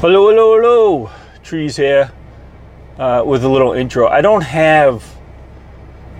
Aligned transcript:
Hello, 0.00 0.28
hello, 0.28 0.60
hello. 0.60 1.10
Trees 1.42 1.74
here 1.74 2.12
uh, 2.98 3.22
with 3.24 3.44
a 3.44 3.48
little 3.48 3.72
intro. 3.72 4.06
I 4.06 4.20
don't 4.20 4.42
have, 4.42 5.02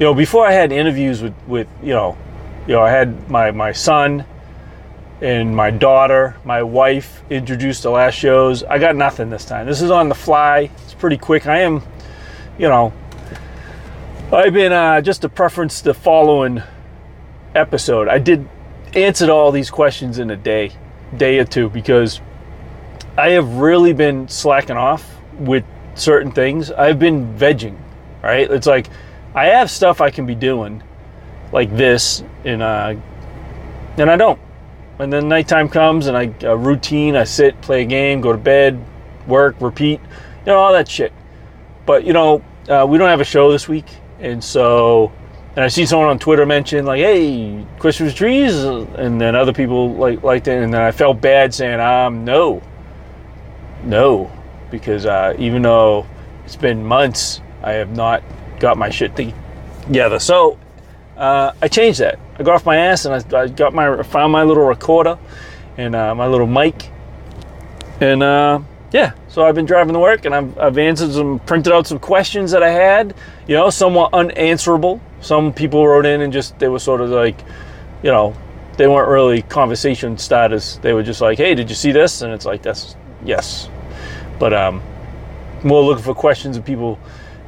you 0.01 0.07
know, 0.07 0.15
before 0.15 0.47
I 0.47 0.53
had 0.53 0.73
interviews 0.73 1.21
with, 1.21 1.35
with 1.47 1.69
you 1.83 1.93
know, 1.93 2.17
you 2.67 2.73
know, 2.73 2.81
I 2.81 2.89
had 2.89 3.29
my, 3.29 3.51
my 3.51 3.73
son 3.73 4.25
and 5.21 5.55
my 5.55 5.71
daughter, 5.71 6.37
my 6.43 6.63
wife 6.63 7.23
introduced 7.29 7.83
the 7.83 7.91
last 7.91 8.15
shows. 8.15 8.63
I 8.63 8.79
got 8.79 8.97
nothing 8.97 9.29
this 9.29 9.45
time. 9.45 9.67
This 9.67 9.83
is 9.83 9.91
on 9.91 10.09
the 10.09 10.15
fly. 10.15 10.71
It's 10.85 10.95
pretty 10.95 11.19
quick. 11.19 11.47
I 11.47 11.59
am, 11.59 11.83
you 12.59 12.69
know, 12.69 12.95
I've 14.33 14.55
been 14.55 14.73
uh, 14.73 15.03
just 15.03 15.21
to 15.21 15.29
preference 15.29 15.83
the 15.83 15.93
following 15.93 16.63
episode. 17.55 18.09
I 18.09 18.21
did 18.21 18.49
answer 18.95 19.31
all 19.31 19.53
these 19.53 19.69
questions 19.69 20.19
in 20.19 20.31
a 20.31 20.37
day, 20.37 20.73
day 21.15 21.39
or 21.39 21.45
two, 21.45 21.69
because 21.69 22.23
I 23.19 23.31
have 23.31 23.55
really 23.55 23.93
been 23.93 24.29
slacking 24.29 24.77
off 24.77 25.17
with 25.39 25.65
certain 25.95 26.31
things. 26.31 26.71
I've 26.71 26.99
been 26.99 27.35
vegging, 27.37 27.77
right? 28.23 28.51
It's 28.51 28.67
like 28.67 28.89
I 29.35 29.47
have 29.47 29.71
stuff 29.71 30.01
I 30.01 30.11
can 30.11 30.27
be 30.27 30.35
doing, 30.35 30.83
like 31.53 31.75
this, 31.75 32.23
and 32.45 32.63
uh, 32.63 32.95
and 33.97 34.11
I 34.11 34.17
don't. 34.17 34.41
And 34.99 35.13
then 35.13 35.29
nighttime 35.29 35.69
comes, 35.69 36.07
and 36.07 36.17
I 36.17 36.53
routine. 36.53 37.17
I 37.17 37.25
sit, 37.25 37.61
play 37.61 37.83
a 37.83 37.85
game, 37.87 38.21
go 38.21 38.33
to 38.33 38.39
bed, 38.39 38.83
work, 39.27 39.57
repeat, 39.61 40.01
you 40.01 40.47
know, 40.47 40.59
all 40.59 40.73
that 40.73 40.89
shit. 40.89 41.13
But 41.85 42.05
you 42.05 42.13
know, 42.13 42.43
uh, 42.69 42.87
we 42.89 42.99
don't 42.99 43.09
have 43.09 43.21
a 43.21 43.25
show 43.25 43.51
this 43.51 43.69
week, 43.69 43.87
and 44.21 44.43
so 44.43 45.13
and 45.57 45.65
I 45.65 45.69
see 45.69 45.87
someone 45.87 46.09
on 46.09 46.19
Twitter 46.19 46.45
mention 46.45 46.85
like, 46.85 47.01
"Hey, 47.01 47.65
Christmas 47.79 48.13
trees," 48.13 48.63
and 48.63 49.19
then 49.19 49.35
other 49.35 49.55
people 49.55 49.95
like 49.95 50.23
liked 50.23 50.49
it, 50.49 50.63
and 50.63 50.73
then 50.73 50.83
I 50.83 50.93
felt 50.93 51.21
bad 51.23 51.55
saying, 51.55 51.81
"Um, 51.81 52.27
no, 52.27 52.61
no," 53.87 54.31
because 54.71 55.07
uh, 55.07 55.35
even 55.39 55.63
though 55.63 56.07
it's 56.45 56.57
been 56.57 56.85
months, 56.85 57.41
I 57.63 57.73
have 57.73 57.97
not 57.97 58.23
got 58.59 58.77
my 58.77 58.91
shit 58.91 59.17
together. 59.17 60.19
So 60.19 60.59
uh, 61.17 61.53
I 61.63 61.69
changed 61.69 62.01
that. 62.01 62.19
I 62.39 62.43
got 62.43 62.57
off 62.57 62.67
my 62.67 62.77
ass 62.77 63.07
and 63.07 63.15
I, 63.15 63.43
I 63.43 63.49
got 63.49 63.73
my 63.73 64.03
found 64.03 64.33
my 64.33 64.43
little 64.43 64.65
recorder 64.65 65.19
and 65.79 65.95
uh, 65.95 66.15
my 66.15 66.27
little 66.27 66.47
mic, 66.47 66.91
and 68.01 68.23
uh, 68.23 68.61
yeah. 68.93 69.13
So 69.29 69.45
I've 69.45 69.55
been 69.55 69.67
driving 69.67 69.95
to 69.95 69.99
work 69.99 70.25
and 70.25 70.35
I've, 70.35 70.59
I've 70.59 70.79
answered 70.79 71.13
some, 71.13 71.39
printed 71.41 71.73
out 71.73 71.87
some 71.87 71.99
questions 71.99 72.51
that 72.53 72.63
I 72.63 72.71
had. 72.71 73.15
You 73.47 73.57
know, 73.57 73.71
somewhat 73.71 74.15
unanswerable. 74.15 75.01
Some 75.21 75.53
people 75.53 75.87
wrote 75.87 76.07
in 76.07 76.23
and 76.23 76.33
just 76.33 76.59
they 76.59 76.69
were 76.69 76.79
sort 76.79 77.01
of 77.01 77.11
like, 77.11 77.39
you 78.03 78.11
know, 78.11 78.35
they 78.77 78.87
weren't 78.87 79.09
really 79.09 79.43
conversation 79.43 80.19
starters. 80.19 80.79
They 80.83 80.93
were 80.93 81.03
just 81.03 81.21
like, 81.21 81.39
"Hey, 81.39 81.55
did 81.55 81.69
you 81.69 81.75
see 81.75 81.93
this?" 81.93 82.23
And 82.23 82.33
it's 82.33 82.45
like, 82.45 82.63
"That's 82.63 82.95
yes," 83.25 83.69
but 84.39 84.53
um, 84.53 84.83
more 85.63 85.83
looking 85.83 86.05
for 86.05 86.15
questions 86.15 86.57
and 86.57 86.65
people, 86.65 86.99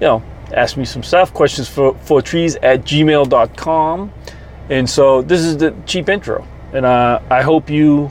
you 0.01 0.07
know, 0.07 0.23
ask 0.53 0.77
me 0.77 0.85
some 0.85 1.03
stuff. 1.03 1.33
Questions 1.33 1.69
for 1.69 1.95
for 1.99 2.23
trees 2.23 2.57
at 2.57 2.83
gmail.com. 2.83 4.13
And 4.71 4.89
so 4.89 5.23
this 5.23 5.41
is 5.41 5.57
the 5.57 5.75
cheap 5.87 6.09
intro, 6.09 6.47
and 6.73 6.85
uh, 6.85 7.21
I 7.31 7.43
hope 7.43 7.71
you 7.71 8.11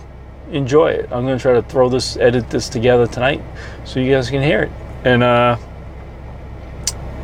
enjoy 0.52 0.89
it. 0.89 1.03
I'm 1.11 1.23
gonna 1.23 1.38
try 1.38 1.53
to 1.53 1.61
throw 1.61 1.88
this, 1.89 2.17
edit 2.17 2.50
this 2.50 2.67
together 2.67 3.05
tonight, 3.05 3.42
so 3.86 4.00
you 4.00 4.11
guys 4.11 4.30
can 4.30 4.42
hear 4.42 4.64
it. 4.64 4.72
And 5.03 5.22
uh, 5.22 5.58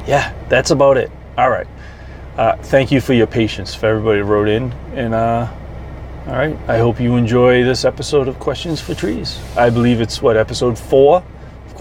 yeah, 0.06 0.34
that's 0.50 0.72
about 0.72 0.98
it. 0.98 1.12
All 1.38 1.50
right. 1.50 1.68
Uh, 2.38 2.58
thank 2.58 2.92
you 2.92 3.02
for 3.02 3.14
your 3.14 3.28
patience. 3.28 3.74
For 3.74 3.88
everybody 3.88 4.20
who 4.20 4.26
wrote 4.26 4.50
in, 4.50 4.72
and 4.94 5.14
uh, 5.16 5.52
all 6.28 6.34
right, 6.34 6.58
I 6.68 6.78
hope 6.78 7.00
you 7.00 7.16
enjoy 7.16 7.64
this 7.64 7.86
episode 7.86 8.28
of 8.28 8.40
Questions 8.40 8.80
for 8.80 8.94
Trees. 8.94 9.40
I 9.58 9.70
believe 9.70 10.00
it's 10.00 10.22
what 10.22 10.38
episode 10.38 10.78
four 10.78 11.18
of 11.18 11.33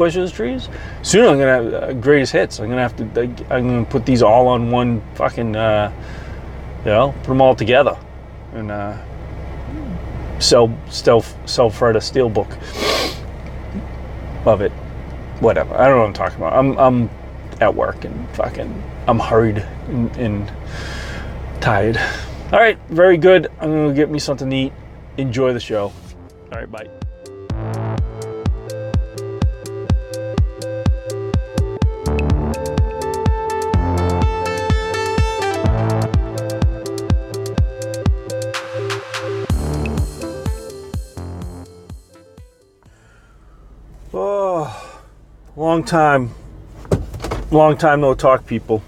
Questions 0.02 0.32
Trees. 0.32 0.68
Soon 1.02 1.28
I'm 1.28 1.38
gonna 1.38 1.52
have 1.52 1.74
uh, 1.74 1.92
greatest 1.92 2.32
hits. 2.32 2.58
I'm 2.58 2.68
gonna 2.68 2.82
have 2.82 2.96
to. 2.96 3.04
I'm 3.54 3.68
gonna 3.68 3.84
put 3.84 4.04
these 4.04 4.20
all 4.20 4.48
on 4.48 4.68
one 4.72 5.00
fucking. 5.14 5.54
Uh, 5.54 5.92
you 6.80 6.90
know, 6.90 7.14
put 7.18 7.28
them 7.28 7.40
all 7.40 7.54
together, 7.54 7.96
and 8.52 8.72
uh, 8.72 8.98
sell 10.40 10.76
self 10.88 11.36
sell 11.48 11.70
Fred 11.70 11.94
a 11.94 12.00
steel 12.00 12.28
book 12.28 12.50
of 14.44 14.60
it. 14.60 14.72
Whatever. 15.38 15.72
I 15.76 15.86
don't 15.86 15.94
know 15.94 16.00
what 16.00 16.06
I'm 16.08 16.12
talking 16.14 16.38
about. 16.38 16.52
I'm 16.54 16.76
I'm 16.78 17.10
at 17.60 17.72
work 17.72 18.04
and 18.04 18.28
fucking 18.30 18.82
I'm 19.06 19.20
hurried 19.20 19.58
and, 19.86 20.16
and 20.16 20.52
tired. 21.60 21.96
All 22.52 22.58
right, 22.58 22.76
very 22.88 23.18
good. 23.18 23.52
I'm 23.60 23.70
gonna 23.70 23.94
get 23.94 24.10
me 24.10 24.18
something 24.18 24.50
to 24.50 24.56
eat. 24.56 24.72
Enjoy 25.16 25.52
the 25.52 25.60
show. 25.60 25.92
All 26.50 26.58
right, 26.58 26.68
bye. 26.68 27.01
Long 45.72 45.84
time, 45.84 46.30
long 47.50 47.78
time 47.78 48.02
no 48.02 48.12
talk, 48.12 48.46
people. 48.46 48.82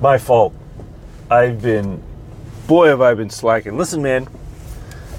My 0.00 0.16
fault. 0.16 0.54
I've 1.28 1.60
been, 1.60 2.00
boy, 2.68 2.86
have 2.86 3.00
I 3.00 3.14
been 3.14 3.30
slacking. 3.30 3.76
Listen, 3.76 4.00
man, 4.00 4.28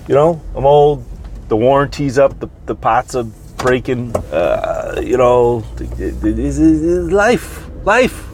you 0.08 0.16
know, 0.16 0.42
I'm 0.56 0.66
old. 0.66 1.04
The 1.50 1.58
warranty's 1.58 2.18
up. 2.18 2.40
The, 2.40 2.48
the 2.66 2.76
pots 2.76 3.14
are 3.14 3.26
breaking. 3.58 4.16
Uh, 4.32 5.02
you 5.04 5.18
know, 5.18 5.66
it, 5.78 6.24
it, 6.24 7.12
life, 7.12 7.68
life. 7.84 8.30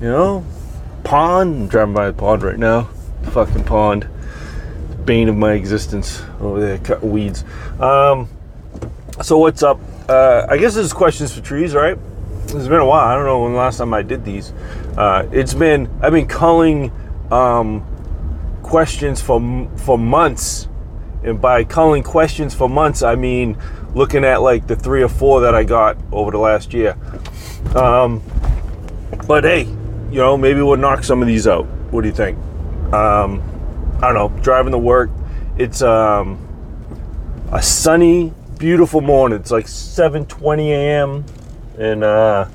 You 0.00 0.10
know, 0.10 0.46
pond. 1.02 1.62
I'm 1.62 1.66
driving 1.66 1.94
by 1.94 2.06
the 2.06 2.12
pond 2.12 2.44
right 2.44 2.58
now. 2.58 2.84
Fucking 3.32 3.64
pond. 3.64 4.08
Bane 5.04 5.28
of 5.28 5.34
my 5.34 5.54
existence 5.54 6.22
over 6.38 6.60
there, 6.60 6.78
cutting 6.78 7.10
weeds. 7.10 7.42
Um, 7.80 8.28
so 9.22 9.38
what's 9.38 9.64
up? 9.64 9.80
Uh, 10.08 10.46
I 10.50 10.58
guess 10.58 10.74
this 10.74 10.84
is 10.84 10.92
questions 10.92 11.34
for 11.34 11.40
trees, 11.40 11.74
right? 11.74 11.96
It's 12.44 12.52
been 12.52 12.74
a 12.74 12.84
while. 12.84 13.06
I 13.06 13.14
don't 13.14 13.24
know 13.24 13.42
when 13.42 13.52
the 13.52 13.58
last 13.58 13.78
time 13.78 13.94
I 13.94 14.02
did 14.02 14.22
these. 14.22 14.52
Uh, 14.98 15.26
it's 15.32 15.54
been 15.54 15.88
I've 16.02 16.12
been 16.12 16.26
culling 16.26 16.92
um, 17.32 17.82
questions 18.62 19.22
for 19.22 19.40
for 19.76 19.96
months, 19.96 20.68
and 21.22 21.40
by 21.40 21.64
culling 21.64 22.02
questions 22.02 22.54
for 22.54 22.68
months, 22.68 23.02
I 23.02 23.14
mean 23.14 23.56
looking 23.94 24.24
at 24.24 24.42
like 24.42 24.66
the 24.66 24.76
three 24.76 25.02
or 25.02 25.08
four 25.08 25.40
that 25.40 25.54
I 25.54 25.64
got 25.64 25.96
over 26.12 26.30
the 26.30 26.38
last 26.38 26.74
year. 26.74 26.98
Um, 27.74 28.22
but 29.26 29.44
hey, 29.44 29.62
you 29.62 30.18
know 30.18 30.36
maybe 30.36 30.60
we'll 30.60 30.76
knock 30.76 31.02
some 31.02 31.22
of 31.22 31.28
these 31.28 31.46
out. 31.46 31.64
What 31.90 32.02
do 32.02 32.08
you 32.08 32.14
think? 32.14 32.36
Um, 32.92 33.42
I 34.02 34.12
don't 34.12 34.14
know. 34.14 34.42
Driving 34.42 34.72
to 34.72 34.78
work, 34.78 35.08
it's 35.56 35.80
um, 35.80 36.38
a 37.52 37.62
sunny 37.62 38.34
beautiful 38.58 39.00
morning. 39.00 39.38
It's 39.38 39.50
like 39.50 39.66
7:20 39.66 40.68
a.m. 40.68 41.24
and 41.78 42.04
uh, 42.04 42.46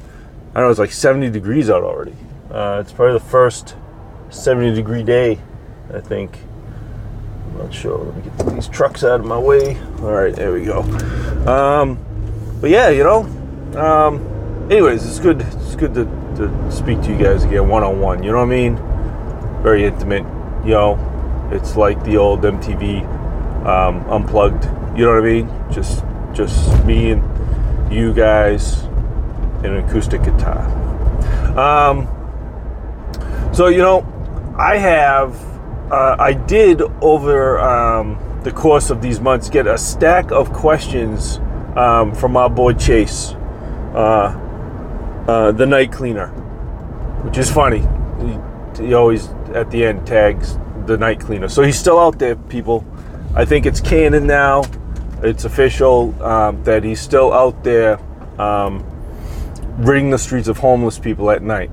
I 0.53 0.59
don't 0.59 0.63
know. 0.63 0.69
It's 0.69 0.79
like 0.79 0.91
70 0.91 1.29
degrees 1.29 1.69
out 1.69 1.83
already. 1.83 2.15
Uh, 2.51 2.79
it's 2.81 2.91
probably 2.91 3.13
the 3.13 3.25
first 3.25 3.75
70 4.29 4.75
degree 4.75 5.03
day, 5.03 5.39
I 5.93 5.99
think. 5.99 6.37
I'm 7.47 7.57
not 7.59 7.73
sure. 7.73 7.97
Let 7.97 8.15
me 8.15 8.21
get 8.23 8.55
these 8.55 8.67
trucks 8.67 9.03
out 9.03 9.19
of 9.19 9.25
my 9.25 9.37
way. 9.37 9.79
All 9.99 10.11
right, 10.11 10.35
there 10.35 10.53
we 10.53 10.65
go. 10.65 10.81
Um, 11.45 11.99
but 12.61 12.69
yeah, 12.69 12.89
you 12.89 13.03
know. 13.03 13.21
Um, 13.79 14.67
anyways, 14.71 15.05
it's 15.05 15.19
good. 15.19 15.41
It's 15.41 15.75
good 15.75 15.93
to, 15.93 16.05
to 16.37 16.71
speak 16.71 17.01
to 17.03 17.11
you 17.11 17.17
guys 17.17 17.43
again 17.43 17.67
one 17.67 17.83
on 17.83 17.99
one. 17.99 18.23
You 18.23 18.31
know 18.31 18.37
what 18.37 18.45
I 18.45 18.49
mean? 18.49 18.75
Very 19.61 19.85
intimate. 19.85 20.23
You 20.63 20.71
know, 20.71 21.49
it's 21.51 21.75
like 21.75 22.03
the 22.03 22.17
old 22.17 22.41
MTV 22.41 23.05
um, 23.66 24.09
unplugged 24.09 24.66
you 24.95 25.05
know 25.05 25.13
what 25.13 25.23
I 25.23 25.33
mean? 25.33 25.72
Just 25.72 26.03
just 26.33 26.85
me 26.85 27.11
and 27.11 27.91
you 27.91 28.14
guys 28.14 28.81
and 29.64 29.67
an 29.67 29.78
acoustic 29.78 30.23
guitar. 30.23 30.66
Um, 31.58 32.08
so 33.53 33.67
you 33.67 33.79
know, 33.79 34.05
I 34.58 34.78
have 34.78 35.35
uh, 35.91 36.16
I 36.19 36.34
did 36.34 36.81
over 37.02 37.59
um, 37.59 38.41
the 38.43 38.52
course 38.52 38.90
of 38.90 39.02
these 39.02 39.19
months 39.19 39.49
get 39.49 39.67
a 39.67 39.78
stack 39.78 40.31
of 40.31 40.53
questions 40.53 41.40
um, 41.75 42.14
from 42.14 42.37
our 42.37 42.49
boy 42.49 42.73
Chase, 42.73 43.31
uh, 43.93 44.35
uh, 45.28 45.52
the 45.52 45.66
night 45.66 45.91
cleaner, 45.91 46.28
which 47.23 47.37
is 47.37 47.52
funny. 47.52 47.79
He, 48.19 48.85
he 48.85 48.93
always 48.93 49.29
at 49.53 49.72
the 49.72 49.85
end 49.85 50.05
tags 50.05 50.58
the 50.85 50.97
night 50.97 51.19
cleaner, 51.19 51.49
so 51.49 51.64
he's 51.64 51.78
still 51.78 51.99
out 51.99 52.19
there, 52.19 52.35
people. 52.35 52.85
I 53.35 53.46
think 53.46 53.66
it's 53.66 53.79
canon 53.79 54.25
now 54.25 54.64
it's 55.23 55.45
official 55.45 56.21
um, 56.23 56.63
that 56.63 56.83
he's 56.83 56.99
still 56.99 57.33
out 57.33 57.63
there 57.63 57.99
um, 58.39 58.85
ridding 59.77 60.09
the 60.09 60.17
streets 60.17 60.47
of 60.47 60.57
homeless 60.57 60.99
people 60.99 61.29
at 61.31 61.41
night. 61.41 61.71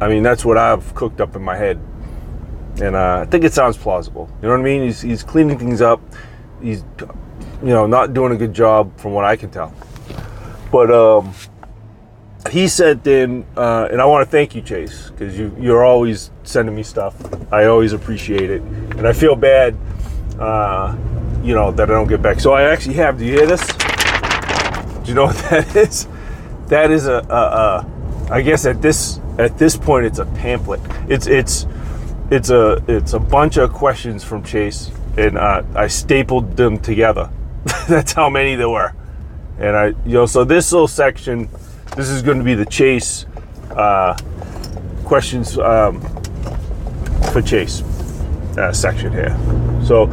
I 0.00 0.08
mean, 0.08 0.22
that's 0.22 0.44
what 0.44 0.58
I've 0.58 0.94
cooked 0.94 1.20
up 1.20 1.36
in 1.36 1.42
my 1.42 1.56
head. 1.56 1.80
And 2.80 2.96
uh, 2.96 3.20
I 3.20 3.30
think 3.30 3.44
it 3.44 3.52
sounds 3.52 3.76
plausible. 3.76 4.28
You 4.40 4.48
know 4.48 4.54
what 4.54 4.60
I 4.60 4.64
mean? 4.64 4.82
He's, 4.82 5.00
he's 5.00 5.22
cleaning 5.22 5.58
things 5.58 5.80
up. 5.80 6.00
He's 6.60 6.84
you 7.62 7.68
know, 7.68 7.86
not 7.86 8.12
doing 8.12 8.32
a 8.32 8.36
good 8.36 8.52
job 8.52 8.98
from 8.98 9.12
what 9.12 9.24
I 9.24 9.36
can 9.36 9.50
tell. 9.50 9.72
But 10.72 10.90
um, 10.90 11.32
he 12.50 12.66
sent 12.66 13.06
in, 13.06 13.46
uh, 13.56 13.88
and 13.90 14.00
I 14.00 14.04
want 14.04 14.26
to 14.26 14.30
thank 14.30 14.54
you, 14.54 14.62
Chase, 14.62 15.10
because 15.10 15.38
you 15.38 15.54
you're 15.60 15.84
always 15.84 16.30
sending 16.42 16.74
me 16.74 16.82
stuff. 16.82 17.14
I 17.52 17.66
always 17.66 17.92
appreciate 17.92 18.50
it, 18.50 18.62
and 18.62 19.06
I 19.06 19.12
feel 19.12 19.36
bad, 19.36 19.76
uh, 20.40 20.96
you 21.42 21.54
know, 21.54 21.70
that 21.72 21.90
I 21.90 21.94
don't 21.94 22.08
get 22.08 22.22
back. 22.22 22.40
So 22.40 22.52
I 22.52 22.62
actually 22.70 22.94
have. 22.94 23.18
Do 23.18 23.24
you 23.24 23.32
hear 23.32 23.46
this? 23.46 23.66
Do 23.66 25.08
you 25.08 25.14
know 25.14 25.24
what 25.24 25.36
that 25.50 25.74
is? 25.74 26.06
That 26.68 26.90
is 26.90 27.06
a, 27.06 27.16
a, 27.28 27.34
a 27.34 28.30
I 28.30 28.40
guess 28.40 28.64
at 28.64 28.80
this 28.80 29.20
at 29.38 29.58
this 29.58 29.76
point 29.76 30.06
it's 30.06 30.18
a 30.18 30.26
pamphlet. 30.26 30.80
It's 31.08 31.26
it's 31.26 31.66
it's 32.30 32.50
a 32.50 32.82
it's 32.88 33.12
a 33.12 33.18
bunch 33.18 33.56
of 33.56 33.72
questions 33.72 34.24
from 34.24 34.42
Chase, 34.42 34.90
and 35.16 35.36
uh, 35.36 35.62
I 35.74 35.88
stapled 35.88 36.56
them 36.56 36.78
together. 36.78 37.30
That's 37.88 38.12
how 38.12 38.30
many 38.30 38.54
there 38.54 38.70
were, 38.70 38.94
and 39.58 39.76
I 39.76 39.86
you 40.06 40.14
know 40.14 40.26
so 40.26 40.44
this 40.44 40.72
little 40.72 40.88
section, 40.88 41.48
this 41.96 42.08
is 42.08 42.22
going 42.22 42.38
to 42.38 42.44
be 42.44 42.54
the 42.54 42.66
Chase 42.66 43.26
uh, 43.72 44.16
questions 45.04 45.58
um, 45.58 46.00
for 47.32 47.42
Chase 47.42 47.82
uh, 48.56 48.72
section 48.72 49.12
here. 49.12 49.36
So. 49.84 50.06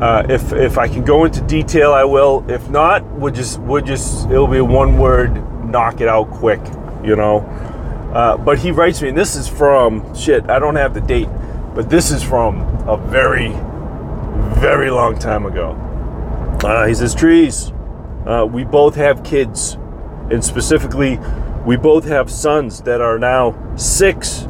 Uh, 0.00 0.26
if 0.28 0.52
if 0.52 0.76
I 0.76 0.88
can 0.88 1.04
go 1.04 1.24
into 1.24 1.40
detail, 1.42 1.92
I 1.92 2.04
will. 2.04 2.44
If 2.48 2.68
not, 2.68 3.02
we'll 3.12 3.32
just 3.32 3.58
we'll 3.60 3.82
just 3.82 4.28
it'll 4.28 4.46
be 4.46 4.60
one 4.60 4.98
word, 4.98 5.34
knock 5.64 6.02
it 6.02 6.08
out 6.08 6.30
quick, 6.30 6.60
you 7.02 7.16
know. 7.16 7.38
Uh, 8.12 8.36
but 8.36 8.58
he 8.58 8.70
writes 8.70 9.00
me, 9.00 9.08
and 9.08 9.16
this 9.16 9.36
is 9.36 9.48
from 9.48 10.14
shit. 10.14 10.48
I 10.50 10.58
don't 10.58 10.76
have 10.76 10.92
the 10.92 11.00
date, 11.00 11.28
but 11.74 11.88
this 11.88 12.10
is 12.10 12.22
from 12.22 12.60
a 12.86 12.96
very, 12.96 13.50
very 14.60 14.90
long 14.90 15.18
time 15.18 15.46
ago. 15.46 15.72
Uh, 16.62 16.86
he 16.86 16.94
says, 16.94 17.14
"Trees, 17.14 17.72
uh, 18.26 18.46
we 18.50 18.64
both 18.64 18.96
have 18.96 19.24
kids, 19.24 19.78
and 20.30 20.44
specifically, 20.44 21.18
we 21.64 21.76
both 21.76 22.04
have 22.06 22.30
sons 22.30 22.82
that 22.82 23.00
are 23.00 23.18
now 23.18 23.54
six, 23.76 24.46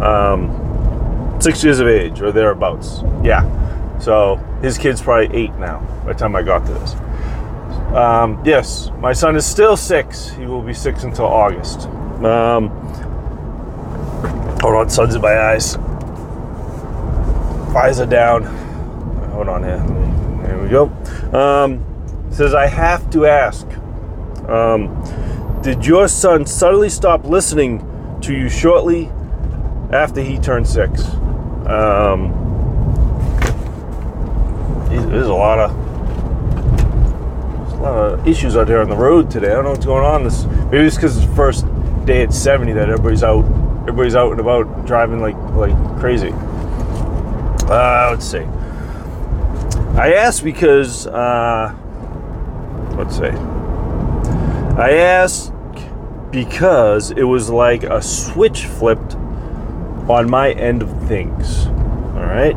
um, 0.00 1.36
six 1.38 1.62
years 1.62 1.80
of 1.80 1.86
age 1.86 2.20
or 2.20 2.32
thereabouts. 2.32 3.02
Yeah, 3.22 3.44
so 4.00 4.36
his 4.62 4.78
kid's 4.78 5.02
probably 5.02 5.36
eight 5.36 5.54
now 5.54 5.80
by 6.04 6.12
the 6.12 6.18
time 6.18 6.36
I 6.36 6.42
got 6.42 6.66
to 6.66 6.74
this. 6.74 6.94
Um, 7.94 8.42
yes, 8.44 8.90
my 8.98 9.12
son 9.12 9.34
is 9.36 9.46
still 9.46 9.76
six. 9.76 10.28
He 10.30 10.46
will 10.46 10.62
be 10.62 10.74
six 10.74 11.04
until 11.04 11.24
August. 11.24 11.86
Um, 12.22 12.68
hold 14.60 14.74
on, 14.74 14.90
sun's 14.90 15.14
in 15.14 15.22
my 15.22 15.38
eyes. 15.38 15.76
Eyes 17.74 18.00
are 18.00 18.06
down. 18.06 18.42
Hold 19.32 19.48
on 19.48 19.62
here. 19.62 19.78
There 20.46 20.62
we 20.62 20.68
go. 20.68 20.84
Um, 21.36 21.84
says 22.30 22.54
I 22.54 22.66
have 22.66 23.08
to 23.10 23.26
ask. 23.26 23.66
Um, 24.48 25.60
did 25.62 25.84
your 25.84 26.08
son 26.08 26.46
suddenly 26.46 26.88
stop 26.88 27.24
listening 27.24 27.84
to 28.22 28.34
you 28.34 28.48
shortly 28.48 29.10
after 29.92 30.20
he 30.20 30.38
turned 30.38 30.66
six? 30.66 31.04
Um, 31.66 32.47
there's 35.06 35.26
a 35.26 35.34
lot 35.34 35.58
of 35.58 35.70
a 37.72 37.82
lot 37.82 38.12
of 38.12 38.26
issues 38.26 38.56
out 38.56 38.66
there 38.66 38.80
on 38.80 38.88
the 38.88 38.96
road 38.96 39.30
today. 39.30 39.48
I 39.48 39.54
don't 39.54 39.64
know 39.64 39.70
what's 39.70 39.86
going 39.86 40.04
on. 40.04 40.24
This 40.24 40.44
maybe 40.44 40.84
it's 40.86 40.96
because 40.96 41.16
it's 41.16 41.34
first 41.36 41.66
day 42.04 42.22
at 42.22 42.32
70 42.32 42.72
that 42.72 42.88
everybody's 42.88 43.22
out 43.22 43.44
everybody's 43.82 44.16
out 44.16 44.32
and 44.32 44.40
about 44.40 44.86
driving 44.86 45.20
like 45.20 45.36
like 45.54 45.74
crazy. 45.98 46.32
Uh, 47.70 48.08
let's 48.10 48.26
see. 48.26 48.44
I 49.98 50.14
asked 50.14 50.44
because 50.44 51.06
uh, 51.06 51.74
let's 52.96 53.16
see. 53.16 53.24
I 54.78 54.92
asked 54.92 55.52
because 56.30 57.10
it 57.10 57.24
was 57.24 57.50
like 57.50 57.84
a 57.84 58.00
switch 58.02 58.66
flipped 58.66 59.14
on 60.08 60.30
my 60.30 60.52
end 60.52 60.82
of 60.82 61.08
things. 61.08 61.66
All 61.66 62.26
right. 62.26 62.56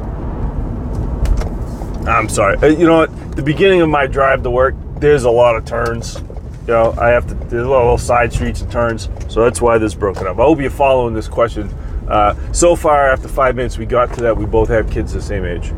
I'm 2.07 2.29
sorry. 2.29 2.57
Uh, 2.57 2.67
you 2.67 2.85
know 2.85 2.97
what? 2.97 3.35
The 3.35 3.43
beginning 3.43 3.81
of 3.81 3.89
my 3.89 4.07
drive 4.07 4.43
to 4.43 4.51
work, 4.51 4.75
there's 4.97 5.23
a 5.23 5.29
lot 5.29 5.55
of 5.55 5.65
turns. 5.65 6.15
You 6.61 6.73
know, 6.73 6.93
I 6.97 7.09
have 7.09 7.27
to, 7.27 7.33
there's 7.33 7.65
a 7.65 7.69
little 7.69 7.97
side 7.97 8.33
streets 8.33 8.61
and 8.61 8.71
turns. 8.71 9.09
So 9.29 9.43
that's 9.43 9.61
why 9.61 9.77
this 9.77 9.93
broken 9.93 10.27
up. 10.27 10.39
I 10.39 10.43
hope 10.43 10.59
you're 10.59 10.69
following 10.69 11.13
this 11.13 11.27
question. 11.27 11.67
Uh, 12.07 12.35
so 12.51 12.75
far, 12.75 13.09
after 13.11 13.27
five 13.27 13.55
minutes, 13.55 13.77
we 13.77 13.85
got 13.85 14.13
to 14.15 14.21
that. 14.21 14.35
We 14.35 14.45
both 14.45 14.69
have 14.69 14.89
kids 14.89 15.13
the 15.13 15.21
same 15.21 15.45
age. 15.45 15.71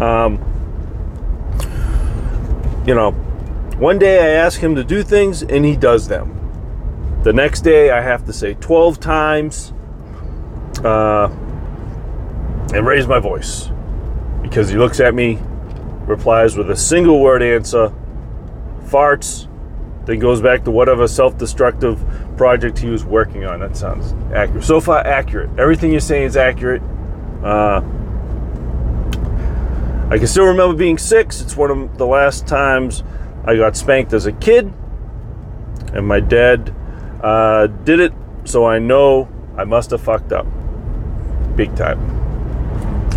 Um, 0.00 0.42
you 2.86 2.94
know, 2.94 3.10
one 3.78 3.98
day 3.98 4.18
I 4.18 4.44
ask 4.44 4.60
him 4.60 4.74
to 4.76 4.84
do 4.84 5.02
things 5.02 5.42
and 5.42 5.64
he 5.64 5.76
does 5.76 6.08
them. 6.08 6.34
The 7.22 7.32
next 7.32 7.60
day 7.60 7.90
I 7.90 8.00
have 8.00 8.24
to 8.26 8.32
say 8.32 8.54
12 8.54 8.98
times 8.98 9.72
uh, 10.84 11.28
and 12.72 12.86
raise 12.86 13.06
my 13.06 13.18
voice 13.18 13.68
because 14.42 14.70
he 14.70 14.76
looks 14.76 15.00
at 15.00 15.14
me, 15.14 15.38
replies 16.08 16.56
with 16.56 16.70
a 16.70 16.76
single 16.76 17.20
word 17.20 17.42
answer, 17.42 17.92
farts, 18.86 19.46
then 20.06 20.18
goes 20.18 20.40
back 20.40 20.64
to 20.64 20.70
whatever 20.70 21.06
self 21.06 21.36
destructive 21.36 22.02
project 22.36 22.78
he 22.78 22.88
was 22.88 23.04
working 23.04 23.44
on. 23.44 23.60
That 23.60 23.76
sounds 23.76 24.14
accurate. 24.32 24.64
So 24.64 24.80
far, 24.80 25.06
accurate. 25.06 25.50
Everything 25.58 25.90
you're 25.90 26.00
saying 26.00 26.24
is 26.24 26.36
accurate. 26.36 26.82
Uh, 27.42 27.82
I 30.10 30.16
can 30.16 30.26
still 30.26 30.46
remember 30.46 30.74
being 30.74 30.96
six. 30.96 31.42
It's 31.42 31.56
one 31.56 31.70
of 31.70 31.98
the 31.98 32.06
last 32.06 32.46
times 32.46 33.04
I 33.44 33.56
got 33.56 33.76
spanked 33.76 34.14
as 34.14 34.24
a 34.24 34.32
kid, 34.32 34.72
and 35.92 36.06
my 36.06 36.20
dad 36.20 36.74
uh, 37.22 37.66
did 37.66 38.00
it, 38.00 38.14
so 38.44 38.64
I 38.64 38.78
know 38.78 39.28
I 39.58 39.64
must 39.64 39.90
have 39.90 40.00
fucked 40.00 40.32
up 40.32 40.46
big 41.54 41.74
time. 41.76 41.98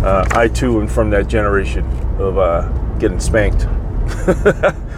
Uh, 0.04 0.26
I 0.32 0.48
too 0.48 0.80
am 0.80 0.88
from 0.88 1.10
that 1.10 1.28
generation 1.28 1.84
of 2.22 2.38
uh, 2.38 2.68
getting 2.98 3.20
spanked. 3.20 3.66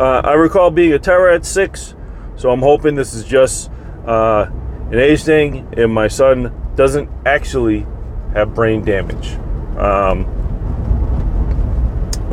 Uh, 0.00 0.22
I 0.24 0.32
recall 0.32 0.70
being 0.70 0.94
a 0.94 0.98
terror 0.98 1.28
at 1.28 1.44
six, 1.44 1.94
so 2.34 2.50
I'm 2.50 2.60
hoping 2.60 2.94
this 2.94 3.12
is 3.12 3.22
just 3.22 3.70
uh, 4.06 4.46
an 4.90 4.98
age 4.98 5.24
thing, 5.24 5.68
and 5.76 5.92
my 5.92 6.08
son 6.08 6.54
doesn't 6.74 7.10
actually 7.26 7.86
have 8.32 8.54
brain 8.54 8.82
damage. 8.82 9.34
Um, 9.76 10.24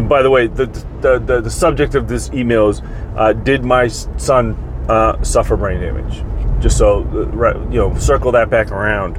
by 0.07 0.21
the 0.21 0.29
way, 0.29 0.47
the, 0.47 0.67
the, 1.01 1.19
the, 1.19 1.41
the, 1.41 1.51
subject 1.51 1.93
of 1.95 2.07
this 2.07 2.31
email 2.31 2.69
is 2.69 2.81
uh, 3.17 3.33
Did 3.33 3.65
my 3.65 3.89
son 3.89 4.53
uh, 4.87 5.21
suffer 5.21 5.57
brain 5.57 5.81
damage? 5.81 6.23
Just 6.61 6.77
so, 6.77 7.01
uh, 7.03 7.69
you 7.69 7.79
know, 7.79 7.97
circle 7.97 8.31
that 8.31 8.49
back 8.49 8.71
around. 8.71 9.17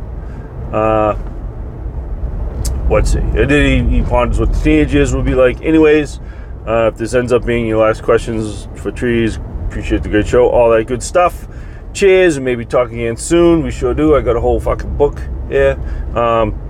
Let's 2.91 3.13
see. 3.13 3.19
And 3.19 3.51
then 3.51 3.91
he, 3.91 3.99
he 3.99 4.03
ponders 4.03 4.41
what 4.41 4.53
the 4.53 4.61
teenage 4.61 4.95
years 4.95 5.15
will 5.15 5.23
be 5.23 5.35
like. 5.35 5.61
Anyways, 5.61 6.21
uh, 6.67 6.91
if 6.93 6.97
this 6.97 7.15
ends 7.15 7.33
up 7.33 7.45
being 7.45 7.67
your 7.67 7.85
last 7.87 8.03
questions 8.03 8.69
for 8.77 8.91
trees, 8.91 9.39
appreciate 9.67 10.03
the 10.03 10.09
great 10.09 10.27
show, 10.27 10.49
all 10.49 10.71
that 10.71 10.87
good 10.87 11.03
stuff. 11.03 11.47
Cheers, 11.93 12.37
and 12.37 12.45
maybe 12.45 12.65
talk 12.65 12.91
again 12.91 13.17
soon. 13.17 13.63
We 13.63 13.71
sure 13.71 13.95
do. 13.95 14.15
I 14.15 14.21
got 14.21 14.37
a 14.37 14.41
whole 14.41 14.61
fucking 14.61 14.97
book 14.97 15.21
here. 15.49 15.79
Um, 16.15 16.65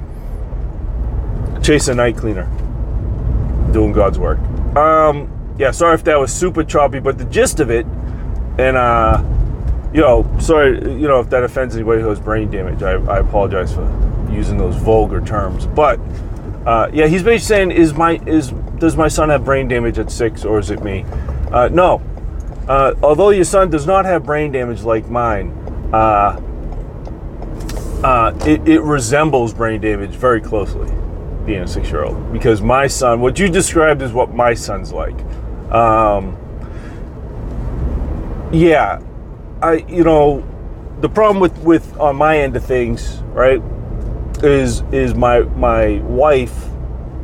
Chase 1.63 1.89
a 1.89 1.95
night 1.95 2.17
cleaner, 2.17 2.45
doing 3.73 3.93
God's 3.93 4.19
work. 4.19 4.39
Um, 4.77 5.29
yeah, 5.59 5.71
sorry 5.73 5.95
if 5.95 6.05
that 6.05 6.19
was 6.19 6.33
super 6.33 6.65
choppy, 6.65 7.01
but 7.01 7.19
the 7.19 7.25
gist 7.25 7.61
of 7.61 7.71
it, 7.71 7.85
and 8.59 8.77
uh, 8.77 9.23
you 9.93 10.01
know, 10.01 10.29
sorry, 10.39 10.75
you 10.79 11.09
know, 11.09 11.21
if 11.21 11.31
that 11.31 11.45
offends 11.45 11.75
anybody 11.75 12.03
who 12.03 12.09
has 12.09 12.21
brain 12.21 12.51
damage, 12.51 12.83
I, 12.83 12.93
I 12.93 13.19
apologize 13.19 13.73
for 13.73 13.85
using 14.31 14.59
those 14.59 14.77
vulgar 14.77 15.21
terms, 15.21 15.67
but 15.67 15.99
uh, 16.67 16.91
yeah, 16.93 17.07
he's 17.07 17.23
basically 17.23 17.39
saying, 17.39 17.71
"Is 17.71 17.95
my 17.95 18.21
is 18.27 18.51
does 18.79 18.95
my 18.95 19.09
son 19.09 19.31
have 19.31 19.45
brain 19.45 19.69
damage 19.69 19.99
at 19.99 20.11
six, 20.11 20.45
or 20.45 20.59
is 20.59 20.71
it 20.71 20.83
me?" 20.83 21.05
Uh, 21.51 21.69
no. 21.69 22.03
Uh, 22.69 22.95
although 23.03 23.31
your 23.31 23.45
son 23.45 23.71
does 23.71 23.87
not 23.87 24.05
have 24.05 24.25
brain 24.25 24.53
damage 24.53 24.83
like 24.83 25.09
mine, 25.09 25.51
uh, 25.95 26.39
uh, 28.05 28.39
it, 28.45 28.69
it, 28.69 28.83
resembles 28.83 29.55
brain 29.55 29.81
damage 29.81 30.11
very 30.11 30.43
closely, 30.43 30.93
being 31.47 31.63
a 31.63 31.67
six-year-old. 31.67 32.31
Because 32.31 32.61
my 32.61 32.87
son, 32.87 33.23
what 33.23 33.39
you 33.39 33.49
described 33.49 34.03
is 34.03 34.13
what 34.13 34.35
my 34.35 34.53
son's 34.53 34.93
like. 34.93 35.19
Um, 35.73 36.37
yeah, 38.53 39.01
I 39.63 39.85
you 39.89 40.05
know 40.05 40.47
the 41.01 41.09
problem 41.09 41.41
with 41.41 41.57
with 41.59 41.99
on 41.99 42.17
my 42.17 42.39
end 42.39 42.57
of 42.57 42.65
things, 42.65 43.21
right? 43.33 43.63
is 44.43 44.83
is 44.93 45.15
my 45.15 45.41
my 45.41 45.99
wife 46.01 46.67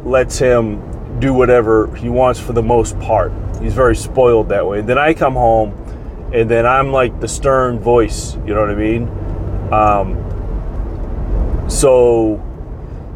lets 0.04 0.38
him 0.38 0.80
do 1.20 1.32
whatever 1.32 1.94
he 1.96 2.08
wants 2.08 2.40
for 2.40 2.52
the 2.52 2.62
most 2.62 2.98
part. 3.00 3.32
He's 3.60 3.74
very 3.74 3.96
spoiled 3.96 4.48
that 4.48 4.66
way. 4.66 4.80
And 4.80 4.88
then 4.88 4.98
I 4.98 5.14
come 5.14 5.34
home, 5.34 5.72
and 6.32 6.50
then 6.50 6.66
I'm 6.66 6.90
like 6.92 7.20
the 7.20 7.28
stern 7.28 7.78
voice. 7.78 8.34
You 8.46 8.54
know 8.54 8.60
what 8.60 8.70
I 8.70 8.74
mean? 8.74 9.08
Um, 9.72 11.70
so 11.70 12.42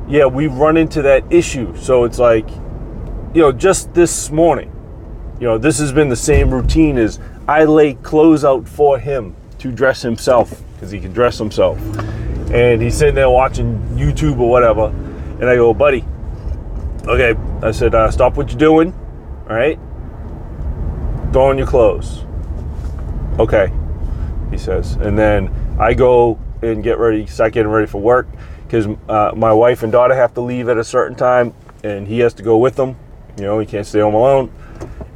yeah, 0.09 0.27
we 0.27 0.47
run 0.47 0.77
into 0.77 1.03
that 1.03 1.25
issue. 1.31 1.77
So 1.77 2.05
it's 2.05 2.19
like, 2.19 2.49
you 3.35 3.43
know, 3.43 3.53
just 3.53 3.93
this 3.95 4.31
morning, 4.31 4.73
you 5.41 5.47
know, 5.47 5.59
this 5.59 5.79
has 5.81 5.93
been 5.93 6.09
the 6.09 6.17
same 6.17 6.51
routine 6.51 6.97
as 6.97 7.21
I 7.49 7.65
lay 7.65 7.95
clothes 7.95 8.45
out 8.45 8.69
for 8.69 8.99
him 8.99 9.35
to 9.59 9.73
dress 9.73 10.03
himself 10.03 10.63
because 10.75 10.91
he 10.91 11.01
can 11.01 11.13
dress 11.13 11.39
himself. 11.39 11.81
And 12.53 12.81
he's 12.81 12.97
sitting 12.97 13.15
there 13.15 13.31
watching 13.31 13.79
YouTube 13.97 14.39
or 14.39 14.51
whatever. 14.51 14.89
And 15.41 15.45
I 15.45 15.57
go, 15.57 15.73
buddy, 15.73 16.05
okay. 17.07 17.35
I 17.63 17.71
said, 17.71 17.95
uh, 17.95 18.11
stop 18.11 18.37
what 18.37 18.51
you're 18.51 18.59
doing. 18.59 18.93
All 19.49 19.57
right. 19.57 19.79
Throw 21.33 21.49
on 21.49 21.59
your 21.59 21.67
clothes. 21.67 22.25
Okay, 23.39 23.73
he 24.51 24.59
says. 24.59 24.95
And 24.97 25.19
then 25.19 25.49
I 25.79 25.95
go 25.95 26.39
and 26.63 26.83
get 26.83 26.99
ready, 26.99 27.27
start 27.27 27.53
getting 27.53 27.71
ready 27.71 27.87
for 27.87 28.01
work 28.01 28.27
because 28.67 28.87
uh, 29.09 29.33
my 29.35 29.53
wife 29.53 29.83
and 29.83 29.91
daughter 29.93 30.15
have 30.15 30.35
to 30.35 30.41
leave 30.41 30.69
at 30.69 30.77
a 30.77 30.85
certain 30.85 31.17
time 31.17 31.55
and 31.83 32.07
he 32.07 32.19
has 32.19 32.35
to 32.35 32.43
go 32.43 32.59
with 32.59 32.77
them. 32.77 32.97
You 33.37 33.45
know, 33.45 33.59
he 33.59 33.67
can't 33.67 33.87
stay 33.87 34.01
home 34.01 34.15
alone. 34.15 34.53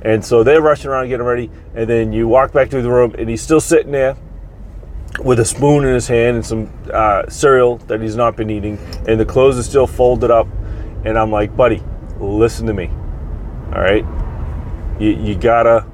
And 0.03 0.25
so 0.25 0.43
they're 0.43 0.61
rushing 0.61 0.91
around 0.91 1.09
getting 1.09 1.25
ready. 1.25 1.51
And 1.75 1.89
then 1.89 2.13
you 2.13 2.29
walk 2.29 2.53
back 2.53 2.71
to 2.71 2.83
the 2.83 2.91
room 2.91 3.15
and 3.19 3.29
he's 3.29 3.41
still 3.41 3.61
sitting 3.61 3.93
there 3.93 4.17
with 5.23 5.39
a 5.39 5.45
spoon 5.45 5.85
in 5.85 5.95
his 5.95 6.09
hand 6.09 6.37
and 6.37 6.45
some 6.45 6.73
uh, 6.93 7.29
cereal 7.29 7.77
that 7.87 8.01
he's 8.01 8.17
not 8.17 8.37
been 8.37 8.51
eating. 8.51 8.79
And 9.07 9.19
the 9.19 9.25
clothes 9.25 9.59
are 9.59 9.63
still 9.63 9.87
folded 9.87 10.31
up. 10.31 10.49
And 11.05 11.17
I'm 11.19 11.31
like, 11.31 11.57
buddy, 11.57 11.83
listen 12.19 12.67
to 12.67 12.73
me. 12.73 12.89
All 13.73 13.81
right. 13.81 14.05
You, 15.01 15.11
you 15.11 15.35
gotta, 15.37 15.87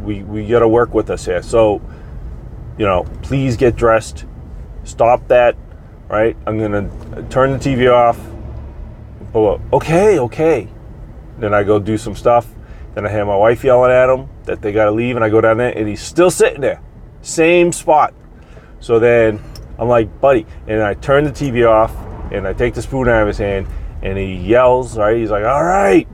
we, 0.00 0.22
we 0.22 0.46
gotta 0.46 0.68
work 0.68 0.92
with 0.92 1.10
us 1.10 1.24
here. 1.24 1.42
So, 1.42 1.80
you 2.76 2.84
know, 2.84 3.04
please 3.22 3.56
get 3.56 3.76
dressed. 3.76 4.24
Stop 4.84 5.28
that. 5.28 5.56
Right. 6.08 6.36
I'm 6.46 6.58
going 6.58 6.72
to 6.72 7.22
turn 7.28 7.52
the 7.52 7.58
TV 7.58 7.90
off. 7.90 8.20
Okay, 9.72 10.18
okay. 10.18 10.68
Then 11.38 11.54
I 11.54 11.64
go 11.64 11.78
do 11.78 11.98
some 11.98 12.14
stuff. 12.14 12.46
Then 12.94 13.06
I 13.06 13.10
hear 13.10 13.24
my 13.24 13.36
wife 13.36 13.64
yelling 13.64 13.90
at 13.90 14.08
him 14.08 14.28
that 14.44 14.62
they 14.62 14.72
got 14.72 14.84
to 14.84 14.92
leave, 14.92 15.16
and 15.16 15.24
I 15.24 15.28
go 15.28 15.40
down 15.40 15.58
there, 15.58 15.76
and 15.76 15.88
he's 15.88 16.00
still 16.00 16.30
sitting 16.30 16.60
there, 16.60 16.80
same 17.22 17.72
spot. 17.72 18.14
So 18.80 18.98
then 18.98 19.42
I'm 19.78 19.88
like, 19.88 20.20
buddy, 20.20 20.46
and 20.68 20.82
I 20.82 20.94
turn 20.94 21.24
the 21.24 21.32
TV 21.32 21.68
off, 21.68 21.94
and 22.32 22.46
I 22.46 22.52
take 22.52 22.74
the 22.74 22.82
spoon 22.82 23.08
out 23.08 23.22
of 23.22 23.28
his 23.28 23.38
hand, 23.38 23.66
and 24.02 24.16
he 24.16 24.34
yells, 24.34 24.96
right? 24.96 25.16
He's 25.16 25.30
like, 25.30 25.44
all 25.44 25.64
right, 25.64 26.06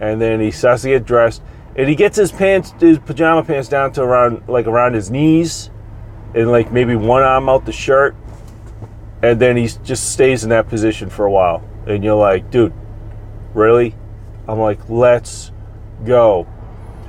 and 0.00 0.20
then 0.20 0.40
he 0.40 0.50
starts 0.50 0.82
to 0.82 0.88
get 0.88 1.04
dressed, 1.04 1.42
and 1.76 1.88
he 1.88 1.94
gets 1.94 2.16
his 2.16 2.32
pants, 2.32 2.74
his 2.78 2.98
pajama 2.98 3.44
pants 3.44 3.68
down 3.68 3.92
to 3.92 4.02
around 4.02 4.46
like 4.48 4.66
around 4.66 4.94
his 4.94 5.10
knees, 5.10 5.70
and 6.34 6.50
like 6.50 6.70
maybe 6.70 6.96
one 6.96 7.22
arm 7.22 7.48
out 7.48 7.64
the 7.64 7.72
shirt, 7.72 8.14
and 9.22 9.40
then 9.40 9.56
he 9.56 9.68
just 9.82 10.12
stays 10.12 10.44
in 10.44 10.50
that 10.50 10.68
position 10.68 11.08
for 11.08 11.24
a 11.24 11.30
while, 11.30 11.62
and 11.86 12.04
you're 12.04 12.14
like, 12.14 12.50
dude, 12.50 12.74
really? 13.54 13.94
I'm 14.48 14.58
like, 14.58 14.88
let's 14.88 15.52
go. 16.04 16.46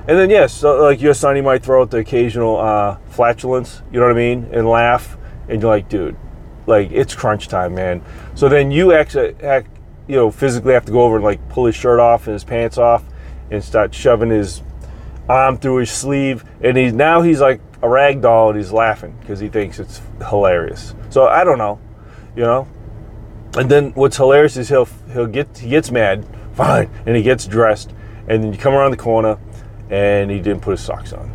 And 0.08 0.18
then 0.18 0.30
yes, 0.30 0.64
like 0.64 1.02
your 1.02 1.14
son, 1.14 1.36
he 1.36 1.42
might 1.42 1.64
throw 1.64 1.82
out 1.82 1.92
the 1.92 1.98
occasional 1.98 2.58
uh, 2.58 2.98
flatulence, 3.10 3.82
you 3.92 4.00
know 4.00 4.08
what 4.08 4.16
I 4.16 4.18
mean, 4.18 4.50
and 4.52 4.68
laugh, 4.68 5.18
and 5.48 5.62
you're 5.62 5.70
like, 5.70 5.90
dude, 5.90 6.18
like 6.66 6.92
it's 6.92 7.14
crunch 7.14 7.48
time, 7.48 7.76
man. 7.76 8.02
So 8.34 8.50
then 8.50 8.72
you 8.72 8.94
actually, 8.94 9.36
act, 9.44 9.70
you 10.08 10.16
know, 10.16 10.32
physically 10.32 10.74
have 10.74 10.86
to 10.86 10.92
go 10.92 11.04
over 11.04 11.18
and 11.18 11.24
like 11.24 11.48
pull 11.50 11.66
his 11.66 11.76
shirt 11.76 12.00
off 12.00 12.26
and 12.28 12.34
his 12.34 12.44
pants 12.44 12.78
off, 12.78 13.04
and 13.52 13.64
start 13.64 13.94
shoving 13.94 14.30
his 14.30 14.64
arm 15.30 15.58
through 15.58 15.78
his 15.78 15.92
sleeve, 15.92 16.44
and 16.62 16.76
he's 16.76 16.94
now 16.94 17.22
he's 17.22 17.40
like 17.40 17.62
a 17.84 17.90
rag 17.90 18.22
doll 18.22 18.50
and 18.50 18.58
he's 18.58 18.72
laughing 18.72 19.16
because 19.22 19.40
he 19.40 19.50
thinks 19.50 19.80
it's 19.80 20.02
hilarious. 20.30 20.96
So 21.10 21.28
I 21.28 21.44
don't 21.44 21.58
know, 21.58 21.80
you 22.36 22.44
know. 22.44 22.68
And 23.56 23.70
then 23.70 23.92
what's 23.92 24.18
hilarious 24.18 24.58
is 24.58 24.70
he'll 24.70 24.88
he'll 25.14 25.28
get 25.28 25.58
he 25.58 25.70
gets 25.70 25.92
mad 25.92 26.26
fine. 26.54 26.90
And 27.06 27.16
he 27.16 27.24
gets 27.24 27.46
dressed, 27.46 27.94
and 28.32 28.42
then 28.42 28.54
you 28.54 28.58
come 28.58 28.74
around 28.74 28.92
the 28.92 28.98
corner, 28.98 29.38
and 29.90 30.32
he 30.32 30.38
didn't 30.38 30.62
put 30.62 30.72
his 30.72 30.80
socks 30.82 31.12
on. 31.12 31.30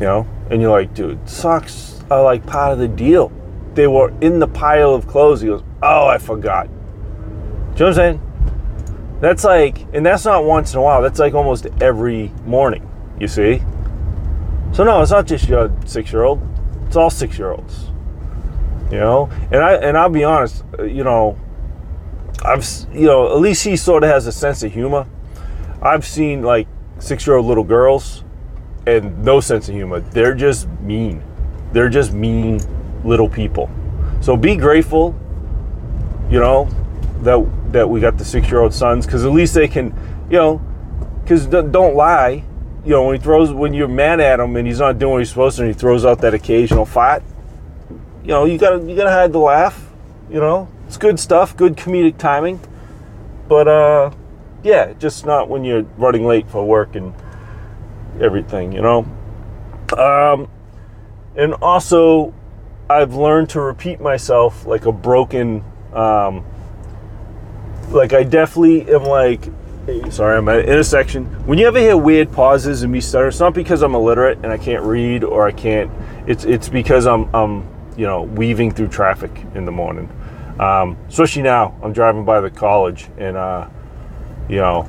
You 0.00 0.06
know, 0.06 0.26
and 0.50 0.62
you're 0.62 0.70
like, 0.70 0.94
dude, 0.94 1.28
socks 1.28 2.02
are 2.10 2.22
like 2.22 2.46
part 2.46 2.72
of 2.72 2.78
the 2.78 2.88
deal. 2.88 3.30
They 3.74 3.86
were 3.86 4.10
in 4.22 4.38
the 4.38 4.48
pile 4.48 4.94
of 4.94 5.06
clothes. 5.06 5.42
He 5.42 5.48
goes, 5.48 5.62
oh, 5.82 6.06
I 6.06 6.16
forgot. 6.16 6.66
Do 6.66 6.72
you 6.72 6.78
know 6.78 7.70
what 7.74 7.82
I'm 7.82 7.94
saying? 7.94 9.18
That's 9.20 9.44
like, 9.44 9.86
and 9.92 10.04
that's 10.04 10.24
not 10.24 10.44
once 10.44 10.72
in 10.72 10.78
a 10.78 10.82
while. 10.82 11.02
That's 11.02 11.18
like 11.18 11.34
almost 11.34 11.66
every 11.82 12.32
morning. 12.46 12.88
You 13.20 13.28
see? 13.28 13.62
So 14.72 14.84
no, 14.84 15.02
it's 15.02 15.10
not 15.10 15.26
just 15.26 15.46
your 15.46 15.70
six-year-old. 15.84 16.40
It's 16.86 16.96
all 16.96 17.10
six-year-olds. 17.10 17.90
You 18.90 18.98
know, 18.98 19.30
and 19.50 19.56
I 19.56 19.74
and 19.74 19.98
I'll 19.98 20.08
be 20.08 20.24
honest. 20.24 20.64
Uh, 20.78 20.84
you 20.84 21.04
know, 21.04 21.38
I've 22.42 22.66
you 22.92 23.06
know 23.06 23.30
at 23.34 23.40
least 23.40 23.64
he 23.64 23.76
sort 23.76 24.04
of 24.04 24.08
has 24.08 24.26
a 24.26 24.32
sense 24.32 24.62
of 24.62 24.72
humor. 24.72 25.06
I've 25.82 26.06
seen 26.06 26.42
like 26.42 26.68
six 26.98 27.26
year 27.26 27.36
old 27.36 27.46
little 27.46 27.64
girls 27.64 28.24
and 28.86 29.24
no 29.24 29.40
sense 29.40 29.68
of 29.68 29.74
humor. 29.74 30.00
They're 30.00 30.34
just 30.34 30.68
mean. 30.80 31.22
They're 31.72 31.88
just 31.88 32.12
mean 32.12 32.60
little 33.04 33.28
people. 33.28 33.70
So 34.20 34.36
be 34.36 34.56
grateful, 34.56 35.18
you 36.30 36.38
know, 36.38 36.68
that 37.22 37.72
that 37.72 37.88
we 37.88 38.00
got 38.00 38.18
the 38.18 38.24
six 38.24 38.48
year 38.48 38.60
old 38.60 38.72
sons 38.72 39.06
because 39.06 39.24
at 39.24 39.32
least 39.32 39.54
they 39.54 39.66
can, 39.66 39.94
you 40.30 40.38
know, 40.38 40.62
because 41.22 41.46
don't 41.46 41.96
lie. 41.96 42.44
You 42.84 42.90
know, 42.90 43.06
when 43.06 43.16
he 43.16 43.22
throws, 43.22 43.52
when 43.52 43.74
you're 43.74 43.86
mad 43.86 44.18
at 44.20 44.40
him 44.40 44.56
and 44.56 44.66
he's 44.66 44.80
not 44.80 44.98
doing 44.98 45.12
what 45.12 45.18
he's 45.18 45.28
supposed 45.28 45.56
to, 45.56 45.62
and 45.62 45.72
he 45.72 45.78
throws 45.78 46.04
out 46.04 46.20
that 46.22 46.34
occasional 46.34 46.84
fight, 46.84 47.22
you 48.22 48.28
know, 48.28 48.44
you 48.44 48.58
gotta 48.58 48.78
you 48.84 48.96
gotta 48.96 49.10
hide 49.10 49.32
the 49.32 49.38
laugh. 49.38 49.88
You 50.30 50.40
know, 50.40 50.68
it's 50.86 50.96
good 50.96 51.20
stuff, 51.20 51.56
good 51.56 51.76
comedic 51.76 52.18
timing. 52.18 52.60
But 53.48 53.68
uh, 53.68 54.10
yeah, 54.62 54.92
just 54.94 55.26
not 55.26 55.48
when 55.48 55.64
you're 55.64 55.82
running 55.96 56.26
late 56.26 56.48
for 56.48 56.66
work 56.66 56.94
and 56.94 57.14
everything, 58.20 58.72
you 58.72 58.82
know. 58.82 59.06
Um, 59.96 60.48
and 61.36 61.54
also, 61.54 62.34
I've 62.88 63.14
learned 63.14 63.50
to 63.50 63.60
repeat 63.60 64.00
myself 64.00 64.66
like 64.66 64.86
a 64.86 64.92
broken. 64.92 65.64
Um, 65.92 66.44
like 67.90 68.12
I 68.12 68.22
definitely 68.22 68.92
am 68.92 69.04
like. 69.04 69.48
Sorry, 70.10 70.36
I'm 70.36 70.48
at 70.48 70.60
an 70.60 70.66
intersection. 70.66 71.24
When 71.44 71.58
you 71.58 71.66
ever 71.66 71.80
hear 71.80 71.96
weird 71.96 72.30
pauses 72.30 72.84
and 72.84 72.92
me 72.92 73.00
stutter, 73.00 73.26
it's 73.26 73.40
not 73.40 73.52
because 73.52 73.82
I'm 73.82 73.96
illiterate 73.96 74.38
and 74.44 74.46
I 74.46 74.56
can't 74.56 74.84
read 74.84 75.24
or 75.24 75.46
I 75.46 75.50
can't. 75.50 75.90
It's 76.28 76.44
it's 76.44 76.68
because 76.68 77.06
I'm 77.06 77.28
I'm 77.34 77.68
you 77.96 78.06
know 78.06 78.22
weaving 78.22 78.70
through 78.70 78.88
traffic 78.88 79.32
in 79.54 79.64
the 79.64 79.72
morning. 79.72 80.08
Um, 80.60 80.96
especially 81.08 81.42
now, 81.42 81.74
I'm 81.82 81.92
driving 81.92 82.24
by 82.24 82.40
the 82.40 82.50
college, 82.50 83.08
and 83.18 83.36
uh, 83.36 83.68
you 84.48 84.56
know, 84.56 84.88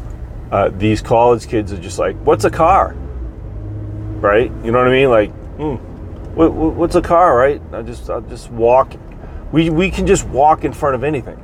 uh, 0.52 0.70
these 0.70 1.02
college 1.02 1.48
kids 1.48 1.72
are 1.74 1.80
just 1.80 2.00
like, 2.00 2.16
"What's 2.18 2.46
a 2.46 2.50
car?" 2.50 2.94
Right? 4.20 4.52
You 4.64 4.72
know 4.72 4.78
what 4.78 4.88
I 4.88 4.92
mean? 4.92 5.10
Like, 5.10 5.32
hmm, 5.58 5.76
what, 6.36 6.54
what's 6.54 6.96
a 6.96 7.02
car? 7.02 7.38
Right? 7.38 7.62
I 7.72 7.82
just, 7.82 8.10
I 8.10 8.20
just 8.22 8.50
walk. 8.52 8.94
We 9.52 9.70
we 9.70 9.90
can 9.90 10.08
just 10.08 10.28
walk 10.28 10.64
in 10.64 10.74
front 10.74 10.96
of 10.96 11.04
anything 11.04 11.42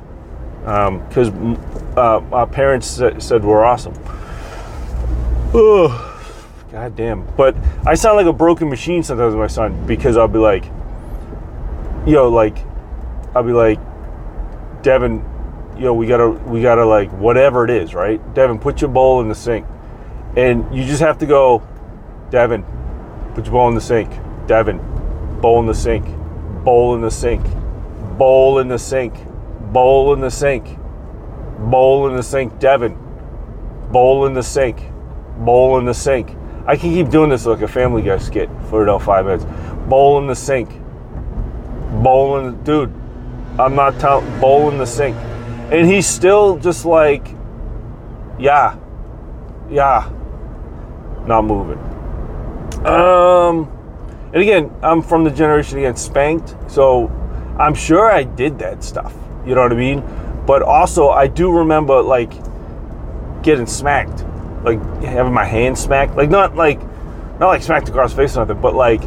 because 0.60 1.28
um, 1.28 1.58
uh, 1.96 2.20
our 2.32 2.46
parents 2.46 2.86
said, 2.86 3.44
we're 3.44 3.64
awesome. 3.64 3.94
Oh, 5.52 6.22
god 6.70 6.94
damn! 6.94 7.26
But 7.34 7.56
I 7.86 7.94
sound 7.94 8.16
like 8.16 8.26
a 8.26 8.32
broken 8.32 8.68
machine 8.68 9.02
sometimes 9.02 9.34
with 9.34 9.40
my 9.40 9.46
son 9.46 9.86
because 9.86 10.16
I'll 10.16 10.28
be 10.28 10.38
like, 10.38 10.64
you 12.06 12.12
know, 12.12 12.28
like 12.28 12.58
I'll 13.34 13.42
be 13.42 13.52
like, 13.52 13.80
Devin, 14.82 15.24
you 15.80 15.86
know, 15.86 15.94
we 15.94 16.06
gotta 16.06 16.28
we 16.28 16.60
gotta 16.60 16.84
like 16.84 17.10
whatever 17.12 17.64
it 17.64 17.70
is, 17.70 17.94
right? 17.94 18.20
Devin, 18.34 18.58
put 18.58 18.82
your 18.82 18.90
bowl 18.90 19.22
in 19.22 19.30
the 19.30 19.34
sink. 19.34 19.66
And 20.36 20.76
you 20.76 20.84
just 20.84 21.00
have 21.00 21.16
to 21.18 21.26
go, 21.26 21.66
Devin, 22.28 22.66
put 23.34 23.46
your 23.46 23.52
bowl 23.52 23.68
in 23.70 23.74
the 23.74 23.80
sink. 23.80 24.10
Devin, 24.46 24.78
bowl 25.40 25.58
in 25.60 25.66
the 25.66 25.74
sink. 25.74 26.04
Bowl 26.64 26.94
in 26.94 27.00
the 27.00 27.10
sink. 27.10 27.42
Bowl 28.18 28.58
in 28.58 28.68
the 28.68 28.78
sink. 28.78 29.14
Bowl 29.72 30.12
in 30.12 30.20
the 30.20 30.30
sink. 30.30 30.66
Bowl 31.58 32.08
in 32.08 32.14
the 32.14 32.22
sink. 32.22 32.58
Devin, 32.58 32.98
bowl 33.90 34.26
in 34.26 34.34
the 34.34 34.42
sink. 34.42 34.82
Bowl 35.38 35.78
in 35.78 35.86
the 35.86 35.94
sink. 35.94 36.36
I 36.66 36.76
can 36.76 36.92
keep 36.92 37.08
doing 37.08 37.30
this 37.30 37.46
like 37.46 37.62
a 37.62 37.68
Family 37.68 38.02
Guy 38.02 38.18
skit 38.18 38.50
for 38.68 38.82
about 38.82 39.00
five 39.00 39.24
minutes. 39.24 39.46
Bowl 39.88 40.18
in 40.18 40.26
the 40.26 40.36
sink. 40.36 40.68
Bowl 42.02 42.36
in 42.36 42.44
the 42.44 42.64
dude 42.64 42.94
I'm 43.58 43.74
not 43.74 43.98
telling, 43.98 44.40
bowl 44.40 44.70
in 44.70 44.78
the 44.78 44.86
sink. 44.86 45.16
And 45.70 45.86
he's 45.86 46.06
still 46.06 46.58
just 46.58 46.84
like, 46.84 47.26
yeah, 48.38 48.76
yeah, 49.70 50.10
not 51.26 51.44
moving. 51.44 51.78
Um, 52.84 53.70
and 54.32 54.42
again, 54.42 54.74
I'm 54.82 55.02
from 55.02 55.24
the 55.24 55.30
generation 55.30 55.78
again 55.78 55.96
spanked, 55.96 56.56
so 56.68 57.08
I'm 57.58 57.74
sure 57.74 58.10
I 58.10 58.24
did 58.24 58.58
that 58.60 58.82
stuff. 58.82 59.14
You 59.46 59.54
know 59.54 59.62
what 59.62 59.72
I 59.72 59.76
mean? 59.76 60.02
But 60.46 60.62
also, 60.62 61.10
I 61.10 61.26
do 61.26 61.50
remember 61.52 62.02
like 62.02 62.32
getting 63.42 63.66
smacked, 63.66 64.24
like 64.64 64.80
having 65.02 65.32
my 65.32 65.44
hand 65.44 65.78
smacked, 65.78 66.16
like 66.16 66.30
not 66.30 66.56
like 66.56 66.80
not 67.38 67.48
like 67.48 67.62
smacked 67.62 67.88
across 67.88 68.10
the 68.10 68.16
face 68.16 68.36
or 68.36 68.40
nothing, 68.40 68.60
but 68.60 68.74
like 68.74 69.02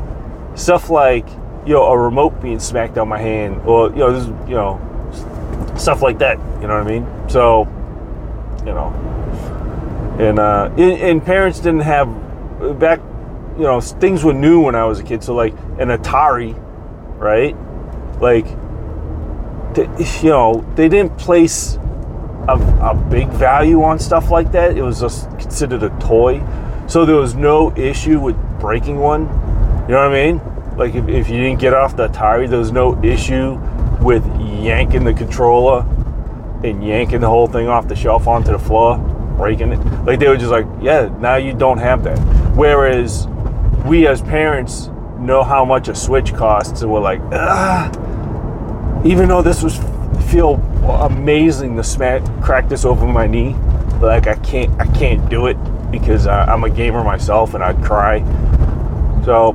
stuff 0.55 0.89
like 0.89 1.27
you 1.65 1.73
know, 1.73 1.85
a 1.85 1.97
remote 1.97 2.41
being 2.41 2.59
smacked 2.59 2.97
on 2.97 3.07
my 3.07 3.19
hand, 3.19 3.61
or 3.65 3.89
you 3.89 3.97
know, 3.97 4.11
this, 4.11 4.27
you 4.47 4.55
know, 4.55 4.79
stuff 5.77 6.01
like 6.01 6.19
that. 6.19 6.37
You 6.61 6.67
know 6.67 6.77
what 6.77 6.87
I 6.87 6.99
mean? 6.99 7.29
So, 7.29 7.67
you 8.59 8.73
know, 8.73 8.91
and 10.19 10.39
uh, 10.39 10.71
and, 10.77 11.23
parents 11.23 11.59
didn't 11.59 11.81
have 11.81 12.07
back. 12.79 12.99
You 13.57 13.63
know, 13.63 13.81
things 13.81 14.23
were 14.23 14.33
new 14.33 14.61
when 14.61 14.75
I 14.75 14.85
was 14.85 14.99
a 14.99 15.03
kid. 15.03 15.23
So 15.23 15.35
like 15.35 15.53
an 15.79 15.89
Atari, 15.89 16.55
right? 17.19 17.55
Like, 18.19 18.45
you 20.23 20.29
know, 20.29 20.65
they 20.75 20.87
didn't 20.87 21.17
place 21.17 21.75
a, 22.47 22.55
a 22.81 23.07
big 23.09 23.27
value 23.29 23.83
on 23.83 23.99
stuff 23.99 24.29
like 24.29 24.51
that. 24.51 24.77
It 24.77 24.81
was 24.81 24.99
just 24.99 25.29
considered 25.39 25.83
a 25.83 25.89
toy. 25.99 26.43
So 26.87 27.05
there 27.05 27.15
was 27.15 27.35
no 27.35 27.75
issue 27.75 28.19
with 28.19 28.35
breaking 28.59 28.97
one. 28.97 29.21
You 29.87 29.95
know 29.95 30.07
what 30.07 30.15
I 30.15 30.31
mean? 30.31 30.41
Like 30.77 30.95
if, 30.95 31.07
if 31.07 31.29
you 31.29 31.37
didn't 31.37 31.59
get 31.59 31.73
off 31.73 31.95
the 31.95 32.07
Atari, 32.07 32.49
there 32.49 32.59
was 32.59 32.71
no 32.71 33.01
issue 33.03 33.59
with 34.01 34.25
yanking 34.39 35.03
the 35.03 35.13
controller 35.13 35.81
and 36.63 36.85
yanking 36.85 37.21
the 37.21 37.27
whole 37.27 37.47
thing 37.47 37.67
off 37.67 37.87
the 37.87 37.95
shelf 37.95 38.27
onto 38.27 38.51
the 38.51 38.59
floor, 38.59 38.97
breaking 39.37 39.73
it. 39.73 39.79
Like 40.05 40.19
they 40.19 40.27
were 40.27 40.37
just 40.37 40.51
like, 40.51 40.65
yeah, 40.81 41.09
now 41.19 41.35
you 41.35 41.53
don't 41.53 41.77
have 41.77 42.03
that. 42.03 42.17
Whereas 42.55 43.27
we 43.85 44.07
as 44.07 44.21
parents 44.21 44.89
know 45.19 45.43
how 45.43 45.65
much 45.65 45.87
a 45.87 45.95
Switch 45.95 46.33
costs, 46.33 46.81
and 46.81 46.91
we're 46.91 46.99
like, 46.99 47.21
ah. 47.31 47.91
Even 49.05 49.27
though 49.27 49.41
this 49.41 49.61
was 49.61 49.77
feel 50.29 50.55
amazing 51.01 51.75
to 51.75 51.83
smack 51.83 52.21
crack 52.41 52.69
this 52.69 52.85
over 52.85 53.05
my 53.05 53.27
knee, 53.27 53.55
like 54.01 54.27
I 54.27 54.35
can't 54.35 54.71
I 54.79 54.85
can't 54.97 55.29
do 55.29 55.47
it 55.47 55.57
because 55.91 56.25
uh, 56.25 56.45
I'm 56.47 56.63
a 56.63 56.69
gamer 56.69 57.03
myself 57.03 57.53
and 57.53 57.63
I'd 57.63 57.83
cry. 57.83 58.19
So, 59.25 59.53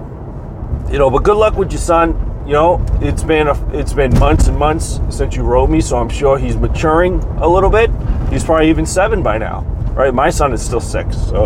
you 0.90 0.98
know, 0.98 1.10
but 1.10 1.22
good 1.24 1.36
luck 1.36 1.56
with 1.56 1.72
your 1.72 1.80
son. 1.80 2.14
You 2.48 2.54
know, 2.54 2.86
it's 3.02 3.22
been 3.22 3.46
a, 3.46 3.76
it's 3.76 3.92
been 3.92 4.18
months 4.18 4.46
and 4.46 4.56
months 4.56 5.00
since 5.10 5.36
you 5.36 5.42
wrote 5.42 5.68
me, 5.68 5.82
so 5.82 5.98
I'm 5.98 6.08
sure 6.08 6.38
he's 6.38 6.56
maturing 6.56 7.22
a 7.42 7.46
little 7.46 7.68
bit. 7.68 7.90
He's 8.30 8.42
probably 8.42 8.70
even 8.70 8.86
seven 8.86 9.22
by 9.22 9.36
now, 9.36 9.64
right? 9.92 10.14
My 10.14 10.30
son 10.30 10.54
is 10.54 10.64
still 10.64 10.80
six, 10.80 11.14
so 11.14 11.44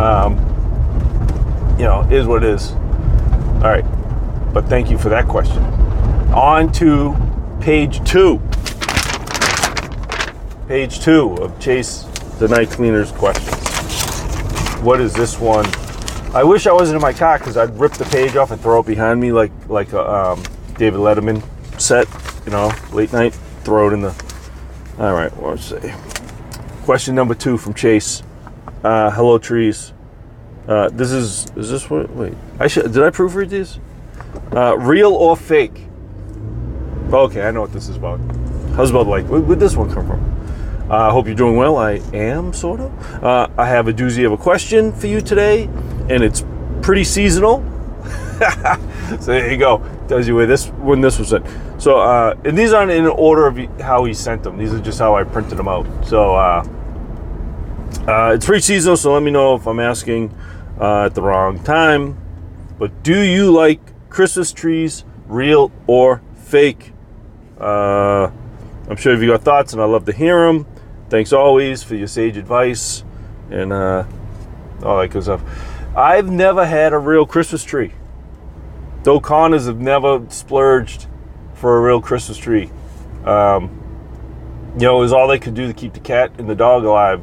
um, 0.00 0.34
you 1.78 1.84
know, 1.84 2.04
is 2.10 2.26
what 2.26 2.42
it 2.42 2.50
is. 2.50 2.72
All 2.72 3.70
right, 3.70 3.84
but 4.52 4.64
thank 4.64 4.90
you 4.90 4.98
for 4.98 5.10
that 5.10 5.28
question. 5.28 5.62
On 6.34 6.72
to 6.72 7.14
page 7.60 8.02
two. 8.02 8.40
Page 10.66 10.98
two 11.04 11.36
of 11.36 11.56
Chase 11.60 12.02
the 12.40 12.48
Night 12.48 12.68
Cleaner's 12.68 13.12
questions. 13.12 13.54
What 14.82 15.00
is 15.00 15.14
this 15.14 15.38
one? 15.38 15.66
I 16.34 16.44
wish 16.44 16.66
I 16.66 16.72
wasn't 16.72 16.96
in 16.96 17.02
my 17.02 17.12
car 17.12 17.38
because 17.38 17.58
I'd 17.58 17.78
rip 17.78 17.92
the 17.92 18.06
page 18.06 18.36
off 18.36 18.52
and 18.52 18.60
throw 18.60 18.80
it 18.80 18.86
behind 18.86 19.20
me 19.20 19.32
like 19.32 19.52
like 19.68 19.92
a 19.92 20.10
um, 20.10 20.42
David 20.78 20.98
Letterman 20.98 21.42
set, 21.78 22.08
you 22.46 22.52
know, 22.52 22.72
late 22.90 23.12
night. 23.12 23.34
Throw 23.64 23.88
it 23.88 23.92
in 23.92 24.00
the. 24.00 24.14
All 24.98 25.12
right, 25.12 25.30
let's 25.42 25.64
see. 25.64 25.92
Question 26.84 27.14
number 27.14 27.34
two 27.34 27.58
from 27.58 27.74
Chase. 27.74 28.22
Uh, 28.82 29.10
hello, 29.10 29.36
trees. 29.36 29.92
Uh, 30.66 30.88
this 30.88 31.12
is 31.12 31.50
is 31.54 31.70
this 31.70 31.90
what? 31.90 32.08
Wait, 32.14 32.32
I 32.58 32.66
should 32.66 32.90
did 32.92 33.02
I 33.02 33.10
proofread 33.10 33.50
these? 33.50 33.78
Uh, 34.56 34.78
real 34.78 35.12
or 35.12 35.36
fake? 35.36 35.86
Okay, 37.12 37.42
I 37.42 37.50
know 37.50 37.60
what 37.60 37.74
this 37.74 37.90
is 37.90 37.96
about. 37.96 38.20
How's 38.74 38.88
about 38.88 39.06
like 39.06 39.26
where 39.26 39.40
would 39.40 39.60
this 39.60 39.76
one 39.76 39.92
come 39.92 40.06
from? 40.06 40.32
I 40.90 41.08
uh, 41.08 41.10
hope 41.10 41.26
you're 41.26 41.34
doing 41.34 41.56
well. 41.56 41.76
I 41.76 42.00
am 42.14 42.54
sort 42.54 42.80
of. 42.80 43.22
Uh, 43.22 43.48
I 43.58 43.66
have 43.66 43.86
a 43.86 43.92
doozy 43.92 44.24
of 44.24 44.32
a 44.32 44.36
question 44.36 44.92
for 44.92 45.06
you 45.06 45.20
today, 45.20 45.68
and 46.12 46.22
it's 46.22 46.44
pretty 46.82 47.04
seasonal. 47.04 47.64
so 49.20 49.26
there 49.26 49.50
you 49.50 49.56
go. 49.56 49.78
Tells 50.08 50.28
you 50.28 50.34
where 50.34 50.46
this 50.46 50.68
when 50.68 51.00
this 51.00 51.18
was 51.18 51.28
sent. 51.28 51.46
So 51.80 52.00
uh, 52.00 52.36
and 52.44 52.56
these 52.56 52.72
aren't 52.72 52.90
in 52.90 53.06
order 53.06 53.46
of 53.46 53.56
how 53.80 54.04
he 54.04 54.12
sent 54.12 54.42
them. 54.42 54.58
These 54.58 54.74
are 54.74 54.80
just 54.80 54.98
how 54.98 55.16
I 55.16 55.24
printed 55.24 55.56
them 55.58 55.68
out. 55.68 55.86
So 56.04 56.34
uh, 56.34 56.66
uh, 58.06 58.32
it's 58.34 58.44
pretty 58.44 58.62
seasonal. 58.62 58.96
So 58.96 59.14
let 59.14 59.22
me 59.22 59.30
know 59.30 59.54
if 59.54 59.66
I'm 59.66 59.80
asking 59.80 60.34
uh, 60.78 61.06
at 61.06 61.14
the 61.14 61.22
wrong 61.22 61.62
time. 61.62 62.18
But 62.78 63.02
do 63.02 63.20
you 63.20 63.50
like 63.50 63.80
Christmas 64.10 64.52
trees, 64.52 65.04
real 65.26 65.72
or 65.86 66.20
fake? 66.34 66.92
Uh, 67.58 68.30
I'm 68.88 68.96
sure 68.96 69.14
if 69.14 69.22
you 69.22 69.28
got 69.28 69.42
thoughts, 69.42 69.72
and 69.72 69.80
I 69.80 69.86
love 69.86 70.04
to 70.06 70.12
hear 70.12 70.46
them. 70.46 70.66
Thanks 71.08 71.32
always 71.32 71.82
for 71.82 71.94
your 71.94 72.08
sage 72.08 72.36
advice 72.36 73.04
and 73.50 73.72
uh, 73.72 74.04
all 74.82 74.98
that 74.98 75.08
good 75.08 75.22
stuff. 75.22 75.42
I've 75.94 76.30
never 76.30 76.64
had 76.64 76.94
a 76.94 76.98
real 76.98 77.26
Christmas 77.26 77.62
tree. 77.62 77.92
The 79.02 79.12
O'Connors 79.12 79.66
have 79.66 79.78
never 79.78 80.24
splurged 80.30 81.06
for 81.52 81.76
a 81.76 81.80
real 81.82 82.00
Christmas 82.00 82.38
tree. 82.38 82.70
Um, 83.26 83.78
you 84.74 84.86
know, 84.86 84.96
it 84.96 85.00
was 85.00 85.12
all 85.12 85.28
they 85.28 85.38
could 85.38 85.52
do 85.52 85.66
to 85.66 85.74
keep 85.74 85.92
the 85.92 86.00
cat 86.00 86.32
and 86.38 86.48
the 86.48 86.54
dog 86.54 86.84
alive. 86.84 87.20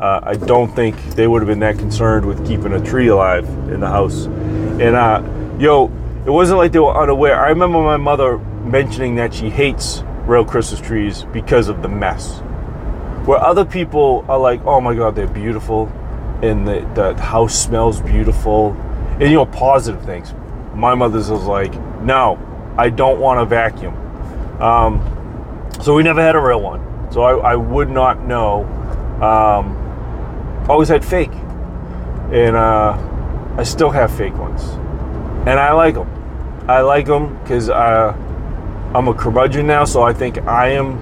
Uh, 0.00 0.18
I 0.24 0.34
don't 0.34 0.74
think 0.74 0.96
they 1.14 1.28
would 1.28 1.40
have 1.40 1.46
been 1.46 1.60
that 1.60 1.78
concerned 1.78 2.26
with 2.26 2.44
keeping 2.44 2.72
a 2.72 2.84
tree 2.84 3.06
alive 3.06 3.46
in 3.70 3.78
the 3.78 3.88
house. 3.88 4.24
And, 4.24 4.96
uh, 4.96 5.22
yo, 5.60 5.84
it 6.26 6.30
wasn't 6.30 6.58
like 6.58 6.72
they 6.72 6.80
were 6.80 7.00
unaware. 7.00 7.38
I 7.38 7.50
remember 7.50 7.80
my 7.80 7.96
mother 7.96 8.38
mentioning 8.38 9.14
that 9.16 9.32
she 9.32 9.50
hates 9.50 10.02
real 10.26 10.44
Christmas 10.44 10.80
trees 10.80 11.26
because 11.32 11.68
of 11.68 11.80
the 11.80 11.88
mess. 11.88 12.40
Where 13.24 13.38
other 13.38 13.64
people 13.64 14.24
are 14.28 14.38
like, 14.38 14.64
oh 14.64 14.80
my 14.80 14.96
God, 14.96 15.14
they're 15.14 15.28
beautiful 15.28 15.92
and 16.42 16.66
the, 16.66 16.90
the 16.94 17.20
house 17.20 17.58
smells 17.58 18.00
beautiful 18.00 18.72
and, 19.20 19.22
you 19.22 19.34
know, 19.34 19.46
positive 19.46 20.02
things. 20.04 20.32
My 20.74 20.94
mother's 20.94 21.30
was 21.30 21.44
like, 21.44 21.74
no, 22.00 22.38
I 22.78 22.88
don't 22.88 23.20
want 23.20 23.40
a 23.40 23.44
vacuum. 23.44 23.94
Um, 24.60 25.00
so 25.82 25.94
we 25.94 26.02
never 26.02 26.22
had 26.22 26.36
a 26.36 26.40
real 26.40 26.60
one. 26.60 27.12
So 27.12 27.22
I, 27.22 27.52
I 27.52 27.56
would 27.56 27.90
not 27.90 28.24
know. 28.24 28.64
Um, 29.20 29.76
always 30.68 30.88
had 30.88 31.04
fake. 31.04 31.32
And 32.32 32.56
uh, 32.56 32.96
I 33.58 33.62
still 33.64 33.90
have 33.90 34.16
fake 34.16 34.36
ones. 34.36 34.62
And 35.46 35.58
I 35.58 35.72
like 35.72 35.94
them. 35.94 36.08
I 36.68 36.80
like 36.82 37.06
them 37.06 37.38
because 37.42 37.68
uh, 37.68 38.14
I'm 38.94 39.08
a 39.08 39.14
curmudgeon 39.14 39.66
now, 39.66 39.84
so 39.84 40.02
I 40.02 40.12
think 40.12 40.38
I 40.46 40.68
am 40.68 40.98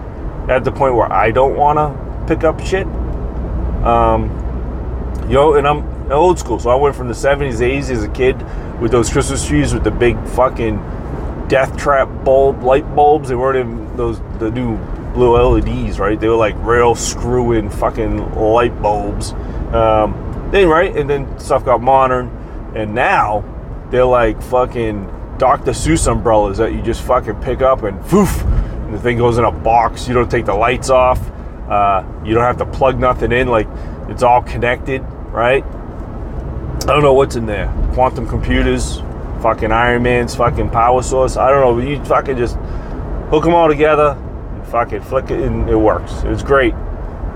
at 0.50 0.64
the 0.64 0.72
point 0.72 0.94
where 0.94 1.12
I 1.12 1.30
don't 1.30 1.56
want 1.56 1.78
to 1.78 2.34
pick 2.34 2.44
up 2.44 2.60
shit. 2.60 2.86
Um, 3.84 4.30
yo, 5.28 5.54
and 5.54 5.66
I'm 5.66 6.10
old 6.10 6.38
school, 6.38 6.58
so 6.58 6.70
I 6.70 6.74
went 6.74 6.96
from 6.96 7.08
the 7.08 7.14
70s, 7.14 7.60
80s 7.60 7.90
as 7.90 8.04
a 8.04 8.08
kid 8.08 8.36
with 8.80 8.90
those 8.90 9.10
Christmas 9.10 9.46
trees 9.46 9.74
with 9.74 9.84
the 9.84 9.90
big 9.90 10.22
fucking 10.28 10.76
death 11.48 11.76
trap 11.76 12.08
bulb 12.24 12.62
light 12.62 12.94
bulbs. 12.94 13.28
They 13.28 13.34
weren't 13.34 13.58
in 13.58 13.96
those 13.96 14.20
the 14.38 14.50
new 14.50 14.76
blue 15.12 15.36
LEDs, 15.36 15.98
right? 15.98 16.18
They 16.18 16.28
were 16.28 16.36
like 16.36 16.54
real 16.58 16.94
screw 16.94 17.52
in 17.52 17.68
fucking 17.68 18.34
light 18.34 18.80
bulbs. 18.80 19.32
Um, 19.72 20.48
then 20.50 20.68
right, 20.68 20.96
and 20.96 21.08
then 21.08 21.38
stuff 21.38 21.64
got 21.64 21.82
modern, 21.82 22.28
and 22.74 22.94
now 22.94 23.44
they're 23.90 24.04
like 24.04 24.40
fucking 24.42 25.36
Dr. 25.38 25.72
Seuss 25.72 26.10
umbrellas 26.10 26.58
that 26.58 26.72
you 26.72 26.82
just 26.82 27.02
fucking 27.02 27.40
pick 27.42 27.60
up 27.60 27.82
and 27.82 28.00
poof, 28.06 28.42
and 28.44 28.94
the 28.94 28.98
thing 28.98 29.18
goes 29.18 29.38
in 29.38 29.44
a 29.44 29.52
box. 29.52 30.08
You 30.08 30.14
don't 30.14 30.30
take 30.30 30.46
the 30.46 30.54
lights 30.54 30.90
off. 30.90 31.20
Uh, 31.68 32.02
you 32.24 32.32
don't 32.32 32.44
have 32.44 32.56
to 32.58 32.66
plug 32.66 32.98
nothing 32.98 33.30
in. 33.30 33.48
Like 33.48 33.68
it's 34.08 34.22
all 34.22 34.42
connected, 34.42 35.04
right? 35.38 35.64
I 35.64 36.92
don't 36.92 37.02
know 37.02 37.14
what's 37.14 37.36
in 37.36 37.46
there. 37.46 37.72
Quantum 37.94 38.26
computers, 38.26 39.00
fucking 39.40 39.70
Iron 39.70 40.02
Man's 40.02 40.34
fucking 40.34 40.70
power 40.70 41.02
source. 41.02 41.36
I 41.36 41.48
don't 41.50 41.60
know. 41.60 41.86
You 41.86 42.04
fucking 42.04 42.36
just 42.36 42.56
hook 43.30 43.44
them 43.44 43.54
all 43.54 43.68
together 43.68 44.16
and 44.18 44.66
fucking 44.66 45.02
flick 45.02 45.30
it 45.30 45.40
and 45.40 45.68
it 45.68 45.76
works. 45.76 46.12
It's 46.24 46.42
great. 46.42 46.74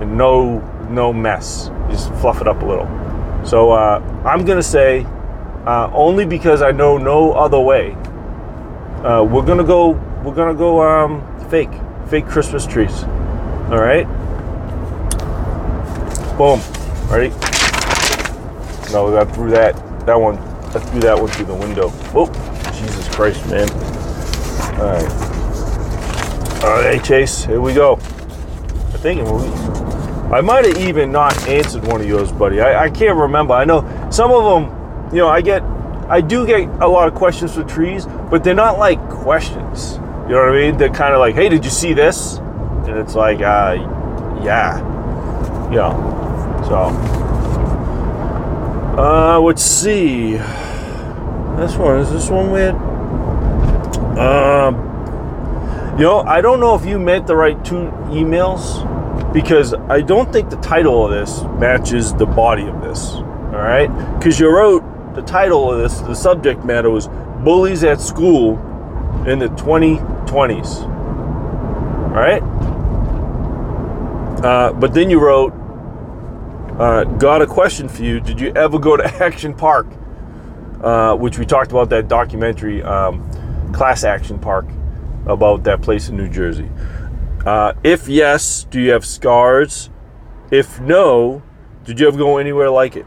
And 0.01 0.19
no 0.19 0.59
no 0.91 1.13
mess. 1.13 1.71
Just 1.91 2.13
fluff 2.15 2.41
it 2.41 2.49
up 2.49 2.61
a 2.63 2.67
little. 2.67 2.89
So 3.47 3.71
uh, 3.71 4.01
I'm 4.25 4.45
gonna 4.45 4.63
say 4.63 5.07
uh, 5.65 5.91
only 5.93 6.25
because 6.25 6.61
I 6.61 6.73
know 6.73 6.99
no 6.99 7.33
other 7.33 7.61
way. 7.61 7.93
Uh, 9.05 9.23
we're 9.23 9.47
gonna 9.47 9.65
go. 9.65 9.91
We're 10.25 10.35
gonna 10.35 10.55
go 10.55 10.83
um, 10.83 11.23
fake, 11.51 11.73
fake 12.09 12.27
Christmas 12.27 12.67
trees. 12.67 13.05
All 13.71 13.81
right. 13.81 14.07
Boom. 16.37 16.61
Ready? 17.09 17.52
No, 18.93 19.11
got 19.11 19.35
through 19.35 19.51
that. 19.51 19.75
That 20.07 20.21
one. 20.21 20.39
I 20.39 20.79
threw 20.79 21.01
that 21.01 21.19
one 21.19 21.29
through 21.29 21.47
the 21.47 21.55
window. 21.55 21.89
Whoa! 21.89 22.27
Jesus 22.73 23.09
Christ, 23.15 23.45
man. 23.49 23.69
All 24.79 24.87
right. 24.87 26.65
All 26.65 26.83
right, 26.83 27.03
Chase. 27.05 27.45
Here 27.45 27.61
we 27.61 27.75
go. 27.75 27.95
I 27.95 28.99
think 28.99 29.21
I 30.33 30.41
might 30.41 30.65
have 30.65 30.79
even 30.79 31.13
not 31.13 31.37
answered 31.49 31.87
one 31.87 32.01
of 32.01 32.07
yours, 32.07 32.33
buddy. 32.33 32.61
I, 32.61 32.85
I 32.85 32.91
can't 32.91 33.19
remember. 33.19 33.55
I 33.55 33.65
know 33.65 33.81
some 34.11 34.31
of 34.31 34.45
them 34.45 34.83
you 35.13 35.19
know, 35.19 35.29
I 35.29 35.43
get, 35.43 35.63
I 36.09 36.23
do 36.23 36.47
get 36.47 36.67
a 36.81 36.89
lot 36.89 37.07
of 37.07 37.15
questions 37.15 37.55
for 37.55 37.65
trees, 37.65 38.07
but 38.31 38.43
they're 38.43 38.55
not 38.55 38.79
like 38.79 38.99
questions. 39.11 39.97
You 40.27 40.37
know 40.37 40.47
what 40.47 40.49
I 40.49 40.53
mean? 40.53 40.79
They're 40.79 40.89
kind 40.89 41.13
of 41.13 41.21
like, 41.21 41.35
hey, 41.35 41.51
did 41.51 41.67
you 41.67 41.71
see 41.71 41.93
this? 41.93 42.39
And 42.39 42.99
it's 42.99 43.15
like, 43.15 43.41
uh, 43.41 43.77
yeah, 44.43 44.81
yeah. 45.71 45.93
So, 46.63 46.89
uh, 48.97 49.41
let's 49.41 49.63
see. 49.63 50.33
This 50.33 51.77
one 51.77 52.01
is 52.01 52.11
this 52.11 52.29
one 52.29 52.51
weird? 52.51 52.75
Um, 54.19 54.77
you 55.99 56.05
know, 56.05 56.21
I 56.21 56.41
don't 56.41 56.61
know 56.61 56.75
if 56.75 56.85
you 56.85 56.99
meant 56.99 57.27
the 57.27 57.37
right 57.37 57.63
two 57.65 57.91
emails 58.11 58.83
because 59.33 59.73
I 59.75 60.01
don't 60.01 60.33
think 60.33 60.51
the 60.51 60.57
title 60.57 61.05
of 61.05 61.11
this 61.11 61.43
matches 61.59 62.13
the 62.15 62.27
body 62.27 62.67
of 62.67 62.83
this. 62.83 63.15
All 63.15 63.59
right, 63.59 63.89
because 64.19 64.39
you 64.39 64.49
wrote 64.49 64.83
the 65.15 65.23
title 65.23 65.71
of 65.71 65.79
this, 65.79 66.01
the 66.01 66.15
subject 66.15 66.65
matter 66.65 66.91
was 66.91 67.09
bullies 67.45 67.85
at 67.85 68.01
school 68.01 68.59
in 69.27 69.39
the 69.39 69.49
2020s. 69.49 70.83
All 70.83 72.19
right, 72.19 72.43
uh, 74.45 74.73
but 74.73 74.93
then 74.93 75.09
you 75.09 75.21
wrote, 75.21 75.55
uh, 76.79 77.05
"Got 77.05 77.43
a 77.43 77.47
question 77.47 77.89
for 77.89 78.03
you. 78.03 78.21
Did 78.21 78.41
you 78.41 78.53
ever 78.55 78.79
go 78.79 78.97
to 78.97 79.05
Action 79.23 79.55
Park?" 79.55 79.87
Uh, 80.83 81.15
which 81.15 81.39
we 81.39 81.47
talked 81.47 81.71
about 81.71 81.89
that 81.91 82.09
documentary, 82.09 82.83
um, 82.83 83.23
Class 83.73 84.03
Action 84.03 84.37
Park, 84.37 84.67
about 85.27 85.63
that 85.63 85.81
place 85.81 86.09
in 86.09 86.17
New 86.17 86.29
Jersey. 86.29 86.69
Uh, 87.47 87.73
if 87.85 88.09
yes, 88.09 88.65
do 88.65 88.81
you 88.81 88.91
have 88.91 89.05
scars? 89.05 89.91
If 90.51 90.81
no, 90.81 91.43
did 91.85 92.01
you 92.01 92.09
ever 92.09 92.19
go 92.19 92.39
anywhere 92.39 92.69
like 92.69 92.97
it? 92.97 93.07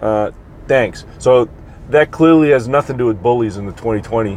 Uh, 0.00 0.30
thanks. 0.68 1.04
So 1.18 1.48
that 1.90 2.10
clearly 2.10 2.50
has 2.50 2.68
nothing 2.68 2.96
to 2.96 3.02
do 3.02 3.06
with 3.06 3.22
bullies 3.22 3.56
in 3.56 3.66
the 3.66 3.72
2020, 3.72 4.36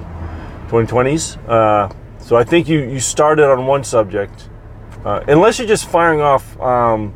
2020s. 0.67 1.37
Uh, 1.47 1.93
so 2.19 2.35
I 2.35 2.43
think 2.43 2.67
you, 2.67 2.79
you 2.79 2.99
started 2.99 3.49
on 3.49 3.65
one 3.65 3.83
subject, 3.83 4.49
uh, 5.05 5.23
unless 5.27 5.57
you're 5.57 5.67
just 5.67 5.87
firing 5.87 6.21
off 6.21 6.59
um, 6.59 7.13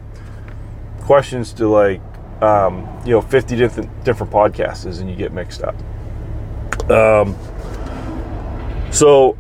questions 1.04 1.54
to 1.54 1.68
like 1.68 2.02
um, 2.42 2.88
you 3.06 3.12
know 3.12 3.22
50 3.22 3.56
different 3.56 4.04
different 4.04 4.32
podcasters 4.32 5.00
and 5.00 5.10
you 5.10 5.16
get 5.16 5.32
mixed 5.32 5.64
up. 5.64 5.76
Um, 6.90 7.38
so 8.92 9.38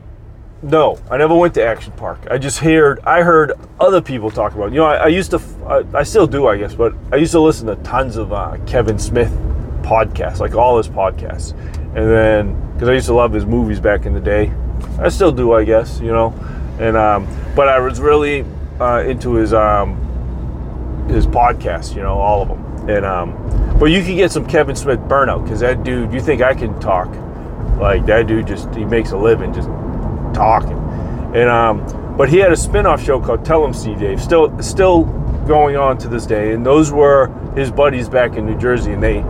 no, 0.63 0.97
I 1.11 1.17
never 1.17 1.35
went 1.35 1.53
to 1.55 1.65
Action 1.65 1.91
Park. 1.93 2.25
I 2.31 2.37
just 2.37 2.59
heard 2.59 3.01
I 3.01 3.21
heard 3.21 3.51
other 3.79 4.01
people 4.01 4.31
talk 4.31 4.53
about. 4.53 4.67
It. 4.67 4.73
You 4.73 4.79
know, 4.79 4.85
I, 4.85 4.95
I 4.95 5.07
used 5.07 5.31
to, 5.31 5.41
I, 5.67 5.99
I, 5.99 6.03
still 6.03 6.25
do, 6.25 6.47
I 6.47 6.57
guess, 6.57 6.73
but 6.73 6.93
I 7.11 7.17
used 7.17 7.33
to 7.33 7.41
listen 7.41 7.67
to 7.67 7.75
tons 7.83 8.15
of 8.15 8.31
uh, 8.31 8.57
Kevin 8.65 8.97
Smith 8.97 9.31
podcasts, 9.81 10.39
like 10.39 10.55
all 10.55 10.77
his 10.77 10.87
podcasts, 10.87 11.51
and 11.77 12.09
then 12.09 12.73
because 12.73 12.87
I 12.87 12.93
used 12.93 13.07
to 13.07 13.13
love 13.13 13.33
his 13.33 13.45
movies 13.45 13.81
back 13.81 14.05
in 14.05 14.13
the 14.13 14.21
day, 14.21 14.53
I 14.99 15.09
still 15.09 15.33
do, 15.33 15.51
I 15.51 15.65
guess, 15.65 15.99
you 15.99 16.13
know, 16.13 16.33
and 16.79 16.95
um, 16.95 17.27
but 17.55 17.67
I 17.67 17.79
was 17.79 17.99
really 17.99 18.45
uh, 18.79 19.03
into 19.05 19.33
his 19.33 19.53
um, 19.53 19.99
his 21.07 21.27
podcasts, 21.27 21.95
you 21.95 22.01
know, 22.01 22.17
all 22.17 22.41
of 22.41 22.47
them. 22.49 22.89
And 22.89 23.05
um, 23.05 23.77
but 23.79 23.85
you 23.85 24.03
can 24.03 24.15
get 24.15 24.31
some 24.31 24.45
Kevin 24.45 24.75
Smith 24.75 24.99
burnout 25.01 25.43
because 25.43 25.61
that 25.61 25.83
dude, 25.83 26.13
you 26.13 26.19
think 26.19 26.41
I 26.41 26.53
can 26.53 26.79
talk? 26.79 27.07
Like 27.79 28.05
that 28.05 28.27
dude 28.27 28.47
just 28.47 28.73
he 28.75 28.85
makes 28.85 29.11
a 29.11 29.17
living 29.17 29.53
just 29.53 29.69
talking. 30.33 30.77
And 31.33 31.49
um, 31.49 32.15
but 32.17 32.29
he 32.29 32.37
had 32.37 32.51
a 32.51 32.55
spin-off 32.55 33.03
show 33.03 33.19
called 33.19 33.45
Tell 33.45 33.65
'Em 33.65 33.73
Steve-Dave, 33.73 34.21
still 34.21 34.61
still 34.61 35.03
going 35.47 35.75
on 35.75 35.97
to 35.99 36.07
this 36.07 36.25
day. 36.25 36.53
And 36.53 36.65
those 36.65 36.91
were 36.91 37.27
his 37.55 37.71
buddies 37.71 38.09
back 38.09 38.35
in 38.35 38.45
New 38.45 38.57
Jersey, 38.57 38.91
and 38.93 39.01
they 39.01 39.23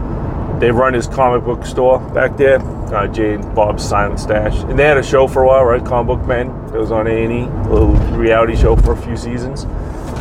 they 0.59 0.71
run 0.71 0.93
his 0.93 1.07
comic 1.07 1.43
book 1.43 1.65
store 1.65 1.99
back 2.12 2.38
there, 2.38 2.59
uh, 2.93 3.07
Jay 3.07 3.36
and 3.36 3.55
Bob's 3.55 3.83
Silent 3.83 4.19
Stash. 4.19 4.63
And 4.63 4.77
they 4.77 4.83
had 4.83 4.97
a 4.97 5.03
show 5.03 5.27
for 5.27 5.43
a 5.43 5.47
while, 5.47 5.65
right? 5.65 5.83
Comic 5.83 6.17
Book 6.17 6.27
Men. 6.27 6.47
It 6.73 6.77
was 6.77 6.91
on 6.91 7.07
A 7.07 7.23
and 7.23 7.33
E, 7.33 7.41
a 7.43 7.73
little 7.73 7.93
reality 8.17 8.55
show 8.55 8.75
for 8.75 8.93
a 8.93 8.97
few 8.97 9.17
seasons 9.17 9.65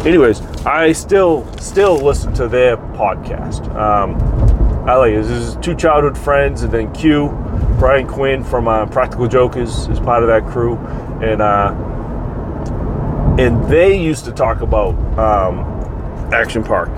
anyways, 0.04 0.40
I 0.66 0.92
still 0.92 1.46
still 1.58 1.96
listen 1.96 2.32
to 2.34 2.48
their 2.48 2.76
podcast. 2.76 3.74
Um, 3.74 4.20
I 4.88 4.96
like. 4.96 5.14
This 5.14 5.28
is 5.28 5.56
two 5.56 5.76
childhood 5.76 6.18
friends, 6.18 6.62
and 6.62 6.72
then 6.72 6.92
Q, 6.92 7.28
Brian 7.78 8.06
Quinn 8.06 8.42
from 8.42 8.66
uh, 8.66 8.86
Practical 8.86 9.28
Jokers 9.28 9.86
is 9.88 10.00
part 10.00 10.22
of 10.22 10.28
that 10.28 10.46
crew, 10.50 10.76
and 11.22 11.40
uh, 11.40 11.72
and 13.38 13.64
they 13.70 13.96
used 13.96 14.24
to 14.24 14.32
talk 14.32 14.60
about 14.60 14.94
um, 15.18 15.60
Action 16.32 16.64
Park 16.64 16.90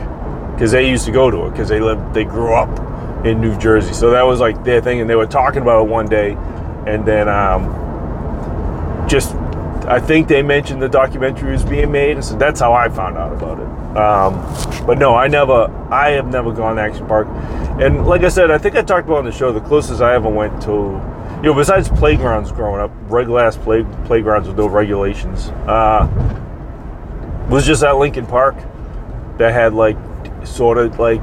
because 0.52 0.72
they 0.72 0.88
used 0.88 1.04
to 1.04 1.12
go 1.12 1.30
to 1.30 1.46
it 1.46 1.50
because 1.50 1.68
they 1.68 1.80
lived 1.80 2.14
they 2.14 2.24
grew 2.24 2.54
up 2.54 2.80
in 3.26 3.40
New 3.40 3.56
Jersey, 3.58 3.92
so 3.92 4.10
that 4.10 4.22
was 4.22 4.40
like 4.40 4.64
their 4.64 4.80
thing, 4.80 5.00
and 5.00 5.10
they 5.10 5.16
were 5.16 5.26
talking 5.26 5.62
about 5.62 5.84
it 5.84 5.90
one 5.90 6.06
day, 6.06 6.36
and 6.86 7.04
then 7.04 7.28
um, 7.28 7.64
just 9.08 9.36
I 9.86 10.00
think 10.00 10.28
they 10.28 10.42
mentioned 10.42 10.80
the 10.80 10.88
documentary 10.88 11.52
was 11.52 11.64
being 11.64 11.92
made, 11.92 12.22
so 12.24 12.36
that's 12.36 12.60
how 12.60 12.72
I 12.72 12.88
found 12.88 13.18
out 13.18 13.32
about 13.32 13.60
it. 13.60 13.96
Um, 13.96 14.86
but 14.86 14.98
no, 14.98 15.14
I 15.14 15.28
never, 15.28 15.70
I 15.90 16.10
have 16.10 16.26
never 16.26 16.52
gone 16.52 16.76
to 16.76 16.82
Action 16.82 17.06
Park, 17.06 17.28
and 17.80 18.06
like 18.06 18.22
I 18.22 18.28
said, 18.28 18.50
I 18.50 18.58
think 18.58 18.76
I 18.76 18.82
talked 18.82 19.06
about 19.06 19.18
on 19.18 19.24
the 19.24 19.32
show 19.32 19.52
the 19.52 19.60
closest 19.60 20.00
I 20.00 20.14
ever 20.14 20.28
went 20.28 20.62
to, 20.62 20.72
you 21.42 21.50
know, 21.50 21.54
besides 21.54 21.88
playgrounds 21.88 22.50
growing 22.50 22.80
up, 22.80 22.90
regular 23.04 23.44
ass 23.44 23.56
play, 23.56 23.84
playgrounds 24.06 24.48
with 24.48 24.56
no 24.56 24.66
regulations, 24.66 25.48
uh, 25.66 26.08
was 27.50 27.66
just 27.66 27.82
at 27.82 27.96
Lincoln 27.96 28.26
Park 28.26 28.56
that 29.38 29.52
had 29.52 29.74
like 29.74 29.96
sort 30.44 30.78
of 30.78 30.98
like 30.98 31.22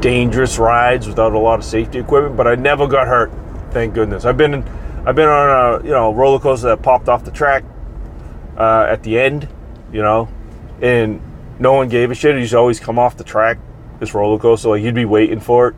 dangerous 0.00 0.58
rides 0.58 1.06
without 1.06 1.32
a 1.32 1.38
lot 1.38 1.58
of 1.58 1.64
safety 1.64 1.98
equipment, 1.98 2.36
but 2.36 2.46
I 2.46 2.54
never 2.54 2.86
got 2.86 3.06
hurt. 3.06 3.30
Thank 3.70 3.94
goodness. 3.94 4.24
I've 4.24 4.36
been 4.36 4.54
in 4.54 4.81
I've 5.04 5.16
been 5.16 5.28
on 5.28 5.82
a 5.82 5.84
you 5.84 5.90
know 5.90 6.12
roller 6.12 6.38
coaster 6.38 6.68
that 6.68 6.82
popped 6.82 7.08
off 7.08 7.24
the 7.24 7.32
track 7.32 7.64
uh, 8.56 8.86
at 8.88 9.02
the 9.02 9.18
end, 9.18 9.48
you 9.92 10.00
know, 10.00 10.28
and 10.80 11.20
no 11.58 11.72
one 11.72 11.88
gave 11.88 12.10
a 12.10 12.14
shit. 12.14 12.48
To 12.48 12.56
always 12.56 12.78
come 12.78 12.98
off 12.98 13.16
the 13.16 13.24
track. 13.24 13.58
This 13.98 14.14
roller 14.14 14.38
coaster, 14.38 14.68
like 14.68 14.82
you'd 14.82 14.94
be 14.94 15.04
waiting 15.04 15.40
for 15.40 15.68
it, 15.68 15.74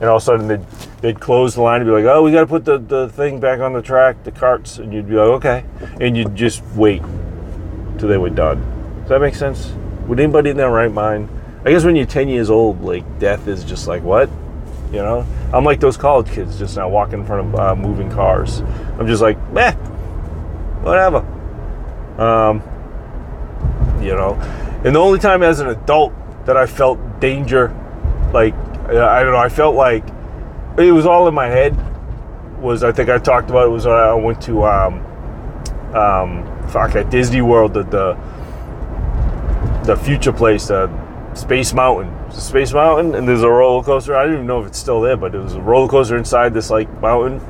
and 0.00 0.08
all 0.08 0.16
of 0.16 0.22
a 0.22 0.24
sudden 0.24 0.48
they'd, 0.48 0.70
they'd 1.00 1.20
close 1.20 1.54
the 1.54 1.62
line 1.62 1.80
and 1.80 1.88
be 1.88 1.92
like, 1.92 2.04
"Oh, 2.04 2.22
we 2.22 2.32
got 2.32 2.40
to 2.40 2.46
put 2.46 2.64
the, 2.64 2.78
the 2.78 3.08
thing 3.10 3.40
back 3.40 3.60
on 3.60 3.72
the 3.72 3.82
track, 3.82 4.24
the 4.24 4.32
carts," 4.32 4.78
and 4.78 4.92
you'd 4.92 5.08
be 5.08 5.14
like, 5.14 5.28
"Okay," 5.44 5.64
and 6.00 6.16
you'd 6.16 6.34
just 6.34 6.62
wait 6.74 7.02
till 7.98 8.08
they 8.08 8.16
were 8.16 8.30
done. 8.30 8.60
Does 9.00 9.08
that 9.10 9.20
make 9.20 9.34
sense? 9.34 9.72
Would 10.06 10.20
anybody 10.20 10.50
in 10.50 10.56
their 10.56 10.70
right 10.70 10.92
mind? 10.92 11.28
I 11.64 11.70
guess 11.70 11.84
when 11.84 11.96
you're 11.96 12.06
10 12.06 12.28
years 12.28 12.50
old, 12.50 12.82
like 12.82 13.18
death 13.18 13.48
is 13.48 13.64
just 13.64 13.88
like 13.88 14.02
what, 14.02 14.30
you 14.92 14.98
know? 14.98 15.26
I'm 15.52 15.64
like 15.64 15.80
those 15.80 15.96
college 15.96 16.30
kids 16.30 16.58
just 16.58 16.76
now 16.76 16.88
walking 16.88 17.20
in 17.20 17.26
front 17.26 17.48
of 17.48 17.60
uh, 17.60 17.74
moving 17.76 18.10
cars. 18.10 18.60
I'm 18.98 19.06
just 19.06 19.22
like, 19.22 19.38
meh, 19.52 19.72
whatever. 20.82 21.18
Um, 22.18 22.62
you 24.02 24.12
know, 24.12 24.34
and 24.84 24.94
the 24.94 25.00
only 25.00 25.18
time 25.18 25.42
as 25.42 25.60
an 25.60 25.68
adult 25.68 26.12
that 26.46 26.56
I 26.56 26.66
felt 26.66 27.20
danger, 27.20 27.68
like 28.32 28.54
I 28.54 29.22
don't 29.22 29.32
know, 29.32 29.38
I 29.38 29.48
felt 29.48 29.74
like 29.76 30.04
it 30.78 30.92
was 30.92 31.06
all 31.06 31.28
in 31.28 31.34
my 31.34 31.46
head. 31.46 31.76
Was 32.60 32.82
I 32.82 32.90
think 32.90 33.08
I 33.08 33.18
talked 33.18 33.50
about 33.50 33.66
it 33.66 33.70
was 33.70 33.86
I 33.86 34.14
went 34.14 34.40
to 34.42 34.64
um, 34.64 35.04
um, 35.94 36.68
fuck 36.68 36.96
at 36.96 37.10
Disney 37.10 37.40
World 37.40 37.74
the 37.74 37.84
the, 37.84 38.18
the 39.84 39.96
future 39.96 40.32
place 40.32 40.68
the 40.68 40.90
Space 41.34 41.72
Mountain 41.72 42.17
Space 42.32 42.72
Mountain, 42.72 43.14
and 43.14 43.28
there's 43.28 43.42
a 43.42 43.48
roller 43.48 43.82
coaster. 43.82 44.16
I 44.16 44.24
don't 44.24 44.34
even 44.34 44.46
know 44.46 44.60
if 44.60 44.66
it's 44.68 44.78
still 44.78 45.00
there, 45.00 45.16
but 45.16 45.34
it 45.34 45.38
was 45.38 45.54
a 45.54 45.60
roller 45.60 45.88
coaster 45.88 46.16
inside 46.16 46.54
this 46.54 46.70
like 46.70 46.88
mountain, 47.00 47.40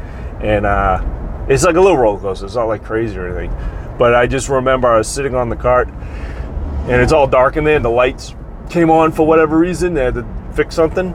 and 0.40 0.64
uh, 0.66 1.02
it's 1.48 1.64
like 1.64 1.76
a 1.76 1.80
little 1.80 1.98
roller 1.98 2.20
coaster. 2.20 2.46
It's 2.46 2.54
not 2.54 2.64
like 2.64 2.84
crazy 2.84 3.16
or 3.16 3.26
anything. 3.26 3.56
But 3.98 4.14
I 4.14 4.26
just 4.26 4.48
remember 4.48 4.88
I 4.88 4.98
was 4.98 5.08
sitting 5.08 5.34
on 5.34 5.48
the 5.48 5.56
cart, 5.56 5.88
and 5.88 7.02
it's 7.02 7.12
all 7.12 7.26
dark 7.26 7.56
in 7.56 7.64
there, 7.64 7.76
and 7.76 7.84
the 7.84 7.90
lights 7.90 8.34
came 8.70 8.90
on 8.90 9.12
for 9.12 9.26
whatever 9.26 9.58
reason. 9.58 9.94
They 9.94 10.04
had 10.04 10.14
to 10.14 10.26
fix 10.54 10.74
something, 10.74 11.12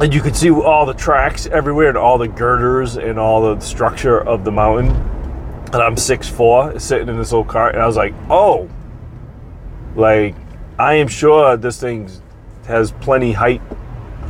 and 0.00 0.12
you 0.12 0.20
could 0.20 0.34
see 0.34 0.50
all 0.50 0.86
the 0.86 0.94
tracks 0.94 1.46
everywhere, 1.46 1.88
and 1.88 1.98
all 1.98 2.18
the 2.18 2.28
girders, 2.28 2.96
and 2.96 3.18
all 3.18 3.54
the 3.54 3.60
structure 3.60 4.20
of 4.20 4.44
the 4.44 4.52
mountain. 4.52 4.90
And 5.72 5.76
I'm 5.76 5.96
six 5.96 6.28
four, 6.28 6.78
sitting 6.78 7.08
in 7.08 7.18
this 7.18 7.32
little 7.32 7.44
cart, 7.44 7.74
and 7.74 7.82
I 7.82 7.86
was 7.86 7.96
like, 7.96 8.14
oh, 8.30 8.70
like 9.94 10.34
I 10.78 10.94
am 10.94 11.08
sure 11.08 11.56
this 11.56 11.80
thing's 11.80 12.20
has 12.66 12.92
plenty 12.92 13.32
height 13.32 13.62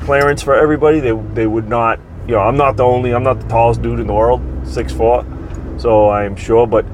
clearance 0.00 0.42
for 0.42 0.54
everybody. 0.54 1.00
They 1.00 1.12
they 1.34 1.46
would 1.46 1.68
not, 1.68 1.98
you 2.26 2.34
know, 2.34 2.40
I'm 2.40 2.56
not 2.56 2.76
the 2.76 2.84
only, 2.84 3.14
I'm 3.14 3.22
not 3.22 3.40
the 3.40 3.48
tallest 3.48 3.82
dude 3.82 4.00
in 4.00 4.06
the 4.06 4.14
world, 4.14 4.42
six 4.66 4.92
foot, 4.92 5.26
so 5.78 6.10
I'm 6.10 6.36
sure. 6.36 6.66
But 6.66 6.86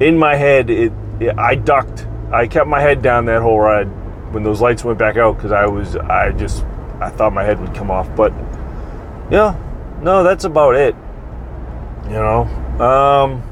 in 0.00 0.18
my 0.18 0.36
head, 0.36 0.70
it, 0.70 0.92
it 1.20 1.38
I 1.38 1.54
ducked. 1.54 2.06
I 2.32 2.46
kept 2.46 2.66
my 2.66 2.80
head 2.80 3.02
down 3.02 3.26
that 3.26 3.42
whole 3.42 3.60
ride 3.60 3.86
when 4.32 4.42
those 4.42 4.60
lights 4.60 4.84
went 4.84 4.98
back 4.98 5.16
out 5.16 5.36
because 5.36 5.52
I 5.52 5.66
was, 5.66 5.96
I 5.96 6.32
just, 6.32 6.64
I 7.00 7.10
thought 7.10 7.32
my 7.32 7.44
head 7.44 7.60
would 7.60 7.74
come 7.74 7.90
off. 7.90 8.08
But 8.16 8.32
yeah, 9.30 9.56
no, 10.02 10.22
that's 10.22 10.44
about 10.44 10.74
it. 10.74 10.94
You 12.04 12.10
know, 12.10 12.42
um, 12.80 13.42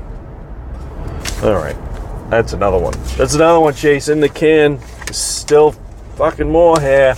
all 1.43 1.55
right. 1.55 1.77
That's 2.31 2.55
another 2.55 2.79
one. 2.79 2.95
That's 3.19 3.35
another 3.35 3.61
one, 3.61 3.75
Chase. 3.75 4.09
In 4.09 4.21
the 4.21 4.29
can. 4.31 4.81
Still 5.13 5.73
fucking 6.17 6.51
more 6.51 6.79
hair. 6.81 7.15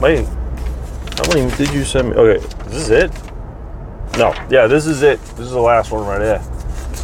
Wait, 0.00 0.26
how 0.26 1.26
many 1.32 1.50
did 1.56 1.72
you 1.72 1.84
send 1.84 2.10
me? 2.10 2.16
Okay, 2.16 2.44
is 2.66 2.88
this 2.88 3.04
it? 3.04 4.18
No, 4.18 4.32
yeah, 4.50 4.66
this 4.66 4.86
is 4.86 5.02
it. 5.02 5.20
This 5.20 5.46
is 5.46 5.52
the 5.52 5.60
last 5.60 5.90
one 5.92 6.06
right 6.06 6.20
here. 6.20 6.42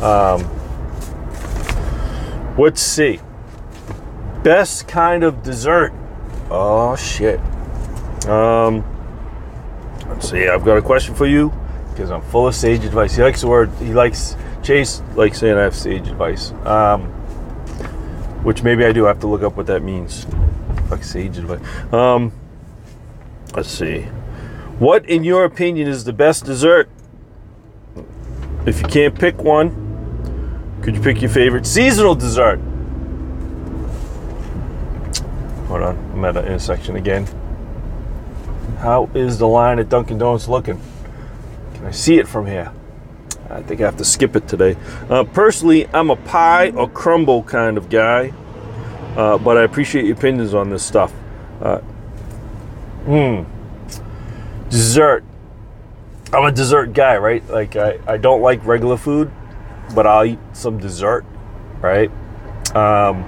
Um, 0.04 0.48
let's 2.58 2.80
see. 2.80 3.20
Best 4.42 4.88
kind 4.88 5.24
of 5.24 5.42
dessert. 5.42 5.92
Oh 6.50 6.96
shit. 6.96 7.40
Um, 8.26 8.84
let's 10.08 10.30
see. 10.30 10.48
I've 10.48 10.64
got 10.64 10.76
a 10.76 10.82
question 10.82 11.14
for 11.14 11.26
you 11.26 11.52
because 11.90 12.10
I'm 12.10 12.22
full 12.22 12.46
of 12.48 12.54
sage 12.54 12.84
advice. 12.84 13.16
He 13.16 13.22
likes 13.22 13.40
the 13.40 13.48
word. 13.48 13.70
He 13.78 13.92
likes 13.92 14.36
Chase 14.62 15.02
likes 15.14 15.38
saying 15.38 15.56
I 15.56 15.62
have 15.62 15.74
sage 15.74 16.08
advice. 16.08 16.52
Um, 16.64 17.04
which 18.44 18.62
maybe 18.62 18.84
I 18.84 18.92
do 18.92 19.06
I 19.06 19.08
have 19.08 19.20
to 19.20 19.26
look 19.26 19.42
up 19.42 19.56
what 19.56 19.66
that 19.66 19.82
means. 19.82 20.26
Fuck 20.88 21.02
sage 21.02 21.38
advice. 21.38 21.60
Um, 21.92 22.32
let's 23.54 23.68
see. 23.68 24.02
What, 24.78 25.08
in 25.08 25.24
your 25.24 25.44
opinion, 25.44 25.88
is 25.88 26.04
the 26.04 26.12
best 26.12 26.44
dessert? 26.44 26.88
If 28.66 28.80
you 28.80 28.88
can't 28.88 29.18
pick 29.18 29.38
one, 29.38 30.80
could 30.82 30.96
you 30.96 31.00
pick 31.00 31.20
your 31.20 31.30
favorite 31.30 31.66
seasonal 31.66 32.14
dessert? 32.14 32.58
Hold 35.68 35.82
on, 35.82 35.96
I'm 36.12 36.24
at 36.24 36.36
an 36.36 36.44
intersection 36.46 36.96
again. 36.96 37.26
How 38.78 39.08
is 39.14 39.38
the 39.38 39.48
line 39.48 39.78
at 39.78 39.88
Dunkin' 39.88 40.18
Donuts 40.18 40.48
looking? 40.48 40.80
Can 41.74 41.86
I 41.86 41.90
see 41.90 42.18
it 42.18 42.28
from 42.28 42.46
here? 42.46 42.72
I 43.50 43.62
think 43.62 43.80
I 43.80 43.84
have 43.84 43.96
to 43.98 44.04
skip 44.04 44.36
it 44.36 44.48
today. 44.48 44.76
Uh, 45.08 45.24
personally, 45.24 45.86
I'm 45.88 46.10
a 46.10 46.16
pie 46.16 46.70
or 46.70 46.88
crumble 46.88 47.42
kind 47.44 47.78
of 47.78 47.88
guy, 47.88 48.32
uh, 49.16 49.38
but 49.38 49.56
I 49.56 49.62
appreciate 49.62 50.04
your 50.04 50.16
opinions 50.16 50.54
on 50.54 50.70
this 50.70 50.84
stuff. 50.84 51.12
Hmm. 53.04 53.44
Dessert. 54.70 55.24
I'm 56.32 56.44
a 56.44 56.52
dessert 56.52 56.92
guy, 56.94 57.18
right? 57.18 57.46
Like, 57.48 57.76
I, 57.76 57.98
I 58.06 58.16
don't 58.16 58.40
like 58.40 58.64
regular 58.64 58.96
food, 58.96 59.30
but 59.94 60.06
I'll 60.06 60.24
eat 60.24 60.38
some 60.52 60.78
dessert, 60.78 61.24
right? 61.80 62.10
Um, 62.74 63.24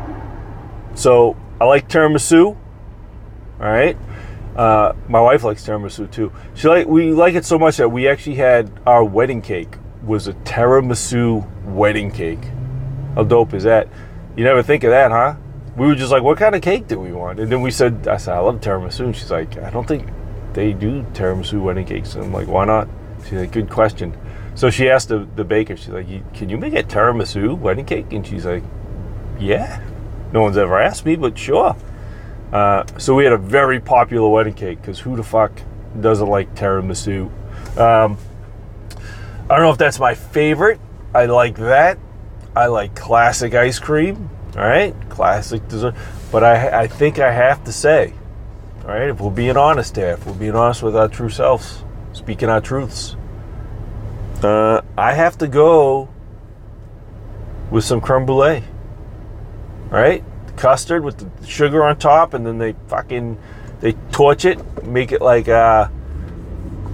so 0.94 1.36
I 1.60 1.66
like 1.66 1.88
tiramisu, 1.88 2.46
all 2.46 2.56
right? 3.58 3.96
Uh, 4.56 4.94
my 5.08 5.20
wife 5.20 5.44
likes 5.44 5.64
tiramisu 5.64 6.10
too. 6.10 6.32
She 6.54 6.66
like 6.66 6.86
we 6.86 7.12
like 7.12 7.34
it 7.34 7.44
so 7.44 7.58
much 7.58 7.76
that 7.76 7.90
we 7.90 8.08
actually 8.08 8.36
had 8.36 8.72
our 8.86 9.04
wedding 9.04 9.42
cake 9.42 9.76
was 10.02 10.26
a 10.26 10.32
tiramisu 10.32 11.46
wedding 11.66 12.10
cake. 12.10 12.42
How 13.14 13.24
dope 13.24 13.52
is 13.52 13.64
that? 13.64 13.88
You 14.36 14.44
never 14.44 14.62
think 14.62 14.82
of 14.84 14.90
that, 14.90 15.10
huh? 15.10 15.36
We 15.76 15.86
were 15.86 15.94
just 15.94 16.10
like, 16.10 16.22
what 16.22 16.38
kind 16.38 16.54
of 16.54 16.62
cake 16.62 16.88
do 16.88 16.98
we 16.98 17.12
want? 17.12 17.38
And 17.38 17.52
then 17.52 17.60
we 17.60 17.70
said, 17.70 18.08
I 18.08 18.16
said, 18.16 18.34
I 18.34 18.38
love 18.38 18.60
tiramisu. 18.60 19.00
And 19.00 19.16
she's 19.16 19.30
like, 19.30 19.58
I 19.58 19.70
don't 19.70 19.86
think 19.86 20.08
they 20.54 20.72
do 20.72 21.02
tiramisu 21.12 21.62
wedding 21.62 21.84
cakes. 21.84 22.14
And 22.14 22.24
I'm 22.24 22.32
like, 22.32 22.48
why 22.48 22.64
not? 22.64 22.88
She's 23.24 23.34
like, 23.34 23.52
good 23.52 23.68
question. 23.68 24.16
So 24.54 24.70
she 24.70 24.88
asked 24.88 25.08
the, 25.08 25.28
the 25.36 25.44
baker, 25.44 25.76
she's 25.76 25.90
like, 25.90 26.06
can 26.32 26.48
you 26.48 26.56
make 26.56 26.74
a 26.74 26.82
tiramisu 26.82 27.58
wedding 27.58 27.84
cake? 27.84 28.10
And 28.12 28.26
she's 28.26 28.46
like, 28.46 28.62
yeah. 29.38 29.82
No 30.32 30.40
one's 30.40 30.56
ever 30.56 30.80
asked 30.80 31.04
me, 31.04 31.16
but 31.16 31.36
sure. 31.36 31.76
Uh, 32.52 32.84
so 32.96 33.14
we 33.14 33.24
had 33.24 33.34
a 33.34 33.38
very 33.38 33.80
popular 33.80 34.28
wedding 34.28 34.54
cake 34.54 34.80
because 34.80 35.00
who 35.00 35.14
the 35.14 35.22
fuck 35.22 35.60
doesn't 36.00 36.28
like 36.28 36.54
tiramisu? 36.54 37.30
Um, 37.78 38.16
I 39.50 39.56
don't 39.56 39.60
know 39.60 39.72
if 39.72 39.78
that's 39.78 40.00
my 40.00 40.14
favorite. 40.14 40.80
I 41.14 41.26
like 41.26 41.56
that. 41.56 41.98
I 42.54 42.66
like 42.66 42.94
classic 42.94 43.54
ice 43.54 43.78
cream. 43.78 44.30
All 44.56 44.62
right, 44.62 44.94
classic 45.10 45.68
dessert. 45.68 45.94
But 46.32 46.42
I, 46.42 46.82
I 46.82 46.86
think 46.86 47.18
I 47.18 47.30
have 47.30 47.62
to 47.64 47.72
say, 47.72 48.14
all 48.82 48.88
right, 48.88 49.10
if 49.10 49.20
we're 49.20 49.30
being 49.30 49.56
honest 49.56 49.96
here, 49.96 50.12
if 50.12 50.26
we're 50.26 50.32
being 50.32 50.54
honest 50.54 50.82
with 50.82 50.96
our 50.96 51.08
true 51.08 51.28
selves, 51.28 51.84
speaking 52.14 52.48
our 52.48 52.62
truths, 52.62 53.16
uh, 54.42 54.80
I 54.96 55.12
have 55.12 55.36
to 55.38 55.48
go 55.48 56.08
with 57.70 57.84
some 57.84 58.00
creme 58.00 58.24
brulee. 58.24 58.62
All 59.84 59.98
right, 59.98 60.24
custard 60.56 61.04
with 61.04 61.18
the 61.18 61.46
sugar 61.46 61.84
on 61.84 61.98
top, 61.98 62.32
and 62.32 62.46
then 62.46 62.56
they 62.56 62.74
fucking 62.88 63.38
they 63.80 63.92
torch 64.10 64.46
it, 64.46 64.84
make 64.84 65.12
it 65.12 65.20
like 65.20 65.48
uh, 65.48 65.88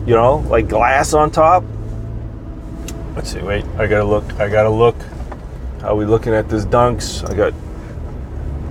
you 0.04 0.14
know, 0.14 0.38
like 0.48 0.68
glass 0.68 1.14
on 1.14 1.30
top. 1.30 1.62
Let's 3.14 3.32
see. 3.32 3.40
Wait, 3.40 3.64
I 3.76 3.86
gotta 3.86 4.04
look. 4.04 4.24
I 4.40 4.48
gotta 4.48 4.70
look. 4.70 4.96
How 5.82 5.96
we 5.96 6.04
looking 6.04 6.32
at 6.32 6.48
this 6.48 6.64
dunks? 6.64 7.28
I 7.28 7.34
got 7.34 7.52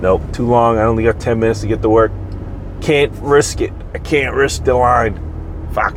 nope, 0.00 0.22
too 0.32 0.46
long. 0.46 0.78
I 0.78 0.84
only 0.84 1.04
got 1.04 1.20
ten 1.20 1.38
minutes 1.38 1.60
to 1.60 1.66
get 1.66 1.82
to 1.82 1.90
work. 1.90 2.10
Can't 2.80 3.12
risk 3.20 3.60
it. 3.60 3.72
I 3.92 3.98
can't 3.98 4.34
risk 4.34 4.64
the 4.64 4.74
line. 4.74 5.20
Fuck. 5.72 5.94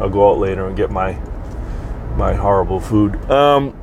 I'll 0.00 0.08
go 0.08 0.30
out 0.30 0.38
later 0.38 0.66
and 0.68 0.76
get 0.76 0.92
my 0.92 1.18
my 2.16 2.34
horrible 2.34 2.78
food. 2.78 3.16
Um, 3.28 3.76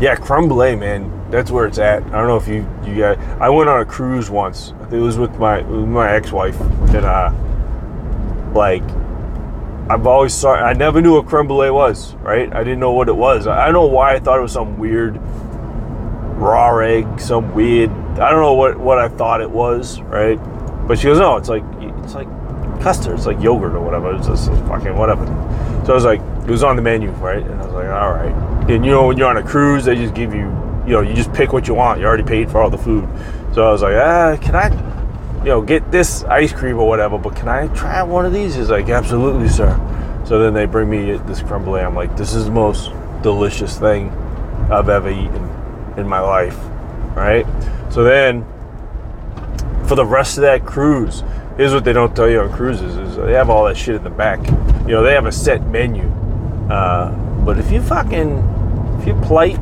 yeah, 0.00 0.14
creme 0.14 0.46
brulee, 0.46 0.76
man. 0.76 1.12
That's 1.30 1.50
where 1.50 1.66
it's 1.66 1.78
at. 1.78 2.04
I 2.04 2.10
don't 2.10 2.28
know 2.28 2.36
if 2.36 2.46
you 2.46 2.64
you 2.84 3.00
guys. 3.00 3.18
I 3.40 3.48
went 3.48 3.68
on 3.68 3.80
a 3.80 3.84
cruise 3.84 4.30
once. 4.30 4.74
It 4.92 4.98
was 4.98 5.18
with 5.18 5.36
my 5.40 5.62
with 5.62 5.88
my 5.88 6.08
ex-wife, 6.14 6.60
and 6.60 7.04
uh, 7.04 7.32
like 8.54 8.84
I've 9.88 10.06
always 10.06 10.34
saw. 10.34 10.54
I 10.54 10.72
never 10.72 11.00
knew 11.00 11.14
what 11.14 11.26
creme 11.26 11.46
brulee 11.46 11.70
was. 11.70 12.14
Right? 12.14 12.52
I 12.52 12.64
didn't 12.64 12.80
know 12.80 12.92
what 12.92 13.08
it 13.08 13.16
was. 13.16 13.46
I 13.46 13.64
don't 13.64 13.74
know 13.74 13.86
why 13.86 14.14
I 14.14 14.18
thought 14.18 14.38
it 14.38 14.42
was 14.42 14.52
some 14.52 14.78
weird 14.78 15.18
raw 16.38 16.76
egg, 16.78 17.20
some 17.20 17.54
weird. 17.54 17.90
I 17.90 18.30
don't 18.30 18.40
know 18.40 18.54
what 18.54 18.78
what 18.78 18.98
I 18.98 19.08
thought 19.08 19.40
it 19.40 19.50
was. 19.50 20.00
Right? 20.00 20.36
But 20.86 20.98
she 20.98 21.04
goes, 21.04 21.18
no, 21.18 21.36
it's 21.36 21.48
like 21.48 21.64
it's 22.04 22.14
like 22.14 22.28
custard. 22.80 23.14
It's 23.14 23.26
like 23.26 23.40
yogurt 23.40 23.74
or 23.74 23.80
whatever. 23.80 24.14
It's 24.14 24.26
just 24.26 24.48
fucking 24.68 24.96
whatever. 24.96 25.26
So 25.84 25.92
I 25.92 25.94
was 25.94 26.04
like, 26.04 26.20
it 26.20 26.50
was 26.50 26.62
on 26.62 26.76
the 26.76 26.82
menu, 26.82 27.10
right? 27.12 27.42
And 27.42 27.54
I 27.60 27.64
was 27.64 27.74
like, 27.74 27.88
all 27.88 28.12
right. 28.12 28.70
And 28.70 28.84
you 28.84 28.90
know, 28.90 29.06
when 29.06 29.18
you're 29.18 29.28
on 29.28 29.36
a 29.36 29.42
cruise, 29.42 29.84
they 29.84 29.94
just 29.94 30.14
give 30.14 30.34
you, 30.34 30.46
you 30.86 30.92
know, 30.92 31.00
you 31.00 31.14
just 31.14 31.32
pick 31.32 31.52
what 31.52 31.68
you 31.68 31.74
want. 31.74 32.00
You 32.00 32.06
already 32.06 32.22
paid 32.22 32.50
for 32.50 32.60
all 32.60 32.70
the 32.70 32.78
food. 32.78 33.08
So 33.54 33.66
I 33.66 33.72
was 33.72 33.82
like, 33.82 33.94
ah, 33.94 34.36
can 34.40 34.54
I, 34.54 34.68
you 35.46 35.52
know, 35.52 35.62
get 35.62 35.92
this 35.92 36.24
ice 36.24 36.52
cream 36.52 36.76
or 36.76 36.88
whatever? 36.88 37.18
But 37.18 37.36
can 37.36 37.46
I 37.46 37.68
try 37.68 38.02
one 38.02 38.26
of 38.26 38.32
these? 38.32 38.56
He's 38.56 38.68
like, 38.68 38.88
absolutely, 38.88 39.48
sir. 39.48 39.78
So 40.26 40.40
then 40.40 40.54
they 40.54 40.66
bring 40.66 40.90
me 40.90 41.16
this 41.18 41.40
creme. 41.40 41.68
I'm 41.68 41.94
like, 41.94 42.16
this 42.16 42.34
is 42.34 42.46
the 42.46 42.50
most 42.50 42.90
delicious 43.22 43.78
thing 43.78 44.10
I've 44.72 44.88
ever 44.88 45.08
eaten 45.08 45.48
in 45.96 46.08
my 46.08 46.18
life, 46.18 46.58
right? 47.14 47.46
So 47.92 48.02
then, 48.02 48.44
for 49.86 49.94
the 49.94 50.04
rest 50.04 50.36
of 50.36 50.42
that 50.42 50.66
cruise, 50.66 51.22
here's 51.56 51.72
what 51.72 51.84
they 51.84 51.92
don't 51.92 52.16
tell 52.16 52.28
you 52.28 52.40
on 52.40 52.52
cruises: 52.52 52.96
is 52.96 53.14
they 53.14 53.34
have 53.34 53.48
all 53.48 53.66
that 53.66 53.76
shit 53.76 53.94
in 53.94 54.02
the 54.02 54.10
back. 54.10 54.44
You 54.80 54.94
know, 54.94 55.04
they 55.04 55.12
have 55.12 55.26
a 55.26 55.32
set 55.32 55.64
menu. 55.68 56.08
Uh, 56.68 57.12
but 57.44 57.56
if 57.56 57.70
you 57.70 57.80
fucking, 57.80 58.98
if 58.98 59.06
you 59.06 59.14
polite, 59.22 59.60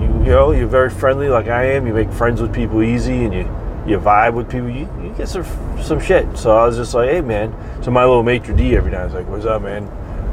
you 0.00 0.08
you 0.24 0.30
know, 0.30 0.52
you're 0.52 0.66
very 0.66 0.88
friendly 0.88 1.28
like 1.28 1.48
I 1.48 1.64
am. 1.72 1.86
You 1.86 1.92
make 1.92 2.10
friends 2.10 2.40
with 2.40 2.54
people 2.54 2.82
easy, 2.82 3.26
and 3.26 3.34
you 3.34 3.61
you 3.86 3.98
vibe 3.98 4.34
with 4.34 4.50
people. 4.50 4.70
You, 4.70 4.88
you 5.02 5.14
get 5.16 5.28
some 5.28 5.44
some 5.82 6.00
shit. 6.00 6.36
So 6.36 6.56
I 6.56 6.66
was 6.66 6.76
just 6.76 6.94
like, 6.94 7.10
hey 7.10 7.20
man. 7.20 7.52
So 7.82 7.90
my 7.90 8.04
little 8.04 8.22
maitre 8.22 8.54
d 8.54 8.76
every 8.76 8.90
night 8.90 9.00
I 9.00 9.04
was 9.04 9.14
like, 9.14 9.28
what's 9.28 9.44
up, 9.44 9.62
man? 9.62 9.88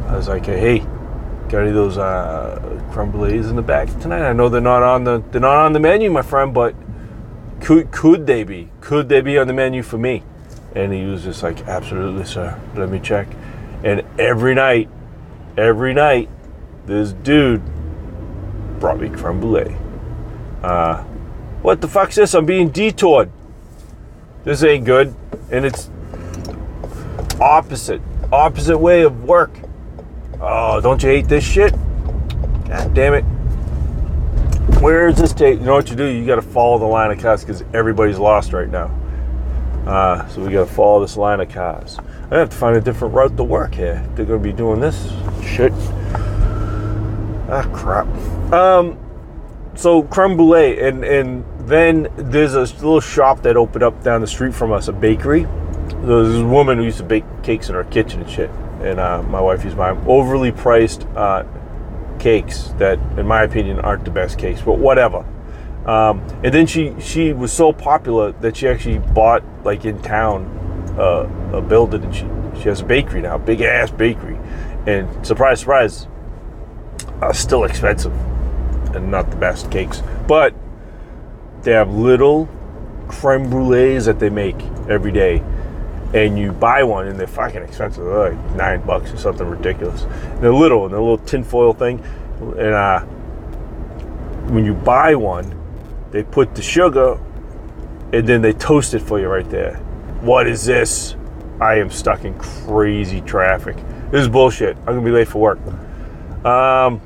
I 0.08 0.16
was 0.16 0.28
like, 0.28 0.46
hey, 0.46 0.80
got 1.50 1.60
any 1.60 1.70
of 1.70 1.76
those 1.76 1.98
uh, 1.98 2.60
in 2.96 3.56
the 3.56 3.62
back 3.62 3.88
tonight? 4.00 4.28
I 4.28 4.34
know 4.34 4.50
they're 4.50 4.62
not 4.62 4.84
on 4.84 5.04
the 5.04 5.24
they're 5.32 5.42
not 5.42 5.66
on 5.66 5.74
the 5.74 5.80
menu, 5.80 6.10
my 6.12 6.22
friend, 6.22 6.54
but 6.54 6.76
could 7.62 7.92
could 7.92 8.28
they 8.28 8.44
be? 8.44 8.70
Could 8.82 9.10
they 9.10 9.22
be 9.22 9.38
on 9.38 9.48
the 9.48 9.54
menu 9.54 9.84
for 9.84 9.98
me? 9.98 10.24
And 10.76 10.94
he 10.94 11.06
was 11.06 11.24
just 11.24 11.42
like, 11.42 11.68
absolutely, 11.68 12.26
sir. 12.26 12.60
Let 12.76 12.90
me 12.90 13.00
check. 13.00 13.28
And 13.84 14.04
every 14.20 14.54
night 14.54 14.90
every 15.60 15.94
night, 15.94 16.30
this 16.86 17.12
dude 17.12 17.62
brought 18.80 19.00
me 19.00 19.10
creme. 19.10 19.44
Uh, 20.64 21.04
what 21.62 21.82
the 21.82 21.88
fuck's 21.88 22.16
this? 22.16 22.34
I'm 22.34 22.46
being 22.46 22.70
detoured. 22.70 23.32
This 24.44 24.64
ain't 24.64 24.86
good. 24.86 25.16
And 25.52 25.66
it's 25.66 25.90
opposite, 27.40 28.02
opposite 28.32 28.78
way 28.78 29.04
of 29.04 29.24
work. 29.24 29.52
Oh, 30.42 30.80
don't 30.82 31.02
you 31.04 31.10
hate 31.10 31.28
this 31.28 31.44
shit? 31.44 31.74
God 32.68 32.94
damn 32.94 33.14
it. 33.14 33.24
Where 34.82 35.10
is 35.10 35.18
this 35.18 35.34
tape? 35.34 35.60
You 35.60 35.66
know 35.66 35.74
what 35.74 35.90
you 35.90 35.96
do? 35.96 36.06
You 36.06 36.26
got 36.26 36.36
to 36.36 36.42
follow 36.42 36.78
the 36.78 36.86
line 36.86 37.12
of 37.12 37.20
cars 37.20 37.44
because 37.44 37.64
everybody's 37.74 38.20
lost 38.20 38.54
right 38.54 38.70
now. 38.70 38.96
Uh, 39.86 40.28
so 40.30 40.42
we 40.42 40.52
got 40.52 40.68
to 40.68 40.74
follow 40.74 41.02
this 41.02 41.18
line 41.18 41.42
of 41.42 41.50
cars. 41.50 41.98
I 42.32 42.38
have 42.38 42.50
to 42.50 42.56
find 42.56 42.78
a 42.78 42.82
different 42.82 43.14
route 43.14 43.36
to 43.38 43.44
work 43.44 43.74
here. 43.74 44.08
They're 44.16 44.26
going 44.26 44.42
to 44.42 44.48
be 44.48 44.54
doing 44.54 44.80
this 44.80 45.12
shit. 45.44 45.74
Ah, 47.52 47.68
crap. 47.74 48.08
Um, 48.54 48.98
so 49.76 50.04
creme 50.04 50.38
brulee, 50.38 50.80
and 50.80 51.04
and 51.04 51.44
then 51.60 52.08
there's 52.16 52.56
a 52.56 52.62
little 52.62 53.02
shop 53.02 53.42
that 53.44 53.58
opened 53.58 53.84
up 53.84 54.04
down 54.04 54.22
the 54.22 54.28
street 54.28 54.54
from 54.54 54.72
us, 54.72 54.88
a 54.88 54.94
bakery. 54.94 55.48
There's 56.02 56.34
this 56.34 56.44
woman 56.44 56.78
who 56.78 56.86
used 56.86 56.98
to 57.00 57.04
bake 57.04 57.26
cakes 57.44 57.70
in 57.70 57.76
her 57.76 57.84
kitchen 57.84 58.22
and 58.22 58.30
shit, 58.30 58.50
and 58.82 59.00
uh, 59.00 59.22
my 59.24 59.42
wife 59.42 59.64
used 59.64 59.76
to 59.76 59.94
my 59.94 60.06
overly 60.08 60.52
priced 60.52 61.06
uh, 61.16 61.44
cakes 62.20 62.74
that, 62.78 63.00
in 63.18 63.28
my 63.28 63.44
opinion, 63.44 63.80
aren't 63.80 64.06
the 64.06 64.12
best 64.12 64.38
cakes, 64.38 64.62
but 64.62 64.78
whatever. 64.78 65.26
Um, 65.86 66.20
and 66.44 66.54
then 66.54 66.68
she 66.68 66.94
she 67.00 67.34
was 67.34 67.52
so 67.52 67.74
popular 67.74 68.32
that 68.34 68.58
she 68.58 68.68
actually 68.68 69.00
bought 69.00 69.44
like 69.64 69.86
in 69.86 70.02
town 70.02 70.46
uh, 70.98 71.58
a 71.58 71.62
building, 71.62 72.04
and 72.04 72.16
she 72.16 72.28
she 72.62 72.70
has 72.70 72.82
a 72.82 72.86
bakery 72.86 73.22
now, 73.22 73.38
big 73.38 73.62
ass 73.62 73.90
bakery, 73.90 74.38
and 74.86 75.26
surprise 75.26 75.60
surprise, 75.62 76.08
uh, 77.22 77.34
still 77.34 77.64
expensive 77.64 78.14
and 78.96 79.10
not 79.12 79.30
the 79.32 79.38
best 79.38 79.72
cakes, 79.72 80.02
but 80.28 80.54
they 81.64 81.72
have 81.72 81.92
little 81.92 82.48
creme 83.08 83.50
brulees 83.50 84.06
that 84.06 84.20
they 84.20 84.30
make 84.30 84.62
every 84.90 85.12
day, 85.12 85.44
and 86.14 86.38
you 86.38 86.52
buy 86.52 86.84
one 86.84 87.08
and 87.08 87.20
they're 87.20 87.28
fucking 87.28 87.62
expensive, 87.62 88.04
they're 88.04 88.32
like 88.32 88.56
nine 88.56 88.86
bucks 88.86 89.12
or 89.12 89.18
something 89.18 89.48
ridiculous. 89.48 90.04
And 90.04 90.42
they're 90.42 90.54
little 90.54 90.86
and 90.86 90.94
they're 90.94 91.00
a 91.00 91.04
little 91.04 91.26
tinfoil 91.26 91.74
thing, 91.74 92.04
and 92.40 92.74
uh, 92.74 93.00
when 94.50 94.66
you 94.66 94.74
buy 94.74 95.16
one 95.16 95.60
they 96.12 96.24
put 96.24 96.56
the 96.56 96.62
sugar 96.62 97.20
and 98.12 98.28
then 98.28 98.42
they 98.42 98.54
toast 98.54 98.94
it 98.94 99.00
for 99.00 99.20
you 99.20 99.28
right 99.28 99.50
there. 99.50 99.76
What 100.22 100.48
is 100.48 100.66
this? 100.66 101.16
I 101.62 101.76
am 101.76 101.92
stuck 101.92 102.26
in 102.26 102.38
crazy 102.40 103.22
traffic. 103.22 103.76
This 104.12 104.22
is 104.22 104.28
bullshit. 104.28 104.76
I'm 104.78 104.86
gonna 104.86 105.02
be 105.02 105.12
late 105.12 105.28
for 105.28 105.40
work. 105.40 105.60
Um, 106.46 107.02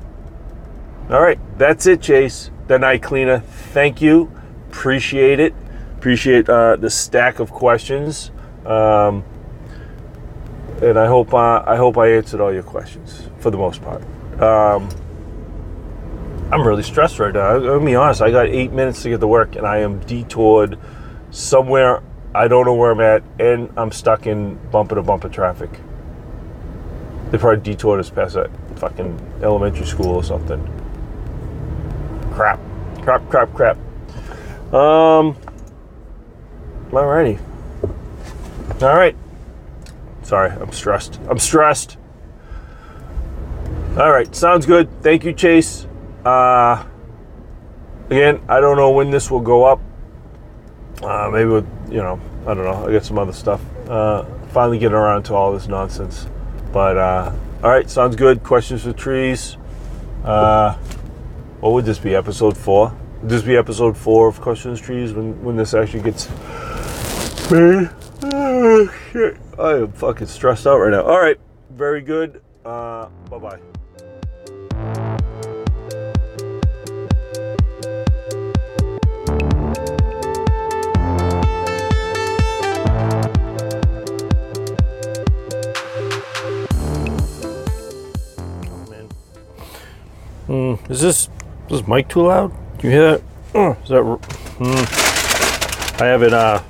all 1.10 1.22
right, 1.22 1.39
that's 1.58 1.86
it, 1.86 2.02
Chase. 2.02 2.50
The 2.68 2.80
night 2.80 3.04
cleaner. 3.04 3.39
Thank 3.39 4.02
you. 4.02 4.32
Appreciate 4.74 5.40
it. 5.40 5.54
Appreciate 5.98 6.50
uh, 6.50 6.76
the 6.76 6.90
stack 6.90 7.40
of 7.40 7.52
questions. 7.52 8.32
Um, 8.66 9.24
and 10.82 10.98
I 10.98 11.06
hope 11.06 11.32
uh, 11.32 11.64
I 11.66 11.78
hope 11.78 11.98
I 11.98 12.14
answered 12.14 12.42
all 12.42 12.52
your 12.52 12.64
questions 12.64 13.30
for 13.38 13.52
the 13.52 13.58
most 13.58 13.84
part. 13.84 14.02
Um, 14.42 14.90
I'm 16.52 16.68
really 16.68 16.82
stressed 16.82 17.20
right 17.20 17.34
now. 17.34 17.60
Gonna 17.60 17.86
be 17.86 17.96
honest. 17.96 18.22
I 18.22 18.32
got 18.32 18.48
eight 18.48 18.72
minutes 18.72 19.04
to 19.04 19.10
get 19.10 19.20
to 19.20 19.28
work, 19.28 19.56
and 19.56 19.66
I 19.66 19.78
am 19.78 20.00
detoured 20.00 20.80
somewhere. 21.30 22.02
I 22.34 22.48
don't 22.48 22.66
know 22.66 22.74
where 22.74 22.92
I'm 22.92 23.00
at, 23.00 23.24
and 23.40 23.72
I'm 23.78 23.92
stuck 23.92 24.26
in 24.26 24.56
bumper 24.72 24.96
to 24.96 25.04
bumper 25.04 25.30
traffic. 25.30 25.70
They 27.30 27.38
probably 27.38 27.62
detoured 27.62 28.00
us 28.00 28.10
past 28.10 28.34
that 28.34 28.50
fucking 28.78 29.40
elementary 29.44 29.86
school 29.86 30.16
or 30.16 30.24
something. 30.24 30.62
Crap, 32.34 32.60
crap, 33.04 33.30
crap, 33.30 33.54
crap. 33.54 33.78
Um. 34.74 35.38
Alrighty. 36.92 37.40
All 38.82 38.96
right. 38.96 39.16
Sorry, 40.24 40.52
I'm 40.52 40.72
stressed. 40.72 41.20
I'm 41.30 41.38
stressed. 41.38 41.98
All 43.98 44.12
right, 44.12 44.34
sounds 44.36 44.66
good. 44.66 44.90
Thank 45.04 45.24
you, 45.26 45.34
Chase. 45.34 45.86
Uh, 46.26 46.84
again, 48.10 48.42
I 48.48 48.60
don't 48.60 48.78
know 48.78 48.92
when 48.92 49.12
this 49.12 49.30
will 49.30 49.42
go 49.42 49.66
up. 49.66 49.80
Uh, 51.04 51.30
maybe 51.32 51.50
with, 51.50 51.68
you 51.90 51.98
know, 51.98 52.20
I 52.48 52.54
don't 52.54 52.64
know. 52.64 52.88
I 52.88 52.92
got 52.92 53.06
some 53.06 53.20
other 53.20 53.34
stuff. 53.34 53.62
Uh, 53.88 54.24
finally 54.52 54.80
getting 54.80 54.96
around 54.96 55.24
to 55.24 55.36
all 55.36 55.52
this 55.52 55.68
nonsense. 55.68 56.28
But, 56.72 56.98
uh, 56.98 57.32
all 57.64 57.70
right, 57.70 57.90
sounds 57.90 58.16
good. 58.16 58.44
Questions 58.44 58.84
for 58.84 58.94
trees. 58.94 59.58
Uh, 60.24 60.74
what 61.60 61.74
would 61.74 61.86
this 61.86 62.00
be? 62.00 62.16
Episode 62.16 62.58
four? 62.58 62.96
This 63.26 63.42
be 63.42 63.56
episode 63.56 63.96
four 63.96 64.28
of 64.28 64.42
Questions 64.42 64.82
Trees 64.82 65.14
when, 65.14 65.42
when 65.46 65.56
this 65.56 65.74
actually 65.74 66.04
gets 66.04 66.30
made? 67.50 67.90
Oh, 68.22 68.94
shit. 69.14 69.38
I 69.58 69.76
am 69.76 69.94
fucking 69.94 70.28
stressed 70.28 70.68
out 70.68 70.80
right 70.80 70.92
now. 70.92 71.04
All 71.04 71.22
right, 71.22 71.40
very 71.70 72.02
good. 72.02 72.42
Uh, 72.66 73.08
bye 73.30 73.38
bye. 73.38 73.60
Mm, 90.50 90.92
is 90.92 91.00
this 91.00 91.30
is 91.70 91.80
this 91.80 91.88
mic 91.88 92.10
too 92.10 92.24
loud? 92.24 92.62
You 92.84 92.89
hear 92.89 93.12
that? 93.12 93.22
Is 93.84 93.89
that? 93.89 94.04
Mm. 94.60 96.02
I 96.02 96.06
have 96.06 96.22
it. 96.22 96.34
Uh, 96.34 96.62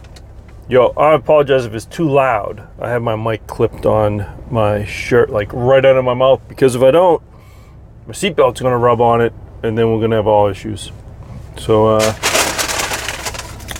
yo, 0.69 0.89
I 0.89 1.15
apologize 1.15 1.65
if 1.65 1.73
it's 1.73 1.85
too 1.85 2.07
loud. 2.07 2.67
I 2.79 2.89
have 2.91 3.01
my 3.01 3.15
mic 3.15 3.47
clipped 3.47 3.87
on 3.87 4.23
my 4.51 4.85
shirt, 4.85 5.31
like 5.31 5.51
right 5.53 5.83
out 5.83 5.97
of 5.97 6.05
my 6.05 6.13
mouth, 6.13 6.39
because 6.47 6.75
if 6.75 6.83
I 6.83 6.91
don't, 6.91 7.19
my 8.05 8.13
seatbelt's 8.13 8.61
gonna 8.61 8.77
rub 8.77 9.01
on 9.01 9.21
it, 9.21 9.33
and 9.63 9.75
then 9.75 9.91
we're 9.91 10.01
gonna 10.01 10.17
have 10.17 10.27
all 10.27 10.47
issues. 10.47 10.91
So 11.57 11.87
uh, 11.87 12.13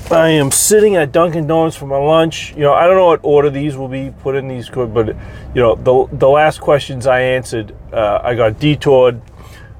I 0.10 0.30
am 0.30 0.50
sitting 0.50 0.96
at 0.96 1.12
Dunkin' 1.12 1.46
Donuts 1.46 1.76
for 1.76 1.86
my 1.86 1.98
lunch. 1.98 2.56
You 2.56 2.62
know, 2.62 2.74
I 2.74 2.88
don't 2.88 2.96
know 2.96 3.06
what 3.06 3.20
order 3.22 3.52
these 3.52 3.78
will 3.78 3.88
be 3.88 4.12
put 4.24 4.34
in 4.34 4.48
these, 4.48 4.70
but 4.70 5.10
you 5.54 5.62
know, 5.62 5.76
the 5.76 6.08
the 6.18 6.30
last 6.30 6.62
questions 6.62 7.06
I 7.06 7.20
answered, 7.20 7.76
uh, 7.92 8.22
I 8.24 8.34
got 8.34 8.60
detoured 8.60 9.22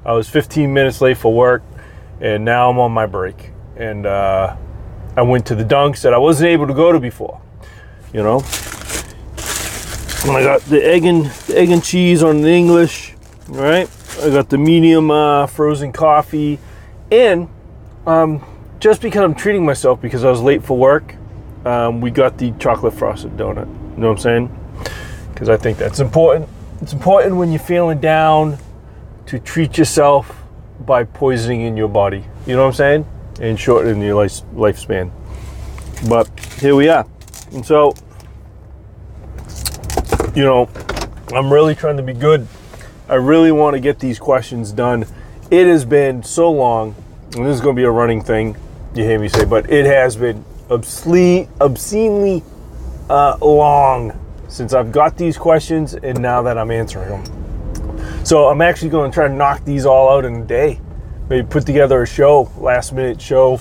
I 0.06 0.12
was 0.12 0.28
15 0.28 0.72
minutes 0.72 1.00
late 1.00 1.16
for 1.16 1.32
work, 1.32 1.62
and 2.20 2.44
now 2.44 2.70
I'm 2.70 2.78
on 2.78 2.92
my 2.92 3.06
break. 3.06 3.50
And 3.76 4.06
uh, 4.06 4.56
I 5.16 5.22
went 5.22 5.46
to 5.46 5.54
the 5.54 5.64
dunks 5.64 6.02
that 6.02 6.14
I 6.14 6.18
wasn't 6.18 6.48
able 6.48 6.66
to 6.66 6.74
go 6.74 6.92
to 6.92 7.00
before. 7.00 7.40
You 8.12 8.22
know, 8.22 8.42
and 10.26 10.36
I 10.36 10.42
got 10.42 10.60
the 10.62 10.80
egg 10.82 11.04
and 11.04 11.26
the 11.26 11.58
egg 11.58 11.70
and 11.70 11.82
cheese 11.82 12.22
on 12.22 12.42
the 12.42 12.48
English, 12.48 13.14
right? 13.48 13.90
I 14.22 14.30
got 14.30 14.48
the 14.48 14.56
medium 14.56 15.10
uh, 15.10 15.46
frozen 15.48 15.92
coffee, 15.92 16.60
and 17.10 17.48
um, 18.06 18.44
just 18.78 19.02
because 19.02 19.22
I'm 19.22 19.34
treating 19.34 19.66
myself 19.66 20.00
because 20.00 20.24
I 20.24 20.30
was 20.30 20.40
late 20.40 20.62
for 20.62 20.78
work, 20.78 21.16
um, 21.64 22.00
we 22.00 22.10
got 22.10 22.38
the 22.38 22.52
chocolate 22.52 22.94
frosted 22.94 23.36
donut. 23.36 23.66
You 23.66 24.00
know 24.00 24.08
what 24.08 24.18
I'm 24.18 24.18
saying? 24.18 24.84
Because 25.32 25.48
I 25.48 25.56
think 25.56 25.76
that's 25.78 25.98
important. 25.98 26.48
It's 26.80 26.92
important 26.92 27.36
when 27.36 27.50
you're 27.50 27.58
feeling 27.58 28.00
down 28.00 28.58
to 29.26 29.38
treat 29.38 29.76
yourself 29.76 30.43
by 30.80 31.04
poisoning 31.04 31.62
in 31.62 31.76
your 31.76 31.88
body. 31.88 32.24
You 32.46 32.56
know 32.56 32.62
what 32.62 32.68
I'm 32.68 32.74
saying? 32.74 33.06
And 33.40 33.58
shortening 33.58 34.02
your 34.02 34.16
life, 34.16 34.42
lifespan. 34.54 35.10
But 36.08 36.28
here 36.58 36.74
we 36.76 36.88
are. 36.88 37.06
And 37.52 37.64
so, 37.64 37.94
you 40.34 40.44
know, 40.44 40.68
I'm 41.32 41.52
really 41.52 41.74
trying 41.74 41.96
to 41.96 42.02
be 42.02 42.12
good. 42.12 42.46
I 43.08 43.14
really 43.14 43.52
want 43.52 43.74
to 43.74 43.80
get 43.80 43.98
these 43.98 44.18
questions 44.18 44.72
done. 44.72 45.06
It 45.50 45.66
has 45.66 45.84
been 45.84 46.22
so 46.22 46.50
long, 46.50 46.94
and 47.34 47.46
this 47.46 47.54
is 47.54 47.60
going 47.60 47.76
to 47.76 47.80
be 47.80 47.84
a 47.84 47.90
running 47.90 48.22
thing, 48.22 48.56
you 48.94 49.04
hear 49.04 49.18
me 49.18 49.28
say, 49.28 49.44
but 49.44 49.70
it 49.70 49.84
has 49.86 50.16
been 50.16 50.44
obscenely, 50.70 51.48
obscenely 51.60 52.42
uh, 53.10 53.36
long 53.40 54.18
since 54.48 54.72
I've 54.72 54.92
got 54.92 55.16
these 55.16 55.36
questions 55.36 55.94
and 55.94 56.20
now 56.20 56.42
that 56.42 56.56
I'm 56.56 56.70
answering 56.70 57.08
them. 57.08 57.43
So 58.24 58.48
I'm 58.48 58.62
actually 58.62 58.88
going 58.88 59.10
to 59.10 59.14
try 59.14 59.28
to 59.28 59.34
knock 59.34 59.66
these 59.66 59.84
all 59.84 60.08
out 60.08 60.24
in 60.24 60.36
a 60.36 60.44
day. 60.46 60.80
Maybe 61.28 61.46
put 61.46 61.66
together 61.66 62.02
a 62.02 62.06
show, 62.06 62.50
last 62.56 62.94
minute 62.94 63.20
show, 63.20 63.60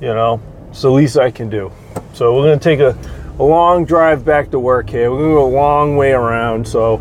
you 0.00 0.08
know. 0.08 0.42
It's 0.70 0.82
the 0.82 0.90
least 0.90 1.16
I 1.16 1.30
can 1.30 1.48
do. 1.48 1.70
So 2.12 2.34
we're 2.34 2.42
going 2.42 2.58
to 2.58 2.64
take 2.64 2.80
a, 2.80 2.98
a 3.38 3.44
long 3.44 3.84
drive 3.84 4.24
back 4.24 4.50
to 4.50 4.58
work 4.58 4.90
here. 4.90 5.12
We're 5.12 5.18
going 5.18 5.30
to 5.30 5.36
go 5.36 5.46
a 5.46 5.54
long 5.54 5.96
way 5.96 6.10
around. 6.10 6.66
So, 6.66 7.00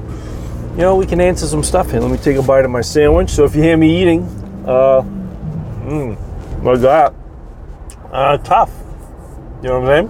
you 0.73 0.83
know, 0.83 0.95
we 0.95 1.07
can 1.07 1.19
answer 1.19 1.47
some 1.47 1.63
stuff 1.63 1.89
here. 1.89 1.99
Let 1.99 2.11
me 2.11 2.17
take 2.17 2.37
a 2.37 2.43
bite 2.43 2.63
of 2.63 2.69
my 2.69 2.81
sandwich. 2.81 3.31
So 3.31 3.43
if 3.43 3.55
you 3.55 3.63
hear 3.63 3.75
me 3.75 3.99
eating, 3.99 4.21
uh, 4.67 5.01
mm, 5.83 6.15
like 6.63 6.79
that, 6.81 7.11
uh, 8.11 8.37
tough. 8.37 8.71
You 9.63 9.69
know 9.69 9.79
what 9.79 9.89
I'm 9.89 10.07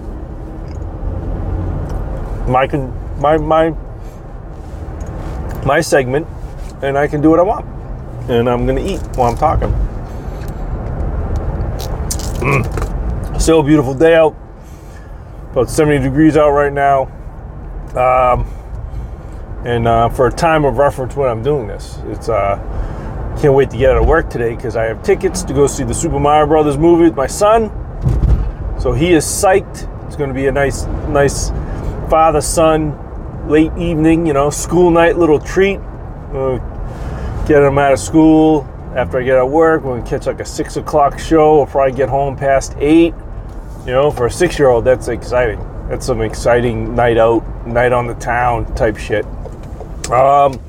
saying? 2.44 2.92
My, 3.18 3.38
my, 3.38 3.38
my, 3.38 3.74
my 5.64 5.80
segment 5.80 6.26
and 6.82 6.96
I 6.96 7.06
can 7.06 7.20
do 7.20 7.30
what 7.30 7.38
I 7.38 7.42
want. 7.42 7.66
And 8.30 8.48
I'm 8.48 8.66
gonna 8.66 8.84
eat 8.84 9.00
while 9.16 9.30
I'm 9.30 9.36
talking. 9.36 9.68
Mm. 12.40 13.40
Still 13.40 13.60
a 13.60 13.64
beautiful 13.64 13.94
day 13.94 14.14
out. 14.14 14.36
About 15.52 15.70
70 15.70 16.00
degrees 16.00 16.36
out 16.36 16.50
right 16.50 16.72
now. 16.72 17.04
Um, 17.96 18.46
and 19.64 19.88
uh, 19.88 20.08
for 20.10 20.26
a 20.26 20.32
time 20.32 20.64
of 20.64 20.78
reference 20.78 21.16
when 21.16 21.28
I'm 21.28 21.42
doing 21.42 21.66
this, 21.66 21.98
it's 22.06 22.28
uh, 22.28 22.56
can't 23.40 23.54
wait 23.54 23.70
to 23.70 23.76
get 23.76 23.90
out 23.90 23.98
of 23.98 24.06
work 24.06 24.30
today 24.30 24.54
because 24.56 24.76
I 24.76 24.84
have 24.84 25.02
tickets 25.02 25.42
to 25.44 25.54
go 25.54 25.66
see 25.66 25.84
the 25.84 25.94
Super 25.94 26.18
Mario 26.18 26.46
Brothers 26.46 26.76
movie 26.76 27.04
with 27.04 27.14
my 27.14 27.26
son. 27.26 27.70
So 28.80 28.92
he 28.92 29.12
is 29.12 29.24
psyched. 29.24 29.88
It's 30.06 30.16
going 30.16 30.28
to 30.28 30.34
be 30.34 30.46
a 30.46 30.52
nice, 30.52 30.84
nice 31.08 31.50
father-son 32.10 33.48
late 33.48 33.72
evening, 33.76 34.26
you 34.26 34.32
know, 34.32 34.50
school 34.50 34.90
night 34.90 35.16
little 35.16 35.38
treat. 35.38 35.80
Uh, 36.32 36.58
get 37.46 37.62
him 37.62 37.78
out 37.78 37.92
of 37.92 37.98
school. 37.98 38.66
After 38.94 39.18
I 39.18 39.22
get 39.22 39.36
out 39.36 39.46
of 39.46 39.52
work, 39.52 39.82
gonna 39.82 40.02
catch 40.04 40.26
like 40.26 40.40
a 40.40 40.44
six 40.44 40.76
o'clock 40.76 41.18
show. 41.18 41.56
We'll 41.56 41.66
probably 41.66 41.96
get 41.96 42.08
home 42.08 42.36
past 42.36 42.74
eight. 42.78 43.14
You 43.86 43.92
know, 43.92 44.10
for 44.10 44.26
a 44.26 44.30
six-year-old, 44.30 44.84
that's 44.84 45.08
exciting. 45.08 45.58
That's 45.88 46.04
some 46.04 46.20
exciting 46.20 46.94
night 46.94 47.16
out, 47.16 47.66
night 47.66 47.92
on 47.92 48.06
the 48.06 48.14
town 48.14 48.74
type 48.74 48.98
shit. 48.98 49.24
Um, 50.10 50.60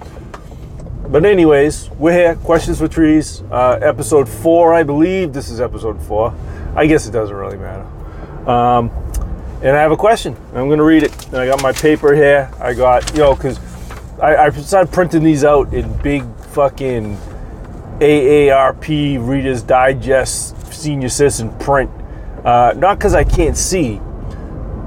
but 1.09 1.25
anyways, 1.25 1.89
we're 1.91 2.13
here. 2.13 2.35
Questions 2.35 2.77
for 2.77 2.87
trees, 2.87 3.41
uh, 3.51 3.79
episode 3.81 4.29
four, 4.29 4.73
I 4.73 4.83
believe. 4.83 5.33
This 5.33 5.49
is 5.49 5.59
episode 5.59 6.01
four. 6.01 6.33
I 6.75 6.85
guess 6.85 7.07
it 7.07 7.11
doesn't 7.11 7.35
really 7.35 7.57
matter. 7.57 7.85
Um, 8.49 8.91
and 9.61 9.75
I 9.75 9.81
have 9.81 9.91
a 9.91 9.97
question. 9.97 10.37
I'm 10.53 10.67
going 10.67 10.77
to 10.77 10.83
read 10.83 11.03
it. 11.03 11.33
I 11.33 11.45
got 11.47 11.61
my 11.61 11.73
paper 11.73 12.13
here. 12.15 12.49
I 12.59 12.73
got, 12.73 13.11
you 13.11 13.19
know, 13.19 13.35
because 13.35 13.59
I, 14.21 14.35
I 14.35 14.49
started 14.49 14.91
printing 14.91 15.23
these 15.23 15.45
out 15.45 15.73
in 15.73 15.91
big 16.01 16.23
fucking 16.51 17.15
AARP 17.99 19.25
Reader's 19.25 19.61
Digest 19.61 20.73
Senior 20.73 21.07
Citizen 21.07 21.57
print. 21.59 21.89
Uh, 22.43 22.73
not 22.75 22.97
because 22.97 23.13
I 23.13 23.23
can't 23.23 23.55
see, 23.55 24.01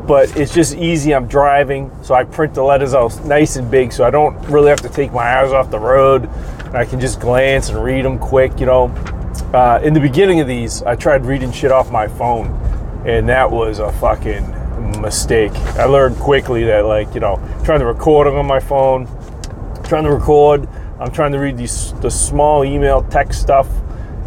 but 0.07 0.37
it's 0.37 0.53
just 0.53 0.75
easy. 0.77 1.15
I'm 1.15 1.29
driving, 1.29 1.91
so 2.03 2.15
I 2.15 2.25
print 2.25 2.55
the 2.55 2.63
letters 2.63 2.93
out 2.93 3.25
nice 3.25 3.57
and 3.57 3.71
big, 3.71 3.93
so 3.93 4.05
I 4.05 4.11
don't 4.11 4.37
really 4.49 4.69
have 4.69 4.83
to 4.83 4.89
take 4.91 5.13
my 5.13 5.39
eyes 5.39 5.51
off 5.51 5.71
the 5.71 5.79
road. 5.79 6.29
I 6.75 6.85
can 6.85 7.01
just 7.01 7.19
glance 7.19 7.71
and 7.71 7.83
read 7.83 8.05
them 8.05 8.19
quick, 8.19 8.61
you 8.61 8.67
know. 8.67 8.89
uh, 9.55 9.81
in 9.83 9.95
the 9.95 10.01
beginning 10.01 10.41
of 10.41 10.47
these, 10.47 10.83
I 10.83 10.95
tried 10.95 11.25
reading 11.25 11.53
shit 11.53 11.73
off 11.73 11.91
my 11.91 12.07
phone, 12.07 12.49
and 13.07 13.29
that 13.31 13.51
was 13.51 13.79
a 13.79 13.93
fucking 13.93 15.01
mistake. 15.01 15.53
I 15.77 15.85
learned 15.85 16.17
quickly 16.17 16.65
that, 16.65 16.85
like, 16.85 17.15
you 17.15 17.21
know, 17.21 17.37
trying 17.65 17.81
to 17.81 17.87
record 17.87 18.27
them 18.27 18.37
on 18.37 18.47
my 18.47 18.61
phone, 18.61 19.07
trying 19.93 20.05
to 20.05 20.11
record, 20.11 20.67
I'm 20.99 21.13
trying 21.13 21.33
to 21.33 21.39
read 21.39 21.59
these 21.59 21.93
the 22.01 22.11
small 22.11 22.65
email 22.65 23.03
text 23.11 23.43
stuff 23.43 23.69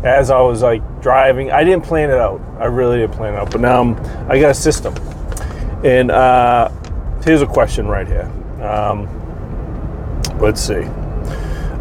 as 0.04 0.30
I 0.30 0.40
was 0.40 0.62
like 0.62 1.02
driving. 1.02 1.50
I 1.50 1.64
didn't 1.64 1.84
plan 1.84 2.12
it 2.12 2.20
out. 2.20 2.40
I 2.60 2.66
really 2.66 3.00
didn't 3.00 3.16
plan 3.16 3.34
it 3.34 3.38
out, 3.38 3.50
but 3.50 3.62
now 3.62 3.82
I'm, 3.82 3.96
I 4.30 4.40
got 4.40 4.52
a 4.52 4.54
system. 4.54 4.94
And 5.84 6.12
uh, 6.12 6.70
here's 7.24 7.42
a 7.42 7.48
question 7.48 7.88
right 7.88 8.06
here. 8.06 8.32
Um, 8.62 9.10
let's 10.38 10.62
see. 10.62 10.84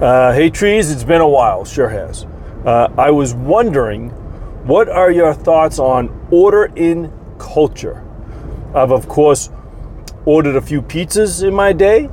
Uh, 0.00 0.32
hey, 0.32 0.48
trees, 0.48 0.90
it's 0.90 1.04
been 1.04 1.20
a 1.20 1.28
while. 1.28 1.66
Sure 1.66 1.90
has. 1.90 2.24
Uh, 2.64 2.88
I 2.96 3.10
was 3.10 3.34
wondering, 3.34 4.08
what 4.64 4.88
are 4.88 5.10
your 5.10 5.34
thoughts 5.34 5.78
on 5.78 6.26
order 6.30 6.72
in 6.74 7.12
culture? 7.38 8.02
I've, 8.74 8.92
of 8.92 9.08
course, 9.08 9.50
ordered 10.24 10.56
a 10.56 10.62
few 10.62 10.80
pizzas 10.80 11.46
in 11.46 11.52
my 11.52 11.74
day, 11.74 12.08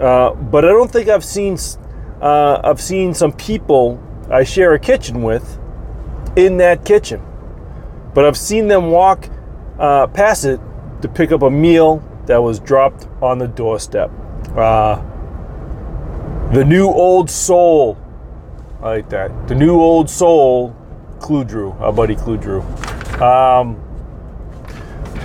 uh, 0.00 0.34
but 0.34 0.64
I 0.64 0.68
don't 0.68 0.90
think 0.90 1.08
I've 1.08 1.24
seen 1.24 1.58
uh, 2.20 2.60
I've 2.64 2.80
seen 2.80 3.14
some 3.14 3.32
people 3.32 4.02
I 4.30 4.44
share 4.44 4.74
a 4.74 4.78
kitchen 4.78 5.22
with 5.22 5.58
in 6.36 6.56
that 6.58 6.84
kitchen, 6.84 7.22
but 8.14 8.24
I've 8.24 8.36
seen 8.36 8.68
them 8.68 8.90
walk 8.90 9.28
uh, 9.78 10.06
past 10.08 10.44
it 10.44 10.60
to 11.02 11.08
pick 11.08 11.32
up 11.32 11.42
a 11.42 11.50
meal 11.50 12.02
that 12.26 12.42
was 12.42 12.58
dropped 12.58 13.06
on 13.22 13.38
the 13.38 13.48
doorstep. 13.48 14.10
Uh, 14.56 15.02
the 16.52 16.64
new 16.64 16.86
old 16.86 17.30
soul 17.30 17.98
I 18.82 18.88
like 18.90 19.08
that. 19.08 19.48
The 19.48 19.54
new 19.54 19.80
old 19.80 20.10
soul, 20.10 20.76
Clue 21.18 21.44
Drew, 21.44 21.72
our 21.80 21.92
buddy 21.92 22.14
Clue 22.14 22.36
Drew. 22.36 22.60
Um, 23.20 23.82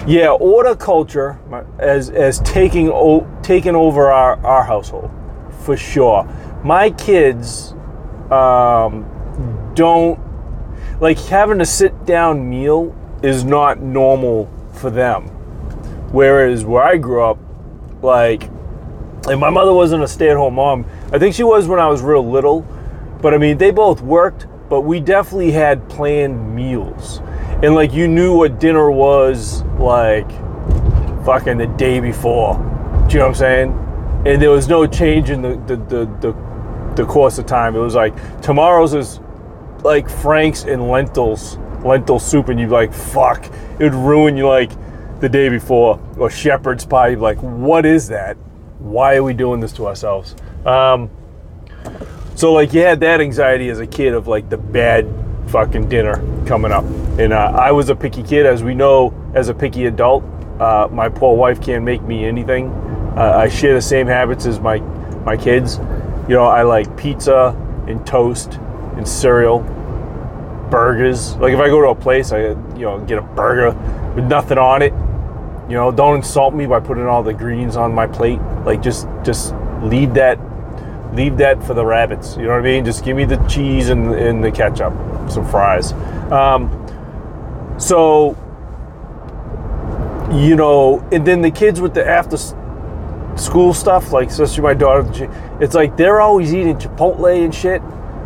yeah, 0.08 0.30
order 0.30 0.76
culture 0.76 1.38
as 1.78 2.10
as 2.10 2.40
taking 2.40 2.90
o- 2.90 3.28
taking 3.52 3.76
over 3.76 4.10
our, 4.10 4.38
our 4.46 4.64
household 4.64 5.12
for 5.66 5.76
sure. 5.76 6.24
My 6.64 6.90
kids 6.92 7.74
um, 8.32 9.06
don't 9.76 10.18
like 11.02 11.20
having 11.20 11.60
a 11.60 11.66
sit 11.66 12.06
down 12.06 12.50
meal 12.50 12.96
is 13.22 13.44
not 13.44 13.82
normal 13.82 14.50
for 14.72 14.90
them. 14.90 15.28
Whereas 16.14 16.64
where 16.64 16.82
I 16.82 16.96
grew 16.96 17.24
up, 17.24 17.40
like, 18.02 18.44
and 19.28 19.38
my 19.38 19.50
mother 19.50 19.74
wasn't 19.74 20.02
a 20.02 20.08
stay 20.08 20.30
at 20.30 20.38
home 20.38 20.54
mom. 20.54 20.86
I 21.12 21.20
think 21.20 21.36
she 21.36 21.44
was 21.44 21.68
when 21.68 21.80
I 21.80 21.88
was 21.90 22.02
real 22.02 22.26
little 22.26 22.66
but 23.22 23.34
I 23.34 23.38
mean, 23.38 23.58
they 23.58 23.72
both 23.72 24.02
worked, 24.02 24.48
but 24.70 24.82
we 24.82 25.02
definitely 25.02 25.52
had 25.52 25.90
planned 25.90 26.56
meals. 26.56 27.20
And 27.62 27.76
like 27.76 27.92
you 27.92 28.08
knew 28.08 28.34
what 28.36 28.62
dinner 28.62 28.90
was 28.90 29.62
like 29.78 30.30
fucking 31.26 31.58
the 31.58 31.68
day 31.78 32.00
before. 32.00 32.71
Do 33.12 33.16
you 33.16 33.20
know 33.24 33.28
what 33.28 33.32
I'm 33.32 33.40
saying? 33.40 34.24
And 34.26 34.42
there 34.42 34.52
was 34.52 34.70
no 34.70 34.88
change 34.88 35.32
in 35.32 35.42
the 35.42 35.58
the, 35.68 35.76
the, 35.76 36.06
the, 36.22 36.94
the 36.96 37.06
course 37.06 37.38
of 37.40 37.46
time. 37.46 37.76
It 37.76 37.80
was 37.80 37.94
like 37.94 38.14
tomorrow's 38.42 38.94
is 38.94 39.20
like 39.84 40.10
Frank's 40.10 40.64
and 40.64 40.88
lentils, 40.88 41.58
lentil 41.84 42.20
soup, 42.20 42.48
and 42.48 42.58
you'd 42.58 42.68
be 42.68 42.72
like, 42.72 42.94
fuck, 42.94 43.44
it 43.80 43.84
would 43.84 43.94
ruin 43.94 44.38
you 44.38 44.48
like 44.48 44.72
the 45.20 45.28
day 45.28 45.50
before. 45.50 46.00
Or 46.18 46.30
shepherd's 46.30 46.86
pie, 46.86 47.10
you'd 47.10 47.20
like, 47.20 47.38
what 47.40 47.86
is 47.86 48.08
that? 48.08 48.38
Why 48.80 49.18
are 49.18 49.24
we 49.24 49.34
doing 49.34 49.60
this 49.60 49.74
to 49.74 49.88
ourselves? 49.88 50.34
Um, 50.66 51.10
so 52.36 52.54
like 52.54 52.72
you 52.72 52.80
had 52.80 53.02
that 53.02 53.20
anxiety 53.20 53.68
as 53.68 53.82
a 53.82 53.88
kid 53.88 54.14
of 54.14 54.30
like 54.30 54.50
the 54.50 54.58
bad 54.58 55.06
fucking 55.48 55.90
dinner 55.90 56.24
coming 56.46 56.72
up, 56.72 56.86
and 57.20 57.34
uh, 57.34 57.52
I 57.60 57.74
was 57.74 57.90
a 57.90 57.96
picky 57.96 58.24
kid, 58.24 58.46
as 58.46 58.64
we 58.64 58.74
know, 58.74 59.14
as 59.34 59.50
a 59.50 59.54
picky 59.54 59.88
adult. 59.88 60.24
Uh, 60.62 60.88
my 60.90 61.10
poor 61.10 61.36
wife 61.36 61.62
can't 61.62 61.84
make 61.84 62.02
me 62.04 62.24
anything. 62.24 62.72
Uh, 63.16 63.38
I 63.38 63.50
share 63.50 63.74
the 63.74 63.82
same 63.82 64.08
habits 64.08 64.46
as 64.46 64.60
my 64.60 64.80
my 65.26 65.38
kids. 65.38 65.78
You 66.28 66.36
know, 66.36 66.46
I 66.46 66.64
like 66.64 66.96
pizza 66.98 67.56
and 67.88 68.06
toast 68.06 68.54
and 68.96 69.08
cereal, 69.08 69.60
burgers. 70.70 71.36
Like 71.36 71.54
if 71.54 71.60
I 71.60 71.68
go 71.68 71.82
to 71.82 71.90
a 71.90 71.96
place, 71.96 72.32
I 72.32 72.50
you 72.50 72.82
know 72.82 73.00
get 73.06 73.18
a 73.18 73.22
burger 73.22 73.78
with 74.16 74.26
nothing 74.26 74.58
on 74.58 74.82
it. 74.82 74.94
You 75.70 75.78
know, 75.78 75.92
don't 75.92 76.18
insult 76.18 76.54
me 76.54 76.66
by 76.66 76.80
putting 76.80 77.06
all 77.06 77.24
the 77.24 77.34
greens 77.34 77.76
on 77.76 77.94
my 77.94 78.08
plate. 78.08 78.40
Like 78.66 78.82
just 78.82 79.08
just 79.24 79.54
leave 79.82 80.14
that 80.16 80.40
leave 81.14 81.38
that 81.38 81.62
for 81.64 81.74
the 81.74 81.86
rabbits. 81.86 82.38
You 82.38 82.44
know 82.44 82.50
what 82.50 82.60
I 82.60 82.64
mean? 82.64 82.86
Just 82.86 83.04
give 83.04 83.18
me 83.18 83.26
the 83.26 83.38
cheese 83.48 83.90
and, 83.90 84.14
and 84.14 84.44
the 84.44 84.52
ketchup, 84.52 84.94
some 85.30 85.48
fries. 85.50 85.92
Um, 86.32 86.70
so, 87.78 88.38
you 90.32 90.56
know, 90.56 91.06
and 91.12 91.26
then 91.26 91.42
the 91.42 91.52
kids 91.52 91.82
with 91.82 91.94
the 91.94 92.08
after 92.08 92.38
school 93.36 93.74
stuff, 93.74 94.12
like 94.12 94.30
especially 94.30 94.64
my 94.64 94.74
daughter, 94.74 95.30
it's 95.60 95.76
like 95.76 95.98
they're 95.98 96.22
always 96.22 96.54
eating 96.54 96.78
Chipotle 96.78 97.44
and 97.44 97.54
shit 97.54 97.82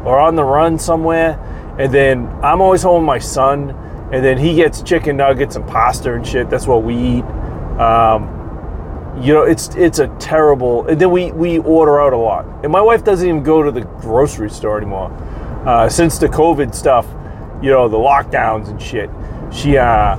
or 0.06 0.20
on 0.20 0.36
the 0.36 0.44
run 0.44 0.78
somewhere. 0.80 1.40
And 1.80 1.94
then 1.94 2.28
I'm 2.44 2.62
always 2.62 2.84
home 2.84 3.02
with 3.02 3.08
my 3.08 3.20
son, 3.20 3.72
and 4.12 4.24
then 4.24 4.38
he 4.38 4.56
gets 4.56 4.82
chicken 4.82 5.18
nuggets 5.18 5.56
and 5.56 5.68
pasta 5.68 6.14
and 6.14 6.26
shit. 6.26 6.50
That's 6.50 6.68
what 6.68 6.84
we 6.84 6.96
eat. 6.96 7.26
Um, 7.80 8.36
you 9.22 9.34
know 9.34 9.44
it's 9.44 9.74
it's 9.76 10.00
a 10.00 10.08
terrible 10.20 10.86
and 10.88 11.00
then 11.00 11.10
we 11.10 11.32
we 11.32 11.60
order 11.60 12.02
out 12.02 12.12
a 12.12 12.18
lot 12.18 12.46
and 12.64 12.72
my 12.72 12.82
wife 12.82 13.04
doesn't 13.04 13.28
even 13.28 13.44
go 13.44 13.64
to 13.64 13.72
the 13.72 13.82
grocery 14.02 14.50
store 14.50 14.78
anymore 14.78 15.10
uh, 15.66 15.88
since 15.88 16.18
the 16.18 16.28
covid 16.28 16.76
stuff 16.76 17.08
you 17.62 17.70
know 17.70 17.88
the 17.88 17.98
lockdowns 17.98 18.68
and 18.68 18.82
shit 18.82 19.10
she 19.54 19.78
uh, 19.78 20.18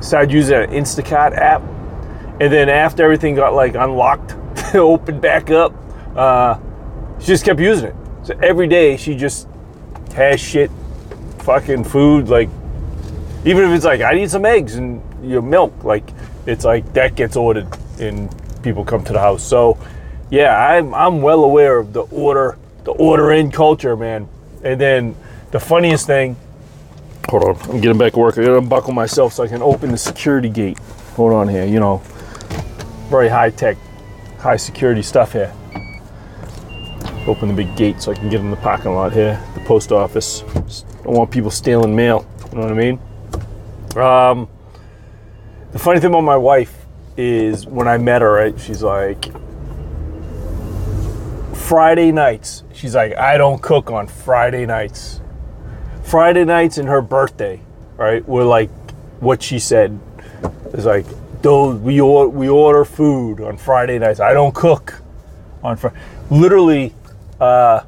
started 0.00 0.30
using 0.30 0.56
an 0.56 0.70
instacart 0.70 1.36
app 1.36 1.60
and 2.40 2.52
then 2.52 2.68
after 2.68 3.04
everything 3.04 3.34
got 3.34 3.54
like 3.54 3.74
unlocked 3.74 4.34
opened 4.74 5.20
back 5.20 5.50
up 5.50 5.72
uh, 6.16 6.58
she 7.20 7.26
just 7.26 7.44
kept 7.44 7.60
using 7.60 7.88
it 7.88 7.94
so 8.22 8.36
every 8.42 8.66
day 8.66 8.96
she 8.96 9.14
just 9.14 9.46
has 10.14 10.40
shit 10.40 10.70
fucking 11.38 11.84
food 11.84 12.28
like 12.28 12.48
even 13.44 13.64
if 13.64 13.70
it's 13.70 13.84
like 13.84 14.00
i 14.00 14.12
need 14.12 14.30
some 14.30 14.44
eggs 14.44 14.74
and 14.74 15.00
your 15.22 15.42
milk 15.42 15.84
like 15.84 16.08
it's 16.46 16.64
like 16.64 16.92
that 16.94 17.14
gets 17.14 17.36
ordered 17.36 17.68
and 18.00 18.28
people 18.62 18.84
come 18.84 19.04
to 19.04 19.12
the 19.12 19.18
house. 19.18 19.42
So, 19.42 19.78
yeah, 20.30 20.56
I'm 20.56 20.94
I'm 20.94 21.22
well 21.22 21.44
aware 21.44 21.78
of 21.78 21.92
the 21.92 22.02
order 22.02 22.58
the 22.84 22.92
order 22.92 23.32
in 23.32 23.50
culture, 23.50 23.96
man. 23.96 24.28
And 24.62 24.80
then 24.80 25.16
the 25.50 25.60
funniest 25.60 26.06
thing, 26.06 26.36
hold 27.28 27.44
on, 27.44 27.70
I'm 27.70 27.80
getting 27.80 27.98
back 27.98 28.12
to 28.12 28.18
work. 28.18 28.38
I 28.38 28.42
gotta 28.42 28.58
unbuckle 28.58 28.92
myself 28.92 29.32
so 29.32 29.42
I 29.42 29.48
can 29.48 29.62
open 29.62 29.90
the 29.90 29.98
security 29.98 30.48
gate. 30.48 30.78
Hold 31.16 31.32
on 31.32 31.48
here, 31.48 31.64
you 31.64 31.80
know, 31.80 32.02
very 33.10 33.28
high 33.28 33.50
tech, 33.50 33.76
high 34.38 34.56
security 34.56 35.02
stuff 35.02 35.32
here. 35.32 35.52
Open 37.26 37.48
the 37.48 37.54
big 37.54 37.76
gate 37.76 38.00
so 38.00 38.12
I 38.12 38.14
can 38.14 38.30
get 38.30 38.40
in 38.40 38.50
the 38.50 38.56
parking 38.56 38.94
lot 38.94 39.12
here, 39.12 39.42
the 39.54 39.60
post 39.60 39.90
office. 39.90 40.40
Don't 41.02 41.14
want 41.14 41.30
people 41.30 41.50
stealing 41.50 41.94
mail. 41.94 42.24
You 42.50 42.58
know 42.58 42.62
what 42.62 42.72
I 42.72 42.74
mean? 42.74 43.00
Um, 43.96 44.48
the 45.72 45.78
funny 45.78 45.98
thing 45.98 46.10
about 46.10 46.22
my 46.22 46.36
wife 46.36 46.86
is 47.16 47.66
when 47.66 47.88
I 47.88 47.98
met 47.98 48.22
her, 48.22 48.32
right? 48.32 48.58
She's 48.58 48.82
like, 48.82 49.26
Friday 51.54 52.12
nights. 52.12 52.62
She's 52.72 52.94
like, 52.94 53.16
I 53.16 53.36
don't 53.36 53.60
cook 53.60 53.90
on 53.90 54.06
Friday 54.06 54.66
nights. 54.66 55.20
Friday 56.04 56.44
nights 56.44 56.78
and 56.78 56.88
her 56.88 57.02
birthday, 57.02 57.60
right? 57.96 58.26
Were 58.28 58.44
like 58.44 58.70
what 59.20 59.42
she 59.42 59.58
said. 59.58 59.98
It's 60.72 60.84
like, 60.84 61.06
those 61.42 61.78
we 61.80 62.00
order, 62.00 62.28
we 62.28 62.48
order 62.48 62.84
food 62.84 63.40
on 63.40 63.56
Friday 63.56 63.98
nights. 63.98 64.20
I 64.20 64.32
don't 64.32 64.54
cook 64.54 65.00
on 65.62 65.76
Friday. 65.76 65.98
Literally, 66.30 66.94
uh, 67.40 67.84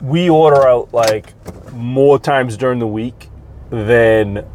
we 0.00 0.28
order 0.30 0.66
out 0.66 0.92
like 0.92 1.34
more 1.72 2.18
times 2.18 2.56
during 2.56 2.78
the 2.78 2.86
week 2.86 3.28
than 3.70 4.46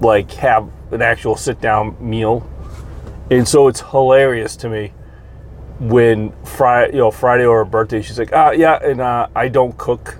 like 0.00 0.30
have 0.32 0.70
an 0.92 1.02
actual 1.02 1.36
sit 1.36 1.60
down 1.60 1.96
meal 2.00 2.48
and 3.30 3.46
so 3.46 3.68
it's 3.68 3.80
hilarious 3.80 4.56
to 4.56 4.68
me 4.68 4.92
when 5.78 6.32
Friday, 6.44 6.94
you 6.94 6.98
know, 6.98 7.10
Friday 7.12 7.44
or 7.44 7.58
her 7.58 7.64
birthday, 7.64 8.02
she's 8.02 8.18
like, 8.18 8.32
ah, 8.32 8.50
yeah, 8.50 8.78
and 8.82 9.00
uh, 9.00 9.28
I 9.34 9.48
don't 9.48 9.76
cook 9.78 10.18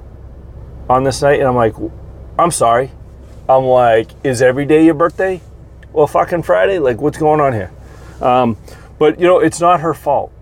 on 0.89 1.03
this 1.03 1.20
night. 1.20 1.41
And 1.41 1.49
I'm 1.49 1.57
like, 1.57 1.74
I'm 2.39 2.53
sorry. 2.53 2.93
I'm 3.49 3.64
like, 3.64 4.11
is 4.22 4.41
every 4.41 4.64
day 4.64 4.85
your 4.85 4.95
birthday? 4.95 5.41
Well, 5.93 6.07
fucking 6.07 6.43
Friday? 6.43 6.78
Like, 6.78 7.01
what's 7.01 7.18
going 7.18 7.41
on 7.41 7.53
here? 7.53 7.70
Um, 8.20 8.57
but, 8.99 9.18
you 9.18 9.26
know, 9.26 9.38
it's 9.38 9.61
not 9.61 9.80
her 9.80 9.95
fault. 9.95 10.32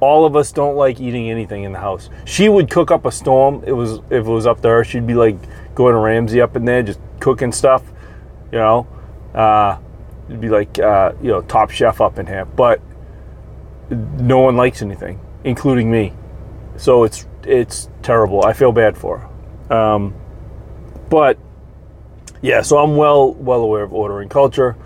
All 0.00 0.24
of 0.24 0.34
us 0.36 0.52
don't 0.52 0.76
like 0.76 1.00
eating 1.00 1.30
anything 1.30 1.62
in 1.62 1.72
the 1.72 1.78
house. 1.78 2.10
She 2.24 2.48
would 2.48 2.70
cook 2.70 2.90
up 2.90 3.06
a 3.06 3.12
storm. 3.12 3.62
It 3.66 3.72
was 3.72 3.98
if 4.10 4.12
it 4.12 4.22
was 4.22 4.46
up 4.46 4.60
to 4.62 4.68
her, 4.68 4.84
she'd 4.84 5.06
be 5.06 5.14
like 5.14 5.36
Gordon 5.76 6.00
Ramsay 6.00 6.40
up 6.40 6.56
in 6.56 6.64
there, 6.64 6.82
just 6.82 6.98
cooking 7.20 7.52
stuff, 7.52 7.84
you 8.50 8.58
know. 8.58 8.86
Uh, 9.32 9.78
It'd 10.28 10.40
be 10.40 10.48
like 10.48 10.78
uh, 10.78 11.12
you 11.20 11.30
know 11.30 11.42
top 11.42 11.70
chef 11.70 12.00
up 12.00 12.18
in 12.18 12.26
here, 12.26 12.44
but 12.46 12.80
no 13.90 14.40
one 14.40 14.56
likes 14.56 14.80
anything, 14.80 15.20
including 15.44 15.90
me. 15.90 16.14
So 16.76 17.04
it's 17.04 17.26
it's 17.44 17.90
terrible. 18.02 18.44
I 18.44 18.52
feel 18.52 18.72
bad 18.72 18.96
for 18.96 19.18
her. 19.18 19.76
Um, 19.76 20.14
but 21.10 21.38
yeah, 22.42 22.60
so 22.62 22.78
I'm 22.78 22.96
well 22.96 23.32
well 23.34 23.60
aware 23.60 23.84
of 23.84 23.92
ordering 23.92 24.28
culture. 24.28 24.76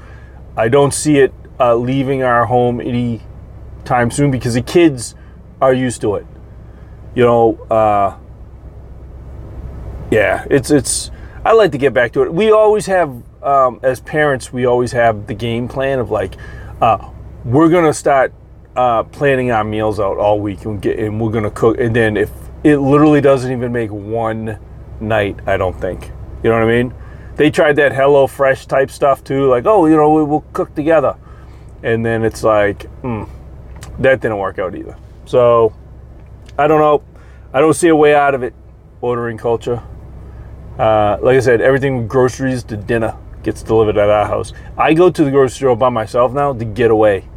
I 0.56 0.68
don't 0.68 0.92
see 0.92 1.18
it 1.18 1.32
uh, 1.58 1.74
leaving 1.74 2.22
our 2.22 2.46
home 2.46 2.80
any 2.80 3.22
time 3.84 4.10
soon 4.10 4.30
because 4.30 4.54
the 4.54 4.62
kids 4.62 5.14
are 5.60 5.72
used 5.72 6.00
to 6.02 6.16
it. 6.16 6.26
You 7.14 7.24
know, 7.24 7.54
uh, 7.70 8.18
yeah, 10.10 10.46
it's 10.50 10.70
it's. 10.70 11.10
I 11.44 11.52
like 11.52 11.72
to 11.72 11.78
get 11.78 11.94
back 11.94 12.12
to 12.12 12.22
it. 12.22 12.34
We 12.34 12.50
always 12.50 12.86
have, 12.86 13.22
um, 13.42 13.78
as 13.82 14.00
parents, 14.00 14.52
we 14.52 14.66
always 14.66 14.92
have 14.92 15.28
the 15.28 15.34
game 15.34 15.68
plan 15.68 16.00
of 16.00 16.10
like, 16.10 16.34
uh, 16.80 17.10
we're 17.44 17.68
gonna 17.68 17.94
start 17.94 18.34
uh, 18.74 19.04
planning 19.04 19.50
our 19.50 19.64
meals 19.64 19.98
out 20.00 20.18
all 20.18 20.40
week 20.40 20.64
and 20.64 20.82
get 20.82 20.98
and 20.98 21.20
we're 21.20 21.30
gonna 21.30 21.50
cook. 21.50 21.78
And 21.78 21.96
then 21.96 22.16
if 22.16 22.30
it 22.64 22.78
literally 22.78 23.20
doesn't 23.20 23.50
even 23.50 23.72
make 23.72 23.90
one 23.90 24.58
night, 25.00 25.38
I 25.46 25.56
don't 25.56 25.80
think. 25.80 26.10
You 26.42 26.50
know 26.50 26.58
what 26.58 26.68
I 26.68 26.82
mean? 26.82 26.94
They 27.36 27.50
tried 27.50 27.76
that 27.76 27.92
Hello 27.92 28.26
Fresh 28.26 28.66
type 28.66 28.90
stuff 28.90 29.22
too, 29.22 29.48
like 29.48 29.66
oh, 29.66 29.86
you 29.86 29.96
know, 29.96 30.12
we, 30.12 30.24
will 30.24 30.44
cook 30.52 30.74
together, 30.74 31.16
and 31.82 32.04
then 32.04 32.24
it's 32.24 32.42
like, 32.42 32.90
mm, 33.02 33.28
that 33.98 34.20
didn't 34.20 34.38
work 34.38 34.58
out 34.58 34.74
either. 34.74 34.96
So 35.26 35.74
I 36.58 36.66
don't 36.66 36.80
know. 36.80 37.02
I 37.52 37.60
don't 37.60 37.74
see 37.74 37.88
a 37.88 37.96
way 37.96 38.14
out 38.14 38.34
of 38.34 38.42
it. 38.42 38.54
Ordering 39.00 39.36
culture. 39.36 39.82
Uh, 40.78 41.18
like 41.20 41.36
I 41.36 41.40
said, 41.40 41.60
everything 41.60 42.06
groceries 42.06 42.62
to 42.64 42.76
dinner 42.76 43.16
gets 43.42 43.62
delivered 43.62 43.96
at 43.96 44.08
our 44.08 44.26
house. 44.26 44.52
I 44.76 44.94
go 44.94 45.10
to 45.10 45.24
the 45.24 45.30
grocery 45.30 45.56
store 45.56 45.76
by 45.76 45.88
myself 45.88 46.32
now 46.32 46.52
to 46.52 46.64
get 46.64 46.90
away. 46.90 47.28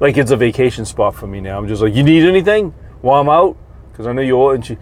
Like 0.00 0.16
it's 0.16 0.30
a 0.30 0.36
vacation 0.36 0.84
spot 0.84 1.14
for 1.14 1.26
me 1.26 1.40
now. 1.40 1.58
I'm 1.58 1.68
just 1.68 1.82
like, 1.82 1.94
you 1.94 2.02
need 2.02 2.24
anything 2.24 2.70
while 3.00 3.20
I'm 3.20 3.28
out? 3.28 3.56
Because 3.90 4.06
I 4.06 4.12
know 4.12 4.22
you 4.22 4.48
and 4.50 4.64
she, 4.64 4.78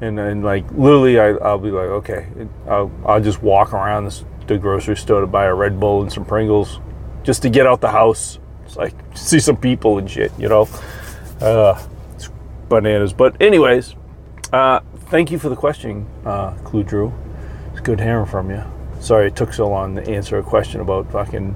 and 0.00 0.16
then 0.16 0.42
like 0.42 0.70
literally, 0.72 1.18
I, 1.18 1.30
I'll 1.30 1.58
be 1.58 1.70
like, 1.70 1.88
okay, 1.88 2.28
I'll, 2.68 2.90
I'll 3.04 3.20
just 3.20 3.42
walk 3.42 3.72
around 3.72 4.04
this, 4.04 4.24
the 4.46 4.58
grocery 4.58 4.96
store 4.96 5.20
to 5.20 5.26
buy 5.26 5.46
a 5.46 5.54
Red 5.54 5.78
Bull 5.80 6.02
and 6.02 6.12
some 6.12 6.24
Pringles, 6.24 6.80
just 7.22 7.42
to 7.42 7.50
get 7.50 7.66
out 7.66 7.80
the 7.80 7.90
house. 7.90 8.38
It's 8.64 8.76
like 8.76 8.94
see 9.14 9.40
some 9.40 9.56
people 9.56 9.98
and 9.98 10.10
shit, 10.10 10.32
you 10.38 10.48
know. 10.48 10.68
Uh, 11.40 11.80
it's 12.14 12.28
bananas. 12.68 13.12
But 13.12 13.40
anyways, 13.40 13.94
uh, 14.52 14.80
thank 15.06 15.30
you 15.30 15.38
for 15.38 15.48
the 15.48 15.56
question, 15.56 16.06
uh, 16.24 16.52
Clue 16.64 16.84
Drew. 16.84 17.12
It's 17.72 17.80
good 17.80 18.00
hearing 18.00 18.26
from 18.26 18.50
you. 18.50 18.62
Sorry 19.00 19.28
it 19.28 19.36
took 19.36 19.52
so 19.52 19.68
long 19.68 19.94
to 19.96 20.08
answer 20.08 20.38
a 20.38 20.42
question 20.42 20.80
about 20.80 21.10
fucking, 21.12 21.54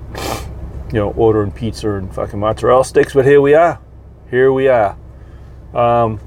you 0.92 0.98
know, 0.98 1.10
ordering 1.16 1.50
pizza 1.50 1.90
and 1.94 2.12
fucking 2.14 2.38
mozzarella 2.38 2.84
sticks, 2.84 3.14
but 3.14 3.24
here 3.24 3.40
we 3.40 3.54
are. 3.54 3.80
Here 4.30 4.52
we 4.52 4.68
are. 4.68 4.92
Um, 5.74 6.20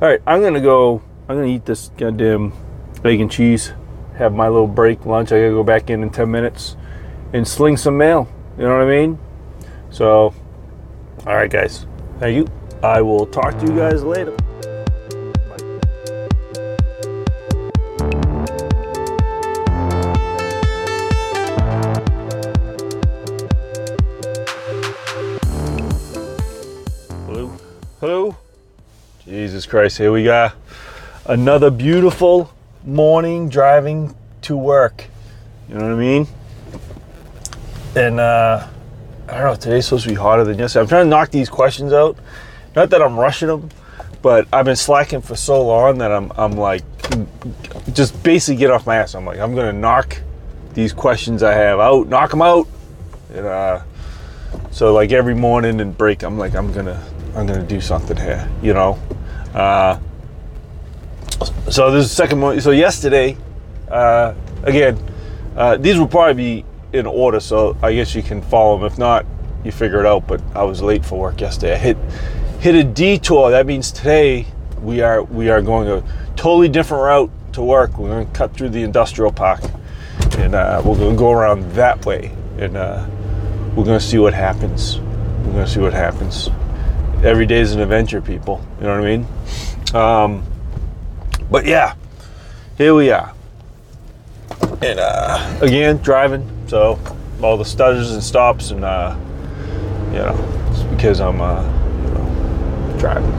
all 0.00 0.08
right, 0.08 0.20
I'm 0.26 0.42
gonna 0.42 0.60
go. 0.60 1.02
I'm 1.30 1.36
gonna 1.36 1.46
eat 1.46 1.64
this 1.64 1.92
goddamn 1.96 2.52
egg 3.04 3.20
and 3.20 3.30
cheese. 3.30 3.72
Have 4.16 4.34
my 4.34 4.48
little 4.48 4.66
break 4.66 5.06
lunch. 5.06 5.30
I 5.30 5.38
gotta 5.38 5.50
go 5.50 5.62
back 5.62 5.88
in 5.88 6.02
in 6.02 6.10
ten 6.10 6.28
minutes 6.28 6.74
and 7.32 7.46
sling 7.46 7.76
some 7.76 7.96
mail. 7.96 8.28
You 8.58 8.64
know 8.64 8.76
what 8.76 8.82
I 8.82 8.90
mean? 8.90 9.16
So, 9.90 10.34
all 11.24 11.36
right, 11.36 11.48
guys. 11.48 11.86
Thank 12.18 12.34
you. 12.34 12.48
I 12.82 13.00
will 13.02 13.26
talk 13.26 13.56
to 13.60 13.64
you 13.64 13.76
guys 13.76 14.02
later. 14.02 14.34
Hello. 27.24 27.52
Hello? 28.00 28.36
Jesus 29.24 29.64
Christ, 29.64 29.96
here 29.96 30.10
we 30.10 30.24
go. 30.24 30.50
Another 31.26 31.70
beautiful 31.70 32.50
morning 32.82 33.50
driving 33.50 34.16
to 34.40 34.56
work. 34.56 35.04
You 35.68 35.74
know 35.74 35.82
what 35.82 35.92
I 35.92 35.96
mean? 35.96 36.26
And 37.94 38.18
uh, 38.18 38.66
I 39.28 39.32
don't 39.32 39.44
know, 39.44 39.54
today's 39.54 39.84
supposed 39.84 40.04
to 40.04 40.08
be 40.08 40.14
hotter 40.14 40.44
than 40.44 40.58
yesterday. 40.58 40.80
I'm 40.80 40.88
trying 40.88 41.04
to 41.04 41.10
knock 41.10 41.30
these 41.30 41.50
questions 41.50 41.92
out. 41.92 42.16
Not 42.74 42.88
that 42.90 43.02
I'm 43.02 43.18
rushing 43.20 43.48
them, 43.48 43.68
but 44.22 44.48
I've 44.50 44.64
been 44.64 44.76
slacking 44.76 45.20
for 45.20 45.36
so 45.36 45.62
long 45.66 45.98
that 45.98 46.10
I'm, 46.10 46.32
I'm 46.36 46.52
like, 46.52 46.84
just 47.92 48.20
basically 48.22 48.56
get 48.56 48.70
off 48.70 48.86
my 48.86 48.96
ass. 48.96 49.14
I'm 49.14 49.26
like, 49.26 49.40
I'm 49.40 49.54
gonna 49.54 49.74
knock 49.74 50.16
these 50.72 50.94
questions 50.94 51.42
I 51.42 51.52
have 51.52 51.80
out, 51.80 52.08
knock 52.08 52.30
them 52.30 52.40
out. 52.40 52.66
And 53.34 53.44
uh, 53.44 53.82
so 54.70 54.94
like 54.94 55.12
every 55.12 55.34
morning 55.34 55.82
and 55.82 55.96
break, 55.96 56.22
I'm 56.22 56.38
like, 56.38 56.54
I'm 56.54 56.72
gonna 56.72 57.06
I'm 57.36 57.46
gonna 57.46 57.62
do 57.62 57.80
something 57.80 58.16
here, 58.16 58.50
you 58.62 58.72
know. 58.72 58.98
Uh, 59.52 59.98
so 61.70 61.90
this 61.90 62.04
is 62.04 62.10
the 62.10 62.16
second 62.16 62.40
one. 62.40 62.60
So 62.60 62.70
yesterday, 62.70 63.36
uh, 63.90 64.34
again, 64.62 64.98
uh, 65.56 65.76
these 65.76 65.98
will 65.98 66.08
probably 66.08 66.62
be 66.62 66.64
in 66.92 67.06
order, 67.06 67.40
so 67.40 67.76
I 67.82 67.94
guess 67.94 68.14
you 68.14 68.22
can 68.22 68.42
follow 68.42 68.76
them. 68.78 68.86
If 68.86 68.98
not, 68.98 69.26
you 69.64 69.72
figure 69.72 70.00
it 70.00 70.06
out. 70.06 70.26
But 70.26 70.42
I 70.54 70.62
was 70.64 70.82
late 70.82 71.04
for 71.04 71.18
work 71.18 71.40
yesterday. 71.40 71.74
I 71.74 71.78
hit 71.78 71.96
hit 72.60 72.74
a 72.74 72.84
detour. 72.84 73.50
That 73.50 73.66
means 73.66 73.90
today 73.92 74.46
we 74.80 75.00
are 75.00 75.22
we 75.22 75.50
are 75.50 75.62
going 75.62 75.88
a 75.88 76.02
totally 76.36 76.68
different 76.68 77.02
route 77.02 77.30
to 77.54 77.62
work. 77.62 77.98
We're 77.98 78.08
going 78.08 78.26
to 78.26 78.32
cut 78.32 78.54
through 78.54 78.70
the 78.70 78.82
industrial 78.82 79.32
park, 79.32 79.62
and 80.38 80.54
uh, 80.54 80.82
we're 80.84 80.96
going 80.96 81.14
to 81.14 81.18
go 81.18 81.30
around 81.30 81.72
that 81.72 82.04
way, 82.04 82.32
and 82.58 82.76
uh, 82.76 83.06
we're 83.74 83.84
going 83.84 83.98
to 83.98 84.04
see 84.04 84.18
what 84.18 84.34
happens. 84.34 84.98
We're 84.98 85.52
going 85.52 85.66
to 85.66 85.70
see 85.70 85.80
what 85.80 85.92
happens 85.92 86.50
every 87.24 87.46
day 87.46 87.60
is 87.60 87.72
an 87.72 87.80
adventure, 87.80 88.20
people. 88.20 88.64
You 88.78 88.86
know 88.86 89.00
what 89.00 89.06
I 89.06 89.16
mean? 89.16 89.26
Um, 89.94 90.46
but 91.50 91.66
yeah, 91.66 91.94
here 92.78 92.94
we 92.94 93.10
are. 93.10 93.34
And 94.82 94.98
uh, 94.98 95.58
again, 95.60 95.98
driving. 95.98 96.48
So 96.68 96.98
all 97.42 97.56
the 97.56 97.64
stutters 97.64 98.12
and 98.12 98.22
stops, 98.22 98.70
and 98.70 98.84
uh, 98.84 99.16
you 100.06 100.18
know, 100.18 100.68
it's 100.70 100.82
because 100.84 101.20
I'm 101.20 101.40
uh, 101.40 101.62
you 102.04 102.10
know, 102.14 102.96
driving. 102.98 103.32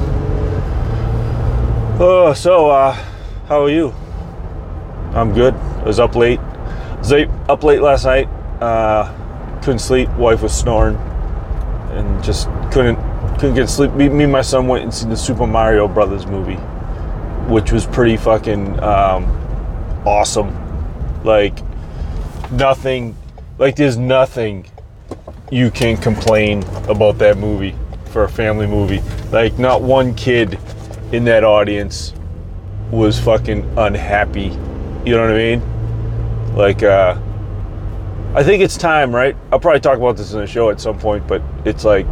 Oh, 1.99 2.33
so 2.35 2.69
uh, 2.69 2.93
how 3.47 3.63
are 3.63 3.69
you? 3.69 3.93
I'm 5.13 5.33
good. 5.33 5.53
I 5.53 5.83
was 5.83 5.99
up 5.99 6.15
late. 6.15 6.39
I 6.39 6.97
was 6.99 7.11
up 7.49 7.63
late 7.63 7.81
last 7.81 8.05
night. 8.05 8.27
Uh, 8.61 9.11
couldn't 9.61 9.79
sleep. 9.79 10.09
Wife 10.11 10.41
was 10.41 10.57
snoring, 10.57 10.95
and 11.91 12.23
just 12.23 12.47
couldn't 12.71 12.97
couldn't 13.35 13.55
get 13.55 13.69
sleep. 13.69 13.91
Me, 13.93 14.09
me 14.09 14.23
and 14.25 14.31
my 14.31 14.41
son 14.41 14.67
went 14.67 14.83
and 14.83 14.93
seen 14.93 15.09
the 15.09 15.17
Super 15.17 15.47
Mario 15.47 15.87
Brothers 15.87 16.25
movie, 16.25 16.59
which 17.51 17.71
was 17.71 17.85
pretty 17.85 18.15
fucking 18.15 18.79
um, 18.81 19.25
awesome. 20.05 20.55
Like 21.23 21.59
nothing, 22.51 23.15
like 23.57 23.75
there's 23.75 23.97
nothing 23.97 24.65
you 25.51 25.69
can 25.69 25.97
complain 25.97 26.63
about 26.87 27.17
that 27.17 27.37
movie 27.37 27.75
for 28.05 28.23
a 28.23 28.29
family 28.29 28.67
movie. 28.67 29.01
Like 29.31 29.59
not 29.59 29.81
one 29.81 30.15
kid 30.15 30.57
in 31.11 31.25
that 31.25 31.43
audience 31.43 32.13
was 32.89 33.19
fucking 33.19 33.77
unhappy. 33.77 34.57
You 35.05 35.15
know 35.15 35.21
what 35.21 35.31
I 35.31 35.37
mean? 35.37 36.55
Like 36.55 36.83
uh 36.83 37.19
I 38.33 38.43
think 38.43 38.63
it's 38.63 38.77
time, 38.77 39.13
right? 39.13 39.35
I'll 39.51 39.59
probably 39.59 39.81
talk 39.81 39.97
about 39.97 40.15
this 40.15 40.31
in 40.31 40.39
the 40.39 40.47
show 40.47 40.69
at 40.69 40.79
some 40.79 40.97
point, 40.97 41.27
but 41.27 41.41
it's 41.65 41.83
like, 41.83 42.07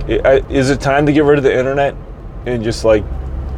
is 0.50 0.70
it 0.70 0.82
time 0.82 1.06
to 1.06 1.14
get 1.14 1.24
rid 1.24 1.38
of 1.38 1.46
the 1.46 1.58
internet 1.58 1.96
and 2.46 2.62
just 2.62 2.84
like 2.84 3.06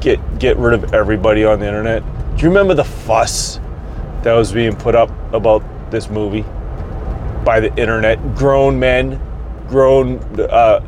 get 0.02 0.40
get 0.40 0.58
rid 0.58 0.74
of 0.74 0.94
everybody 0.94 1.46
on 1.46 1.60
the 1.60 1.68
internet? 1.68 2.04
Do 2.36 2.44
you 2.44 2.50
remember 2.50 2.74
the 2.74 2.84
fuss 2.84 3.60
that 4.24 4.34
was 4.34 4.52
being 4.52 4.76
put 4.76 4.96
up 4.96 5.10
about 5.34 5.64
this 5.92 6.10
movie 6.10 6.44
by 7.46 7.60
the 7.60 7.74
internet? 7.78 8.36
Grown 8.36 8.80
men, 8.80 9.22
grown 9.68 10.18
uh, 10.40 10.82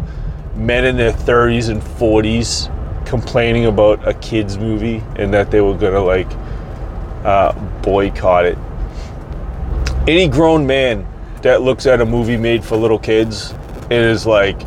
men 0.56 0.86
in 0.86 0.98
their 0.98 1.14
30s 1.14 1.70
and 1.70 1.82
40s 1.82 2.70
complaining 3.06 3.68
about 3.68 4.08
a 4.08 4.14
kids 4.16 4.58
movie 4.58 5.04
and 5.18 5.34
that 5.34 5.52
they 5.52 5.62
were 5.62 5.78
gonna 5.78 6.04
like 6.04 6.28
uh, 7.24 7.54
boycott 7.82 8.46
it. 8.46 8.58
Any 10.08 10.28
grown 10.28 10.66
man 10.66 11.08
that 11.44 11.62
looks 11.62 11.86
at 11.86 12.02
a 12.02 12.06
movie 12.06 12.38
made 12.38 12.64
for 12.64 12.76
little 12.76 13.00
kids 13.00 13.52
and 13.84 13.94
is 13.94 14.26
like 14.26 14.60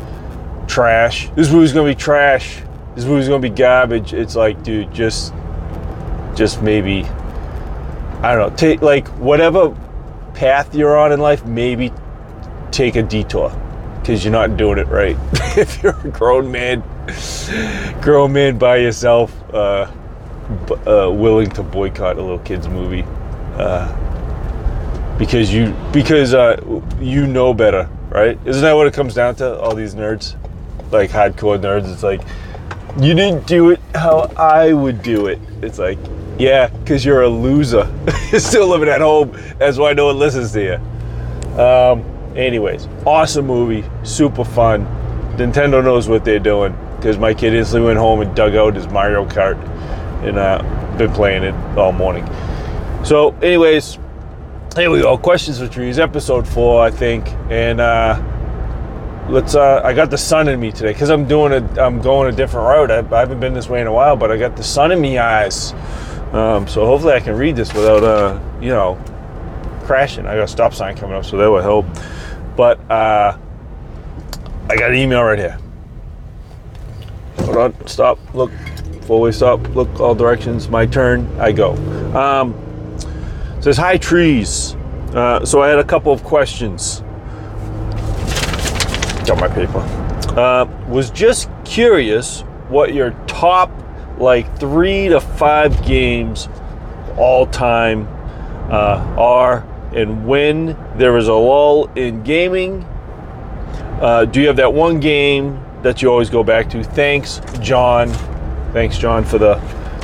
trash. 0.67 1.29
This 1.31 1.51
movie's 1.51 1.73
gonna 1.73 1.89
be 1.89 1.95
trash. 1.95 2.61
This 2.97 3.05
movie's 3.05 3.27
gonna 3.27 3.39
be 3.39 3.51
garbage. 3.51 4.11
It's 4.11 4.35
like, 4.35 4.63
dude, 4.63 4.91
just 4.91 5.31
just 6.33 6.63
maybe 6.63 7.03
I 8.23 8.33
don't 8.33 8.49
know, 8.49 8.55
take 8.57 8.81
like 8.81 9.07
whatever 9.19 9.69
path 10.33 10.73
you're 10.73 10.97
on 10.97 11.11
in 11.11 11.19
life, 11.19 11.45
maybe 11.45 11.93
take 12.71 12.95
a 12.95 13.03
detour 13.03 13.51
because 13.99 14.25
you're 14.25 14.31
not 14.31 14.57
doing 14.57 14.79
it 14.79 14.87
right. 14.87 15.15
if 15.55 15.83
you're 15.83 15.95
a 15.95 16.09
grown 16.09 16.51
man, 16.51 16.81
grown 18.01 18.33
man 18.33 18.57
by 18.57 18.77
yourself, 18.77 19.31
uh, 19.53 19.91
uh, 20.87 21.11
willing 21.11 21.51
to 21.51 21.61
boycott 21.61 22.17
a 22.17 22.21
little 22.21 22.39
kid's 22.39 22.67
movie, 22.67 23.03
uh, 23.59 25.17
because 25.19 25.53
you 25.53 25.71
because 25.93 26.33
uh, 26.33 26.59
you 26.99 27.27
know 27.27 27.53
better, 27.53 27.87
right? 28.09 28.39
Isn't 28.43 28.63
that 28.63 28.73
what 28.73 28.87
it 28.87 28.95
comes 28.95 29.13
down 29.13 29.35
to? 29.35 29.59
All 29.59 29.75
these 29.75 29.93
nerds, 29.93 30.35
like 30.91 31.11
hardcore 31.11 31.59
nerds. 31.59 31.93
It's 31.93 32.01
like 32.01 32.21
you 32.99 33.13
didn't 33.13 33.45
do 33.45 33.69
it 33.71 33.79
how 33.93 34.31
I 34.37 34.73
would 34.73 35.01
do 35.03 35.27
it. 35.27 35.39
It's 35.61 35.79
like 35.79 35.99
Yeah, 36.39 36.67
because 36.67 37.05
you're 37.05 37.21
a 37.21 37.29
loser. 37.29 37.91
you're 38.31 38.39
still 38.39 38.67
living 38.67 38.89
at 38.89 39.01
home. 39.01 39.37
That's 39.59 39.77
why 39.77 39.93
no 39.93 40.07
one 40.07 40.19
listens 40.19 40.51
to 40.53 40.63
you. 40.63 41.61
Um, 41.61 42.03
anyways, 42.35 42.87
awesome 43.05 43.45
movie, 43.47 43.87
super 44.03 44.43
fun. 44.43 44.85
Nintendo 45.37 45.83
knows 45.83 46.07
what 46.07 46.25
they're 46.25 46.39
doing 46.39 46.75
because 46.95 47.17
my 47.17 47.33
kid 47.33 47.53
instantly 47.53 47.87
went 47.87 47.99
home 47.99 48.21
and 48.21 48.35
dug 48.35 48.55
out 48.55 48.75
his 48.75 48.87
Mario 48.87 49.25
Kart 49.25 49.57
and 50.23 50.37
uh, 50.37 50.61
been 50.97 51.11
playing 51.11 51.43
it 51.43 51.53
all 51.77 51.91
morning. 51.91 52.27
So, 53.03 53.35
anyways, 53.37 53.99
here 54.75 54.89
we 54.89 55.01
go. 55.01 55.17
Questions 55.17 55.59
for 55.59 55.67
trees, 55.67 55.99
episode 55.99 56.47
four, 56.47 56.83
I 56.83 56.89
think, 56.89 57.27
and 57.49 57.79
uh, 57.79 58.15
let's. 59.29 59.55
Uh, 59.55 59.81
I 59.83 59.93
got 59.93 60.09
the 60.09 60.17
sun 60.17 60.47
in 60.47 60.59
me 60.59 60.71
today 60.71 60.93
because 60.93 61.09
I'm 61.09 61.27
doing 61.27 61.53
a. 61.53 61.81
I'm 61.81 62.01
going 62.01 62.33
a 62.33 62.35
different 62.35 62.67
route. 62.67 62.91
I, 62.91 63.15
I, 63.15 63.19
haven't 63.19 63.39
been 63.39 63.53
this 63.53 63.69
way 63.69 63.81
in 63.81 63.87
a 63.87 63.93
while, 63.93 64.15
but 64.15 64.31
I 64.31 64.37
got 64.37 64.55
the 64.55 64.63
sun 64.63 64.91
in 64.91 65.01
me 65.01 65.17
eyes. 65.17 65.73
Um, 66.33 66.67
so 66.67 66.85
hopefully 66.85 67.13
I 67.13 67.19
can 67.19 67.35
read 67.35 67.55
this 67.55 67.73
without, 67.73 68.03
uh, 68.03 68.39
you 68.59 68.69
know, 68.69 69.01
crashing. 69.83 70.25
I 70.25 70.35
got 70.35 70.43
a 70.43 70.47
stop 70.47 70.73
sign 70.73 70.97
coming 70.97 71.15
up, 71.15 71.23
so 71.23 71.37
that 71.37 71.49
will 71.49 71.61
help. 71.61 71.85
But 72.57 72.79
uh, 72.91 73.37
I 74.69 74.75
got 74.75 74.91
an 74.91 74.97
email 74.97 75.23
right 75.23 75.39
here. 75.39 75.57
Hold 77.39 77.57
on, 77.57 77.87
stop, 77.87 78.19
look, 78.33 78.51
way 79.07 79.31
stop, 79.31 79.65
look 79.69 80.01
all 80.01 80.13
directions. 80.13 80.67
My 80.67 80.85
turn, 80.85 81.25
I 81.39 81.53
go. 81.53 81.75
Um, 82.13 82.53
says 83.61 83.77
hi 83.77 83.97
trees. 83.97 84.75
Uh, 85.13 85.45
so 85.45 85.61
I 85.61 85.69
had 85.69 85.79
a 85.79 85.83
couple 85.83 86.11
of 86.11 86.23
questions. 86.25 87.01
Got 89.27 89.41
my 89.41 89.47
paper. 89.49 89.79
Uh, 90.39 90.65
was 90.87 91.11
just 91.11 91.49
curious 91.65 92.41
what 92.69 92.93
your 92.93 93.11
top 93.27 93.69
like 94.17 94.57
three 94.57 95.09
to 95.09 95.19
five 95.19 95.85
games 95.85 96.47
all 97.17 97.45
time 97.45 98.07
uh, 98.71 99.15
are, 99.17 99.67
and 99.93 100.25
when 100.25 100.77
there 100.95 101.17
is 101.17 101.27
a 101.27 101.33
lull 101.33 101.87
in 101.95 102.23
gaming, 102.23 102.83
uh, 104.01 104.25
do 104.25 104.39
you 104.39 104.47
have 104.47 104.55
that 104.55 104.73
one 104.73 104.99
game 104.99 105.61
that 105.81 106.01
you 106.01 106.09
always 106.09 106.29
go 106.29 106.43
back 106.43 106.69
to? 106.69 106.83
Thanks, 106.83 107.41
John. 107.59 108.09
Thanks, 108.71 108.97
John, 108.97 109.25
for 109.25 109.37
the 109.37 109.55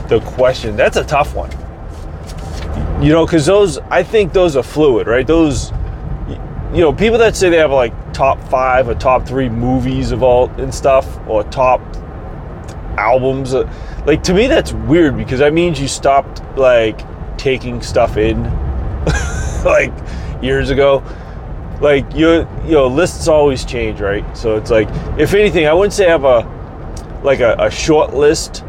the 0.09 0.19
question. 0.21 0.75
That's 0.75 0.97
a 0.97 1.03
tough 1.03 1.33
one. 1.33 1.49
You 3.01 3.11
know, 3.11 3.25
because 3.25 3.45
those 3.45 3.77
I 3.89 4.03
think 4.03 4.33
those 4.33 4.55
are 4.55 4.63
fluid, 4.63 5.07
right? 5.07 5.25
Those, 5.25 5.71
you 6.73 6.81
know, 6.81 6.91
people 6.91 7.19
that 7.19 7.35
say 7.35 7.51
they 7.51 7.57
have 7.57 7.71
like 7.71 8.13
top 8.13 8.41
five 8.49 8.89
or 8.89 8.95
top 8.95 9.27
three 9.27 9.47
movies 9.47 10.11
of 10.11 10.23
all 10.23 10.49
and 10.51 10.73
stuff, 10.73 11.19
or 11.27 11.43
top 11.43 11.79
albums. 12.97 13.53
Uh, 13.53 13.71
like 14.07 14.23
to 14.23 14.33
me, 14.33 14.47
that's 14.47 14.73
weird 14.73 15.15
because 15.15 15.39
that 15.39 15.53
means 15.53 15.79
you 15.79 15.87
stopped 15.87 16.41
like 16.57 16.99
taking 17.37 17.79
stuff 17.81 18.17
in, 18.17 18.43
like 19.65 19.93
years 20.41 20.71
ago. 20.71 21.03
Like 21.79 22.11
you, 22.15 22.47
you 22.65 22.71
know, 22.71 22.87
lists 22.87 23.27
always 23.27 23.63
change, 23.65 24.01
right? 24.01 24.25
So 24.35 24.55
it's 24.55 24.71
like, 24.71 24.87
if 25.19 25.35
anything, 25.35 25.67
I 25.67 25.73
wouldn't 25.73 25.93
say 25.93 26.07
I 26.07 26.09
have 26.09 26.23
a 26.23 27.19
like 27.23 27.39
a, 27.39 27.55
a 27.59 27.69
short 27.69 28.15
list. 28.15 28.63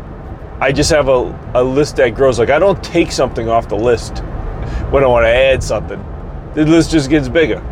I 0.60 0.72
just 0.72 0.90
have 0.90 1.08
a, 1.08 1.52
a 1.54 1.64
list 1.64 1.96
that 1.96 2.10
grows. 2.10 2.38
Like 2.38 2.50
I 2.50 2.58
don't 2.58 2.82
take 2.84 3.12
something 3.12 3.48
off 3.48 3.68
the 3.68 3.76
list 3.76 4.18
when 4.90 5.02
I 5.02 5.06
want 5.06 5.24
to 5.24 5.34
add 5.34 5.62
something. 5.62 6.04
The 6.52 6.66
list 6.66 6.90
just 6.90 7.08
gets 7.08 7.28
bigger. 7.28 7.62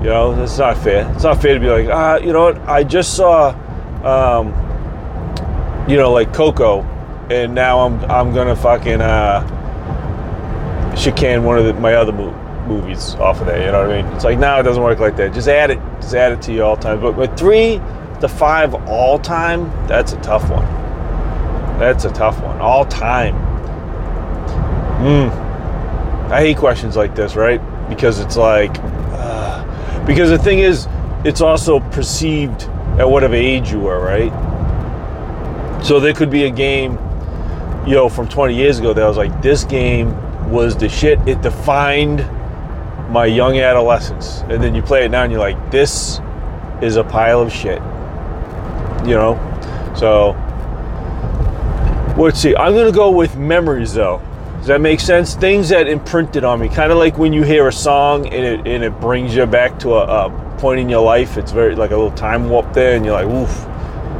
You 0.00 0.10
know, 0.10 0.42
it's 0.42 0.58
not 0.58 0.76
fair. 0.78 1.10
It's 1.14 1.24
not 1.24 1.40
fair 1.40 1.54
to 1.54 1.60
be 1.60 1.68
like, 1.68 1.88
ah, 1.88 2.16
you 2.16 2.32
know 2.32 2.44
what? 2.44 2.58
I 2.68 2.84
just 2.84 3.14
saw 3.16 3.54
um, 4.06 4.48
you 5.88 5.96
know, 5.96 6.12
like 6.12 6.32
Coco, 6.32 6.82
and 7.30 7.54
now 7.54 7.80
I'm 7.80 8.04
I'm 8.10 8.32
gonna 8.34 8.56
fucking 8.56 9.00
uh, 9.00 9.42
chicane 10.96 11.44
one 11.44 11.58
of 11.58 11.64
the, 11.64 11.74
my 11.74 11.94
other 11.94 12.12
mo- 12.12 12.34
movies 12.66 13.14
off 13.16 13.40
of 13.40 13.46
there. 13.46 13.64
You 13.64 13.72
know 13.72 13.82
what 13.82 13.90
I 13.90 14.02
mean? 14.02 14.12
It's 14.14 14.24
like 14.24 14.38
now 14.38 14.60
it 14.60 14.62
doesn't 14.62 14.82
work 14.82 14.98
like 14.98 15.16
that. 15.16 15.34
Just 15.34 15.48
add 15.48 15.70
it, 15.70 15.80
just 16.00 16.14
add 16.14 16.32
it 16.32 16.42
to 16.42 16.52
you 16.52 16.62
all 16.62 16.76
time. 16.76 17.00
But 17.00 17.16
with 17.16 17.36
three 17.36 17.80
to 18.20 18.28
five 18.28 18.74
all 18.88 19.18
time, 19.18 19.70
that's 19.86 20.12
a 20.12 20.20
tough 20.20 20.48
one. 20.50 20.64
That's 21.78 22.04
a 22.04 22.12
tough 22.12 22.40
one. 22.42 22.60
All 22.60 22.84
time. 22.84 23.34
Hmm. 24.98 26.32
I 26.32 26.40
hate 26.40 26.56
questions 26.56 26.96
like 26.96 27.14
this, 27.14 27.36
right? 27.36 27.60
Because 27.88 28.18
it's 28.18 28.36
like, 28.36 28.74
because 30.06 30.30
the 30.30 30.38
thing 30.38 30.60
is, 30.60 30.86
it's 31.24 31.40
also 31.40 31.80
perceived 31.90 32.62
at 32.98 33.08
whatever 33.08 33.34
age 33.34 33.70
you 33.70 33.80
were, 33.80 34.00
right? 34.00 34.32
So 35.84 36.00
there 36.00 36.14
could 36.14 36.30
be 36.30 36.44
a 36.44 36.50
game, 36.50 36.92
you 37.86 37.94
know, 37.94 38.08
from 38.08 38.28
20 38.28 38.54
years 38.54 38.78
ago 38.78 38.92
that 38.92 39.02
I 39.02 39.08
was 39.08 39.16
like, 39.16 39.42
this 39.42 39.64
game 39.64 40.14
was 40.50 40.76
the 40.76 40.88
shit. 40.88 41.18
It 41.28 41.42
defined 41.42 42.20
my 43.10 43.26
young 43.26 43.58
adolescence. 43.58 44.42
And 44.48 44.62
then 44.62 44.74
you 44.74 44.82
play 44.82 45.04
it 45.04 45.10
now 45.10 45.22
and 45.22 45.32
you're 45.32 45.40
like, 45.40 45.70
this 45.70 46.20
is 46.82 46.96
a 46.96 47.04
pile 47.04 47.40
of 47.40 47.52
shit. 47.52 47.80
You 49.06 49.14
know? 49.14 49.38
So 49.96 50.32
let's 52.16 52.40
see. 52.40 52.56
I'm 52.56 52.74
gonna 52.74 52.92
go 52.92 53.10
with 53.10 53.36
memories 53.36 53.94
though. 53.94 54.20
Does 54.66 54.74
that 54.74 54.80
make 54.80 54.98
sense? 54.98 55.36
Things 55.36 55.68
that 55.68 55.86
imprinted 55.86 56.42
on 56.42 56.58
me, 56.58 56.68
kind 56.68 56.90
of 56.90 56.98
like 56.98 57.16
when 57.18 57.32
you 57.32 57.44
hear 57.44 57.68
a 57.68 57.72
song 57.72 58.26
and 58.26 58.44
it 58.44 58.66
and 58.66 58.82
it 58.82 59.00
brings 59.00 59.32
you 59.32 59.46
back 59.46 59.78
to 59.78 59.94
a, 59.94 60.26
a 60.26 60.56
point 60.58 60.80
in 60.80 60.88
your 60.88 61.04
life. 61.04 61.36
It's 61.36 61.52
very 61.52 61.76
like 61.76 61.92
a 61.92 61.96
little 61.96 62.10
time 62.10 62.48
warp 62.48 62.72
there, 62.72 62.96
and 62.96 63.04
you're 63.04 63.14
like, 63.14 63.28
oof 63.28 63.48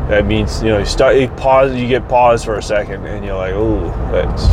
that 0.08 0.24
means 0.24 0.62
you 0.62 0.68
know 0.68 0.78
you 0.78 0.84
start 0.84 1.16
you 1.16 1.26
pause 1.30 1.74
you 1.74 1.88
get 1.88 2.08
paused 2.08 2.44
for 2.44 2.54
a 2.54 2.62
second 2.62 3.04
and 3.06 3.24
you're 3.24 3.34
like 3.34 3.54
ooh, 3.54 3.80
that's 4.12 4.44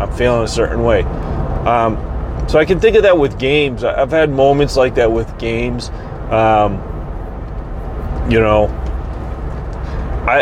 i'm 0.00 0.12
feeling 0.14 0.42
a 0.42 0.48
certain 0.48 0.82
way 0.82 1.02
um, 1.64 1.96
so 2.48 2.58
i 2.58 2.64
can 2.64 2.80
think 2.80 2.96
of 2.96 3.04
that 3.04 3.16
with 3.16 3.38
games 3.38 3.84
i've 3.84 4.10
had 4.10 4.30
moments 4.30 4.76
like 4.76 4.96
that 4.96 5.12
with 5.12 5.38
games 5.38 5.90
um, 6.30 6.74
you 8.28 8.40
know 8.40 8.66
i 10.26 10.40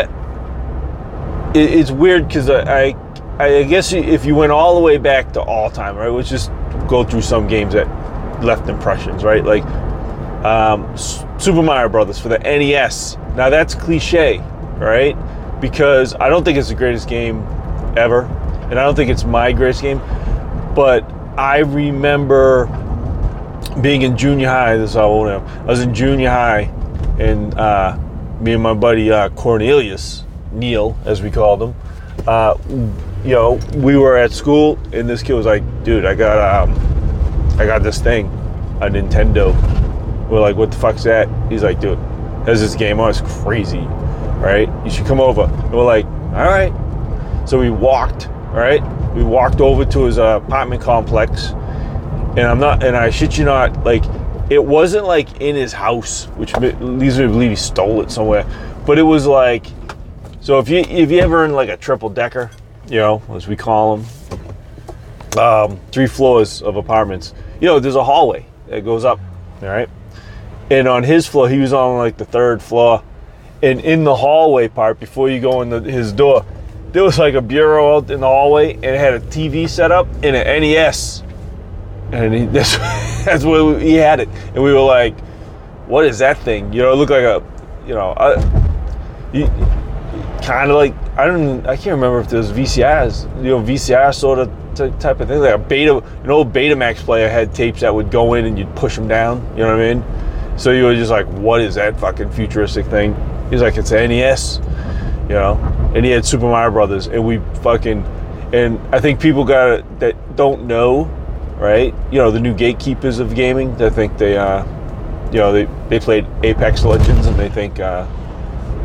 it, 1.53 1.69
it's 1.71 1.91
weird 1.91 2.27
because 2.27 2.49
I, 2.49 2.87
I 2.87 3.08
i 3.39 3.63
guess 3.63 3.93
if 3.93 4.25
you 4.25 4.35
went 4.35 4.51
all 4.51 4.75
the 4.75 4.81
way 4.81 4.97
back 4.97 5.31
to 5.31 5.41
all 5.41 5.69
time 5.69 5.95
right 5.95 6.09
let's 6.09 6.29
just 6.29 6.51
go 6.87 7.03
through 7.03 7.21
some 7.21 7.47
games 7.47 7.73
that 7.73 7.87
left 8.43 8.69
impressions 8.69 9.23
right 9.23 9.43
like 9.45 9.63
um, 10.45 10.95
super 10.97 11.61
mario 11.61 11.89
brothers 11.89 12.19
for 12.19 12.29
the 12.29 12.39
nes 12.39 13.17
now 13.39 13.49
that's 13.49 13.73
cliche, 13.73 14.39
right? 14.77 15.15
Because 15.61 16.13
I 16.15 16.27
don't 16.27 16.43
think 16.43 16.57
it's 16.57 16.67
the 16.67 16.75
greatest 16.75 17.07
game 17.07 17.41
ever, 17.97 18.23
and 18.69 18.77
I 18.77 18.83
don't 18.83 18.95
think 18.95 19.09
it's 19.09 19.23
my 19.23 19.53
greatest 19.53 19.81
game. 19.81 19.99
But 20.75 21.09
I 21.37 21.59
remember 21.59 22.65
being 23.81 24.01
in 24.01 24.17
junior 24.17 24.49
high. 24.49 24.75
This 24.75 24.89
is 24.89 24.95
how 24.97 25.07
old 25.07 25.29
I 25.29 25.35
am. 25.35 25.47
I 25.61 25.65
was 25.65 25.79
in 25.79 25.93
junior 25.93 26.29
high, 26.29 26.63
and 27.17 27.53
uh, 27.53 27.97
me 28.41 28.53
and 28.53 28.61
my 28.61 28.73
buddy 28.73 29.09
uh, 29.09 29.29
Cornelius 29.29 30.25
Neil, 30.51 30.97
as 31.05 31.21
we 31.21 31.31
called 31.31 31.63
him, 31.63 31.75
uh, 32.27 32.55
you 33.23 33.31
know, 33.31 33.59
we 33.75 33.97
were 33.97 34.17
at 34.17 34.31
school, 34.31 34.77
and 34.93 35.09
this 35.09 35.21
kid 35.23 35.33
was 35.33 35.45
like, 35.45 35.63
"Dude, 35.83 36.05
I 36.05 36.15
got 36.15 36.67
um, 36.69 37.59
I 37.59 37.65
got 37.65 37.83
this 37.83 37.99
thing, 37.99 38.27
a 38.81 38.89
Nintendo." 38.89 39.53
We're 40.29 40.39
like, 40.39 40.55
"What 40.55 40.71
the 40.71 40.77
fuck's 40.77 41.03
that?" 41.03 41.27
He's 41.51 41.63
like, 41.63 41.79
"Dude, 41.79 41.99
has 42.45 42.61
this 42.61 42.75
game 42.75 42.99
on. 42.99 43.09
It's 43.09 43.21
crazy, 43.43 43.79
right? 44.39 44.69
You 44.83 44.91
should 44.91 45.05
come 45.05 45.19
over. 45.19 45.43
And 45.43 45.73
we're 45.73 45.85
like, 45.85 46.05
all 46.05 46.45
right. 46.45 46.73
So 47.47 47.59
we 47.59 47.69
walked, 47.69 48.27
right? 48.51 48.81
We 49.13 49.23
walked 49.23 49.61
over 49.61 49.85
to 49.85 50.03
his 50.03 50.17
uh, 50.17 50.41
apartment 50.43 50.81
complex, 50.81 51.49
and 51.49 52.41
I'm 52.41 52.59
not, 52.59 52.83
and 52.83 52.95
I 52.95 53.09
shit 53.09 53.37
you 53.37 53.45
not, 53.45 53.83
like 53.83 54.03
it 54.49 54.63
wasn't 54.63 55.05
like 55.05 55.41
in 55.41 55.55
his 55.55 55.73
house, 55.73 56.25
which 56.37 56.55
leads 56.57 57.17
me 57.17 57.25
to 57.25 57.29
believe 57.29 57.49
he 57.51 57.55
stole 57.55 58.01
it 58.01 58.11
somewhere. 58.11 58.45
But 58.85 58.97
it 58.97 59.03
was 59.03 59.25
like, 59.25 59.65
so 60.41 60.59
if 60.59 60.69
you 60.69 60.79
if 60.79 61.11
you 61.11 61.19
ever 61.19 61.45
in 61.45 61.53
like 61.53 61.69
a 61.69 61.77
triple 61.77 62.09
decker, 62.09 62.51
you 62.89 62.97
know, 62.97 63.21
as 63.31 63.47
we 63.47 63.55
call 63.55 63.97
them, 63.97 64.05
um, 65.37 65.79
three 65.91 66.07
floors 66.07 66.61
of 66.61 66.75
apartments, 66.75 67.33
you 67.61 67.67
know, 67.67 67.79
there's 67.79 67.95
a 67.95 68.03
hallway 68.03 68.45
that 68.67 68.83
goes 68.83 69.05
up, 69.05 69.19
all 69.61 69.67
right 69.67 69.89
and 70.69 70.87
on 70.87 71.03
his 71.03 71.27
floor 71.27 71.49
he 71.49 71.59
was 71.59 71.73
on 71.73 71.97
like 71.97 72.17
the 72.17 72.25
third 72.25 72.61
floor. 72.61 73.03
And 73.61 73.81
in 73.81 74.05
the 74.05 74.15
hallway 74.15 74.69
part 74.69 74.99
before 74.99 75.29
you 75.29 75.41
go 75.41 75.61
in 75.61 75.71
his 75.83 76.13
door 76.13 76.45
there 76.91 77.03
was 77.03 77.19
like 77.19 77.35
a 77.35 77.41
bureau 77.41 77.97
out 77.97 78.09
in 78.09 78.21
the 78.21 78.27
hallway 78.27 78.73
and 78.73 78.85
it 78.85 78.97
had 78.97 79.13
a 79.13 79.19
tv 79.19 79.69
set 79.69 79.91
up 79.91 80.07
and 80.23 80.35
an 80.35 80.61
nes 80.63 81.21
and 82.11 82.33
he, 82.33 82.45
that's, 82.47 82.77
that's 83.25 83.43
where 83.43 83.77
he 83.77 83.93
had 83.93 84.19
it. 84.19 84.29
And 84.55 84.63
we 84.63 84.73
were 84.73 84.79
like 84.79 85.19
what 85.87 86.05
is 86.05 86.19
that 86.19 86.37
thing? 86.39 86.71
You 86.71 86.83
know 86.83 86.93
it 86.93 86.95
looked 86.95 87.11
like 87.11 87.23
a 87.23 87.43
you 87.85 87.95
know 87.95 88.13
kind 90.49 90.71
of 90.71 90.77
like 90.77 90.93
i 91.17 91.25
don't 91.25 91.65
i 91.67 91.75
can't 91.75 91.95
remember 91.95 92.19
if 92.19 92.29
there 92.29 92.39
was 92.39 92.51
vcrs 92.51 93.23
you 93.43 93.49
know 93.49 93.61
vcr 93.61 94.13
sort 94.13 94.39
of 94.39 94.49
type 94.99 95.19
of 95.19 95.27
thing 95.27 95.39
like 95.39 95.53
a 95.53 95.57
beta 95.57 95.97
an 95.97 96.29
old 96.29 96.53
betamax 96.53 96.97
player 96.97 97.29
had 97.29 97.53
tapes 97.53 97.81
that 97.81 97.93
would 97.93 98.09
go 98.09 98.33
in 98.35 98.45
and 98.45 98.57
you'd 98.57 98.73
push 98.75 98.95
them 98.95 99.07
down 99.07 99.37
you 99.51 99.59
know 99.63 99.75
what 99.75 99.81
i 99.81 99.93
mean 99.93 100.03
so 100.59 100.71
you 100.71 100.83
were 100.83 100.95
just 100.95 101.09
like, 101.09 101.25
what 101.27 101.61
is 101.61 101.75
that 101.75 101.97
fucking 102.01 102.31
futuristic 102.31 102.85
thing? 102.87 103.15
He's 103.49 103.61
like, 103.61 103.77
it's 103.77 103.91
NES, 103.91 104.59
you 105.23 105.35
know. 105.35 105.53
And 105.95 106.03
he 106.03 106.11
had 106.11 106.25
Super 106.25 106.47
Mario 106.47 106.69
Brothers, 106.71 107.07
and 107.07 107.25
we 107.25 107.39
fucking, 107.63 108.03
and 108.51 108.77
I 108.93 108.99
think 108.99 109.21
people 109.21 109.45
got 109.45 109.99
that 110.01 110.35
don't 110.35 110.67
know, 110.67 111.05
right? 111.57 111.95
You 112.11 112.17
know, 112.17 112.29
the 112.29 112.41
new 112.41 112.53
gatekeepers 112.53 113.19
of 113.19 113.35
gaming. 113.35 113.73
They 113.77 113.89
think 113.89 114.17
they, 114.17 114.37
uh, 114.37 114.65
you 115.31 115.37
know, 115.37 115.53
they 115.53 115.63
they 115.87 115.97
played 115.97 116.27
Apex 116.43 116.83
Legends 116.83 117.25
and 117.25 117.39
they 117.39 117.47
think, 117.47 117.79
uh, 117.79 118.05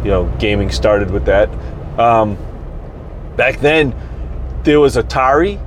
you 0.04 0.10
know, 0.10 0.32
gaming 0.38 0.70
started 0.70 1.10
with 1.10 1.24
that. 1.24 1.48
Um, 1.98 2.36
back 3.36 3.58
then, 3.60 3.94
there 4.62 4.78
was 4.78 4.96
Atari, 4.96 5.60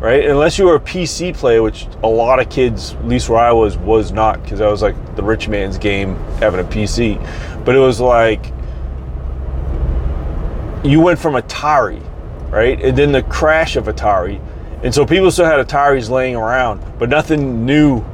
right? 0.00 0.24
Unless 0.24 0.58
you 0.58 0.64
were 0.64 0.76
a 0.76 0.80
PC 0.80 1.36
player, 1.36 1.62
which 1.62 1.86
a 2.02 2.08
lot 2.08 2.40
of 2.40 2.48
kids, 2.48 2.94
at 2.94 3.06
least 3.06 3.28
where 3.28 3.38
I 3.38 3.52
was, 3.52 3.76
was 3.76 4.10
not, 4.10 4.42
because 4.42 4.60
I 4.60 4.68
was 4.68 4.82
like 4.82 4.96
the 5.16 5.22
rich 5.22 5.48
man's 5.48 5.78
game 5.78 6.16
having 6.40 6.60
a 6.60 6.64
PC. 6.64 7.18
But 7.64 7.76
it 7.76 7.80
was 7.80 8.00
like 8.00 8.46
you 10.84 11.00
went 11.00 11.18
from 11.18 11.34
Atari, 11.34 12.02
right? 12.50 12.82
And 12.82 12.96
then 12.96 13.12
the 13.12 13.22
crash 13.22 13.76
of 13.76 13.84
Atari. 13.84 14.40
And 14.82 14.92
so 14.92 15.06
people 15.06 15.30
still 15.30 15.44
had 15.44 15.64
Ataris 15.64 16.10
laying 16.10 16.34
around, 16.34 16.82
but 16.98 17.08
nothing 17.08 17.64
new 17.64 18.04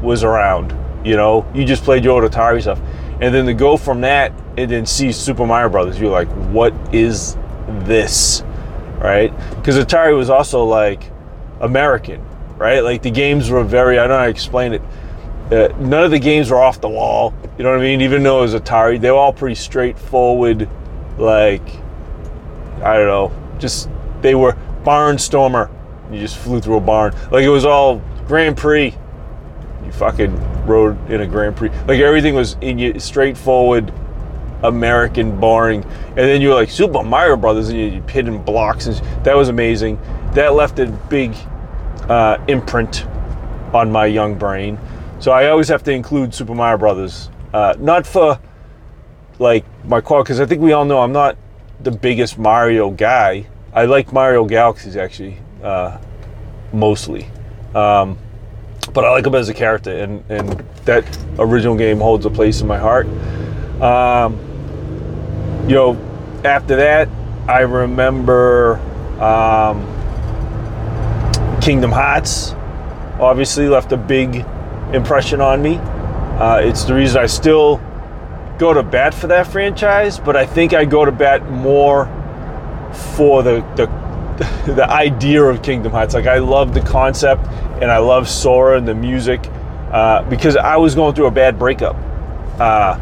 was 0.00 0.24
around. 0.24 0.74
You 1.04 1.16
know, 1.16 1.46
you 1.54 1.64
just 1.64 1.82
played 1.84 2.02
your 2.02 2.20
old 2.20 2.30
Atari 2.30 2.62
stuff. 2.62 2.80
And 3.20 3.34
then 3.34 3.44
to 3.46 3.54
go 3.54 3.76
from 3.76 4.00
that 4.00 4.32
and 4.56 4.70
then 4.70 4.86
see 4.86 5.12
Super 5.12 5.46
Mario 5.46 5.68
Brothers, 5.68 5.98
you're 5.98 6.10
like, 6.10 6.28
what 6.52 6.72
is 6.94 7.36
this? 7.84 8.42
Right? 8.98 9.32
Because 9.56 9.76
Atari 9.76 10.16
was 10.16 10.30
also 10.30 10.64
like 10.64 11.10
American, 11.60 12.24
right? 12.56 12.80
Like 12.80 13.02
the 13.02 13.10
games 13.10 13.50
were 13.50 13.64
very, 13.64 13.98
I 13.98 14.02
don't 14.02 14.10
know 14.10 14.18
how 14.18 14.24
to 14.24 14.30
explain 14.30 14.74
it. 14.74 14.82
Uh, 15.50 15.68
none 15.78 16.04
of 16.04 16.10
the 16.10 16.18
games 16.18 16.50
were 16.50 16.62
off 16.62 16.80
the 16.80 16.88
wall. 16.88 17.34
You 17.58 17.64
know 17.64 17.70
what 17.70 17.80
I 17.80 17.82
mean? 17.82 18.00
Even 18.00 18.22
though 18.22 18.38
it 18.38 18.42
was 18.42 18.54
Atari, 18.54 19.00
they 19.00 19.10
were 19.10 19.18
all 19.18 19.32
pretty 19.32 19.56
straightforward, 19.56 20.68
like, 21.18 21.62
I 22.82 22.96
don't 22.96 23.06
know, 23.06 23.32
just 23.58 23.88
they 24.20 24.34
were 24.34 24.56
barnstormer. 24.84 25.70
You 26.10 26.20
just 26.20 26.36
flew 26.36 26.60
through 26.60 26.76
a 26.76 26.80
barn. 26.80 27.14
Like 27.30 27.44
it 27.44 27.48
was 27.48 27.64
all 27.64 28.02
Grand 28.26 28.56
Prix. 28.56 28.94
You 29.84 29.92
fucking 29.92 30.66
rode 30.66 31.10
in 31.10 31.20
a 31.20 31.26
Grand 31.26 31.56
Prix. 31.56 31.70
Like 31.86 32.00
everything 32.00 32.34
was 32.34 32.56
in 32.60 32.78
you 32.78 32.98
straightforward, 32.98 33.92
American, 34.64 35.38
boring. 35.38 35.84
And 36.08 36.16
then 36.16 36.40
you 36.40 36.48
were 36.48 36.54
like 36.54 36.70
Super 36.70 37.02
Mario 37.02 37.36
Brothers, 37.36 37.68
and 37.68 37.78
you're 37.78 38.02
hitting 38.08 38.42
blocks, 38.42 38.86
and 38.86 38.96
that 39.24 39.36
was 39.36 39.48
amazing. 39.48 39.98
That 40.32 40.54
left 40.54 40.78
a 40.78 40.86
big 40.86 41.34
uh, 42.08 42.38
imprint 42.48 43.06
on 43.72 43.92
my 43.92 44.06
young 44.06 44.36
brain. 44.36 44.78
So 45.20 45.32
I 45.32 45.48
always 45.48 45.68
have 45.68 45.82
to 45.84 45.92
include 45.92 46.34
Super 46.34 46.54
Mario 46.54 46.78
Brothers, 46.78 47.30
uh, 47.52 47.74
not 47.78 48.06
for 48.06 48.38
like 49.38 49.64
my 49.84 50.00
car, 50.00 50.22
because 50.22 50.40
I 50.40 50.46
think 50.46 50.60
we 50.60 50.72
all 50.72 50.84
know 50.84 51.00
I'm 51.00 51.12
not 51.12 51.36
the 51.80 51.90
biggest 51.90 52.38
Mario 52.38 52.90
guy. 52.90 53.46
I 53.72 53.84
like 53.86 54.12
Mario 54.12 54.44
Galaxies 54.44 54.96
actually, 54.96 55.38
uh, 55.62 55.98
mostly. 56.72 57.28
Um, 57.74 58.18
but 58.92 59.04
I 59.04 59.10
like 59.10 59.26
him 59.26 59.34
as 59.34 59.48
a 59.48 59.54
character, 59.54 59.90
and, 59.90 60.22
and 60.30 60.64
that 60.84 61.04
original 61.38 61.76
game 61.76 61.98
holds 61.98 62.26
a 62.26 62.30
place 62.30 62.60
in 62.60 62.66
my 62.68 62.78
heart. 62.78 63.06
Um, 63.80 64.38
you 65.66 65.74
know, 65.74 66.40
after 66.44 66.76
that, 66.76 67.08
I 67.48 67.60
remember 67.60 68.76
um, 69.20 69.82
Kingdom 71.60 71.90
Hearts. 71.90 72.52
Obviously, 73.18 73.68
left 73.68 73.92
a 73.92 73.96
big 73.96 74.44
impression 74.92 75.40
on 75.40 75.62
me. 75.62 75.76
Uh, 75.76 76.60
it's 76.62 76.84
the 76.84 76.94
reason 76.94 77.22
I 77.22 77.26
still 77.26 77.80
go 78.58 78.74
to 78.74 78.82
bat 78.82 79.14
for 79.14 79.26
that 79.28 79.46
franchise, 79.46 80.18
but 80.18 80.36
I 80.36 80.44
think 80.44 80.74
I 80.74 80.84
go 80.84 81.04
to 81.04 81.12
bat 81.12 81.48
more 81.50 82.06
for 83.16 83.42
the 83.42 83.60
the, 83.76 83.86
the 84.72 84.90
idea 84.90 85.42
of 85.42 85.62
Kingdom 85.62 85.92
Hearts. 85.92 86.12
Like 86.12 86.26
I 86.26 86.38
love 86.38 86.74
the 86.74 86.80
concept, 86.82 87.46
and 87.80 87.90
I 87.90 87.98
love 87.98 88.28
Sora 88.28 88.76
and 88.76 88.86
the 88.86 88.94
music 88.94 89.48
uh, 89.92 90.28
because 90.28 90.56
I 90.56 90.76
was 90.76 90.94
going 90.94 91.14
through 91.14 91.26
a 91.26 91.30
bad 91.30 91.58
breakup 91.58 91.96
uh, 92.58 92.98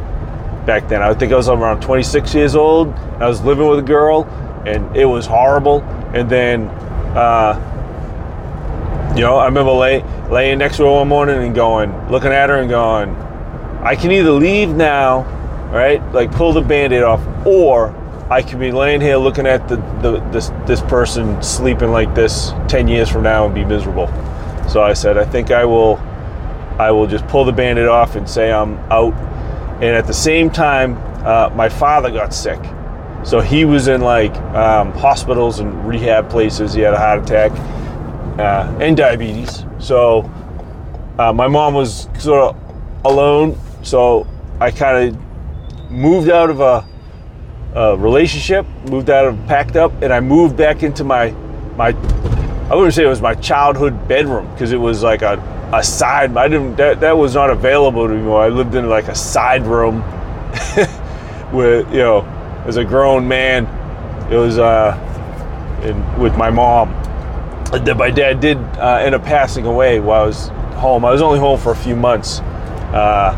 back 0.67 0.89
then. 0.89 1.03
I 1.03 1.15
think 1.15 1.33
I 1.33 1.37
was 1.37 1.49
around 1.49 1.81
26 1.83 2.35
years 2.35 2.55
old. 2.55 2.89
I 3.21 3.29
was 3.29 3.43
living 3.43 3.67
with 3.67 3.79
a 3.79 3.83
girl, 3.83 4.25
and 4.67 4.97
it 4.97 5.05
was 5.05 5.27
horrible. 5.27 5.83
And 6.15 6.29
then, 6.29 6.69
uh, 7.17 7.55
you 9.15 9.23
know, 9.23 9.37
I 9.37 9.47
remember 9.47 9.73
lay, 9.73 10.03
laying 10.31 10.59
next 10.59 10.77
to 10.79 10.85
her 10.85 10.91
one 10.91 11.09
morning 11.09 11.43
and 11.43 11.55
going, 11.55 12.11
looking 12.11 12.33
at 12.33 12.49
her 12.49 12.57
and 12.57 12.69
going, 12.71 13.15
I 13.83 13.97
can 13.97 14.13
either 14.13 14.33
leave 14.33 14.71
now 14.71 15.41
right? 15.73 16.03
Like 16.13 16.31
pull 16.31 16.53
the 16.53 16.61
band-aid 16.61 17.03
off, 17.03 17.21
or 17.47 17.91
I 18.31 18.43
could 18.43 18.61
be 18.61 18.71
laying 18.71 19.01
here 19.01 19.17
looking 19.17 19.47
at 19.47 19.69
the, 19.69 19.77
the 20.03 20.21
this 20.31 20.51
this 20.67 20.81
person 20.83 21.43
sleeping 21.43 21.91
like 21.91 22.15
this 22.15 22.53
10 22.69 22.87
years 22.89 23.09
from 23.09 23.23
now 23.23 23.47
and 23.47 23.55
be 23.55 23.65
miserable. 23.65 24.07
So 24.69 24.83
I 24.83 24.93
said, 24.93 25.19
I 25.19 25.25
think 25.25 25.51
I 25.51 25.65
will 25.65 25.97
I 26.79 26.91
will 26.91 27.07
just 27.07 27.27
pull 27.27 27.45
the 27.45 27.53
band-aid 27.53 27.89
off 27.89 28.15
and 28.17 28.29
say 28.29 28.53
I'm 28.53 28.79
out. 28.91 29.15
And 29.83 29.97
at 29.97 30.07
the 30.07 30.14
same 30.14 30.49
time, 30.49 30.97
uh, 31.26 31.51
my 31.57 31.68
father 31.68 32.09
got 32.09 32.33
sick. 32.33 32.61
So 33.24 33.41
he 33.41 33.64
was 33.64 33.89
in 33.89 34.01
like 34.01 34.33
um, 34.55 34.93
hospitals 34.93 35.59
and 35.59 35.87
rehab 35.87 36.30
places. 36.30 36.72
He 36.72 36.83
had 36.83 36.95
a 36.95 36.99
heart 36.99 37.24
attack 37.24 37.51
uh, 38.39 38.78
and 38.80 38.97
diabetes. 38.97 39.64
So 39.80 40.30
uh, 41.18 41.33
my 41.33 41.49
mom 41.49 41.74
was 41.74 42.09
sort 42.16 42.55
of 42.55 43.05
alone. 43.05 43.59
So 43.83 44.24
I 44.61 44.70
kind 44.70 45.16
of 45.16 45.91
moved 45.91 46.30
out 46.30 46.49
of 46.49 46.61
a, 46.61 46.87
a, 47.74 47.97
relationship, 47.97 48.64
moved 48.89 49.11
out 49.11 49.24
of 49.24 49.37
packed 49.49 49.74
up, 49.74 49.91
and 50.01 50.12
I 50.12 50.20
moved 50.20 50.57
back 50.57 50.85
into 50.85 51.03
my 51.03 51.30
my. 51.76 51.89
I 52.70 52.76
wouldn't 52.76 52.95
say 52.95 53.03
it 53.03 53.09
was 53.09 53.20
my 53.20 53.35
childhood 53.35 54.07
bedroom 54.07 54.49
because 54.53 54.70
it 54.70 54.76
was 54.76 55.03
like 55.03 55.22
a, 55.22 55.35
a 55.73 55.83
side. 55.83 56.37
I 56.37 56.49
didn't 56.49 56.77
that, 56.77 57.01
that 57.01 57.16
was 57.16 57.35
not 57.35 57.51
available 57.51 58.07
to 58.07 58.14
me. 58.14 58.33
I 58.33 58.49
lived 58.49 58.75
in 58.75 58.89
like 58.89 59.09
a 59.09 59.14
side 59.14 59.66
room 59.66 60.03
with 61.53 61.91
you 61.91 61.99
know 61.99 62.23
as 62.66 62.77
a 62.77 62.85
grown 62.85 63.27
man. 63.27 63.66
It 64.31 64.37
was 64.37 64.59
uh, 64.59 64.97
in, 65.83 66.20
with 66.20 66.37
my 66.37 66.51
mom. 66.51 66.91
My 67.73 68.11
dad 68.11 68.41
did 68.41 68.59
uh, 68.59 69.01
end 69.03 69.14
up 69.14 69.25
passing 69.25 69.64
away 69.64 69.99
while 69.99 70.25
I 70.25 70.27
was 70.27 70.49
home. 70.75 71.05
I 71.05 71.11
was 71.11 71.23
only 71.23 71.39
home 71.39 71.59
for 71.59 71.73
a 71.73 71.77
few 71.77 71.97
months. 71.97 72.41
Uh, 72.93 73.33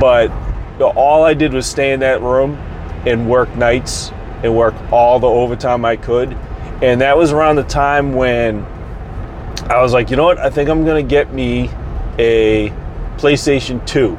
but 0.00 0.30
all 0.80 1.24
I 1.24 1.34
did 1.34 1.52
was 1.52 1.66
stay 1.66 1.92
in 1.92 2.00
that 2.00 2.22
room 2.22 2.56
and 3.06 3.28
work 3.28 3.54
nights 3.56 4.10
and 4.42 4.56
work 4.56 4.74
all 4.90 5.18
the 5.18 5.26
overtime 5.26 5.84
I 5.84 5.96
could. 5.96 6.32
And 6.82 7.02
that 7.02 7.16
was 7.16 7.32
around 7.32 7.56
the 7.56 7.64
time 7.64 8.14
when 8.14 8.64
I 9.70 9.80
was 9.80 9.92
like, 9.92 10.10
you 10.10 10.16
know 10.16 10.24
what? 10.24 10.38
I 10.38 10.50
think 10.50 10.68
I'm 10.68 10.84
to 11.02 11.08
get 11.08 11.32
me 11.32 11.70
a 12.18 12.70
PlayStation 13.16 13.84
2, 13.86 14.10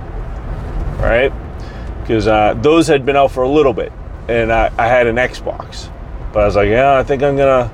right? 1.01 1.31
Because 2.01 2.27
uh, 2.27 2.55
those 2.55 2.87
had 2.87 3.05
been 3.05 3.15
out 3.15 3.31
for 3.31 3.43
a 3.43 3.49
little 3.49 3.73
bit 3.73 3.91
and 4.27 4.51
I, 4.51 4.71
I 4.77 4.87
had 4.87 5.07
an 5.07 5.17
Xbox. 5.17 5.91
But 6.33 6.43
I 6.43 6.45
was 6.45 6.55
like, 6.55 6.69
yeah, 6.69 6.97
I 6.97 7.03
think 7.03 7.21
I'm 7.21 7.35
to 7.47 7.71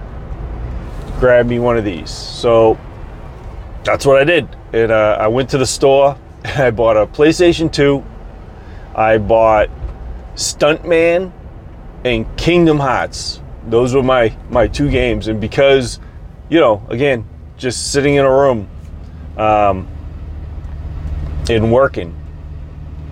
grab 1.20 1.46
me 1.46 1.60
one 1.60 1.78
of 1.78 1.86
these. 1.86 2.10
So 2.10 2.78
that's 3.84 4.06
what 4.06 4.18
I 4.18 4.24
did. 4.24 4.50
And 4.74 4.92
uh, 4.92 5.18
I 5.20 5.28
went 5.28 5.50
to 5.52 5.58
the 5.58 5.66
store 5.66 6.18
and 6.44 6.60
I 6.62 6.72
bought 6.72 6.98
a 6.98 7.06
PlayStation 7.06 7.72
2 7.72 8.04
I 8.98 9.20
bought 9.20 9.70
Stuntman 10.34 11.32
and 12.04 12.38
Kingdom 12.38 12.80
Hearts. 12.80 13.40
Those 13.68 13.94
were 13.94 14.02
my 14.02 14.36
my 14.50 14.68
two 14.68 14.90
games, 14.90 15.28
and 15.28 15.40
because 15.40 16.00
you 16.50 16.60
know, 16.60 16.84
again, 16.90 17.28
just 17.58 17.92
sitting 17.92 18.16
in 18.16 18.26
a 18.26 18.32
room 18.32 18.70
um, 19.38 19.88
and 21.50 21.72
working, 21.72 22.16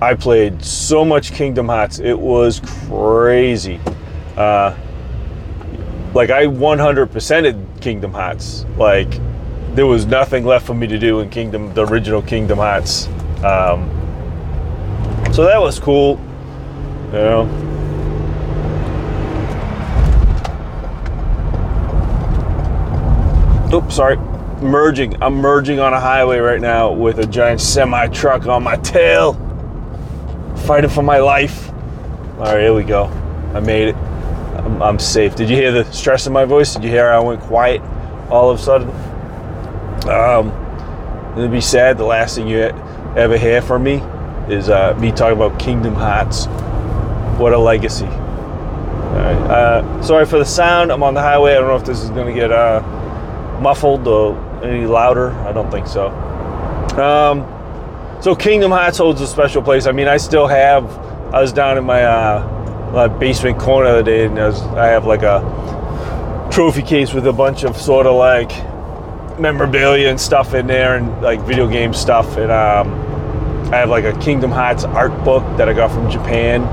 I 0.01 0.13
played 0.13 0.63
so 0.63 1.03
much 1.03 1.31
Kingdom 1.31 1.67
Hearts. 1.67 1.99
It 1.99 2.17
was 2.17 2.61
crazy. 2.87 3.79
Uh, 4.37 4.75
like 6.13 6.29
I 6.29 6.45
100%ed 6.45 7.81
Kingdom 7.81 8.13
Hearts. 8.13 8.65
Like 8.77 9.19
there 9.73 9.85
was 9.85 10.05
nothing 10.05 10.45
left 10.45 10.65
for 10.65 10.73
me 10.73 10.87
to 10.87 10.99
do 10.99 11.19
in 11.19 11.29
Kingdom, 11.29 11.73
the 11.73 11.85
original 11.87 12.21
Kingdom 12.21 12.59
Hearts. 12.59 13.07
Um, 13.43 13.89
so 15.33 15.43
that 15.43 15.59
was 15.59 15.79
cool. 15.79 16.19
You 17.07 17.19
know. 17.19 17.61
Oops, 23.73 23.93
sorry. 23.93 24.17
Merging. 24.65 25.21
I'm 25.21 25.35
merging 25.35 25.79
on 25.79 25.93
a 25.93 25.99
highway 25.99 26.39
right 26.39 26.59
now 26.59 26.91
with 26.91 27.19
a 27.19 27.27
giant 27.27 27.61
semi 27.61 28.07
truck 28.07 28.47
on 28.47 28.63
my 28.63 28.77
tail. 28.77 29.33
Fighting 30.65 30.89
for 30.89 31.03
my 31.03 31.19
life. 31.19 31.69
All 32.39 32.45
right, 32.45 32.61
here 32.61 32.73
we 32.73 32.83
go. 32.83 33.05
I 33.53 33.59
made 33.59 33.89
it. 33.89 33.95
I'm, 33.95 34.81
I'm 34.81 34.99
safe. 34.99 35.35
Did 35.35 35.49
you 35.49 35.55
hear 35.55 35.71
the 35.71 35.83
stress 35.91 36.25
in 36.25 36.33
my 36.33 36.45
voice? 36.45 36.73
Did 36.73 36.83
you 36.83 36.89
hear 36.89 37.09
I 37.09 37.19
went 37.19 37.41
quiet 37.41 37.81
all 38.29 38.49
of 38.49 38.59
a 38.59 38.61
sudden? 38.61 38.89
Um, 40.09 40.51
it'd 41.37 41.51
be 41.51 41.61
sad. 41.61 41.97
The 41.97 42.03
last 42.03 42.35
thing 42.35 42.47
you 42.47 42.59
ever 43.15 43.37
hear 43.37 43.61
from 43.61 43.83
me 43.83 44.01
is 44.49 44.69
uh, 44.69 44.97
me 44.99 45.11
talking 45.11 45.37
about 45.37 45.59
Kingdom 45.59 45.93
Hearts. 45.93 46.47
What 47.39 47.53
a 47.53 47.57
legacy. 47.57 48.07
Uh, 49.45 50.01
sorry 50.01 50.25
for 50.25 50.39
the 50.39 50.45
sound. 50.45 50.91
I'm 50.91 51.03
on 51.03 51.13
the 51.13 51.21
highway. 51.21 51.51
I 51.51 51.59
don't 51.59 51.67
know 51.67 51.75
if 51.75 51.85
this 51.85 52.01
is 52.01 52.09
going 52.09 52.33
to 52.33 52.33
get 52.33 52.51
uh, 52.51 52.81
muffled 53.61 54.07
or 54.07 54.35
any 54.63 54.85
louder. 54.85 55.31
I 55.31 55.51
don't 55.51 55.69
think 55.71 55.87
so. 55.87 56.07
Um, 56.99 57.45
so 58.21 58.35
Kingdom 58.35 58.71
Hearts 58.71 58.97
holds 58.97 59.21
a 59.21 59.27
special 59.27 59.61
place. 59.61 59.85
I 59.85 59.91
mean, 59.91 60.07
I 60.07 60.17
still 60.17 60.47
have. 60.47 60.89
I 61.33 61.41
was 61.41 61.51
down 61.51 61.77
in 61.77 61.83
my, 61.83 62.03
uh, 62.03 62.91
my 62.93 63.07
basement 63.07 63.59
corner 63.59 63.95
the 63.97 64.03
day, 64.03 64.25
and 64.25 64.39
I, 64.39 64.47
was, 64.47 64.61
I 64.61 64.87
have 64.87 65.05
like 65.05 65.23
a 65.23 65.41
trophy 66.51 66.81
case 66.81 67.13
with 67.13 67.27
a 67.27 67.33
bunch 67.33 67.63
of 67.63 67.75
sort 67.75 68.05
of 68.05 68.15
like 68.15 68.51
memorabilia 69.37 70.09
and 70.09 70.19
stuff 70.19 70.53
in 70.53 70.67
there, 70.67 70.95
and 70.95 71.21
like 71.21 71.41
video 71.41 71.67
game 71.67 71.93
stuff. 71.93 72.37
And 72.37 72.51
um, 72.51 72.93
I 73.73 73.77
have 73.77 73.89
like 73.89 74.05
a 74.05 74.17
Kingdom 74.19 74.51
Hearts 74.51 74.85
art 74.85 75.23
book 75.25 75.43
that 75.57 75.67
I 75.67 75.73
got 75.73 75.91
from 75.91 76.09
Japan, 76.09 76.63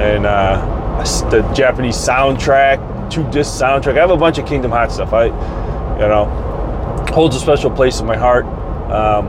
and 0.00 0.26
uh, 0.26 1.00
the 1.30 1.40
Japanese 1.54 1.96
soundtrack, 1.96 3.10
two 3.10 3.28
disc 3.30 3.60
soundtrack. 3.60 3.96
I 3.96 4.00
have 4.00 4.10
a 4.10 4.16
bunch 4.16 4.38
of 4.38 4.46
Kingdom 4.46 4.72
Hearts 4.72 4.94
stuff. 4.94 5.12
I, 5.12 5.26
you 5.26 6.08
know, 6.08 6.51
holds 7.12 7.36
a 7.36 7.40
special 7.40 7.70
place 7.70 8.00
in 8.00 8.06
my 8.06 8.16
heart. 8.16 8.46
Um, 8.90 9.28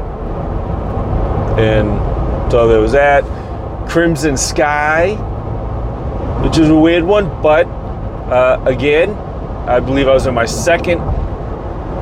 and 1.59 2.51
so 2.51 2.67
there 2.67 2.79
was 2.79 2.91
that. 2.93 3.23
Crimson 3.89 4.38
Sky, 4.38 5.15
which 6.43 6.57
is 6.57 6.69
a 6.69 6.75
weird 6.75 7.03
one, 7.03 7.29
but 7.41 7.67
uh, 7.67 8.63
again, 8.65 9.11
I 9.67 9.79
believe 9.79 10.07
I 10.07 10.13
was 10.13 10.25
in 10.25 10.34
my 10.34 10.45
second 10.45 10.99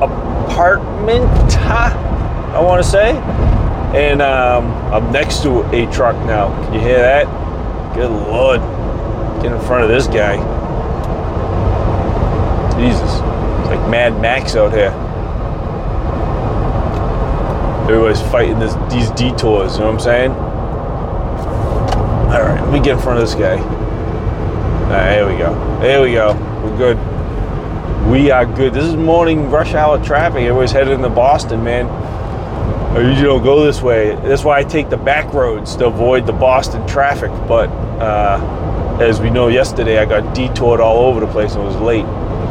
apartment, 0.00 1.30
I 1.66 2.60
want 2.62 2.82
to 2.82 2.88
say, 2.88 3.10
and 3.94 4.22
um, 4.22 4.72
I'm 4.92 5.12
next 5.12 5.42
to 5.42 5.62
a 5.74 5.86
truck 5.92 6.16
now. 6.26 6.48
Can 6.64 6.74
you 6.74 6.80
hear 6.80 6.98
that? 6.98 7.26
Good 7.94 8.10
lord, 8.10 8.60
get 9.42 9.52
in 9.52 9.60
front 9.60 9.84
of 9.84 9.90
this 9.90 10.06
guy. 10.06 10.36
Jesus, 12.80 13.02
it's 13.02 13.68
like 13.68 13.90
Mad 13.90 14.20
Max 14.20 14.56
out 14.56 14.72
here. 14.72 14.92
Everybody's 17.92 18.22
fighting 18.32 18.58
this, 18.58 18.72
these 18.90 19.10
detours, 19.10 19.74
you 19.74 19.80
know 19.80 19.92
what 19.92 19.96
I'm 19.96 20.00
saying? 20.00 20.30
All 22.32 22.40
right, 22.40 22.58
let 22.58 22.72
me 22.72 22.80
get 22.80 22.96
in 22.96 23.02
front 23.02 23.18
of 23.18 23.28
this 23.28 23.34
guy. 23.34 23.58
All 23.58 24.88
right, 24.88 25.12
here 25.12 25.28
we 25.28 25.36
go. 25.36 25.52
There 25.80 26.00
we 26.00 26.12
go. 26.12 26.32
We're 26.64 26.78
good. 26.78 28.10
We 28.10 28.30
are 28.30 28.46
good. 28.46 28.72
This 28.72 28.84
is 28.84 28.96
morning 28.96 29.50
rush 29.50 29.74
hour 29.74 30.02
traffic. 30.02 30.40
Everybody's 30.40 30.70
headed 30.70 30.94
into 30.94 31.10
Boston, 31.10 31.62
man. 31.62 31.86
I 32.96 33.00
usually 33.00 33.26
don't 33.26 33.44
go 33.44 33.62
this 33.62 33.82
way. 33.82 34.14
That's 34.14 34.42
why 34.42 34.58
I 34.60 34.64
take 34.64 34.88
the 34.88 34.96
back 34.96 35.30
roads 35.34 35.76
to 35.76 35.86
avoid 35.86 36.24
the 36.26 36.32
Boston 36.32 36.86
traffic. 36.86 37.30
But 37.46 37.68
uh, 38.00 38.98
as 39.02 39.20
we 39.20 39.28
know, 39.28 39.48
yesterday 39.48 39.98
I 39.98 40.06
got 40.06 40.34
detoured 40.34 40.80
all 40.80 41.04
over 41.04 41.20
the 41.20 41.30
place 41.30 41.56
and 41.56 41.62
was 41.62 41.76
late. 41.76 42.06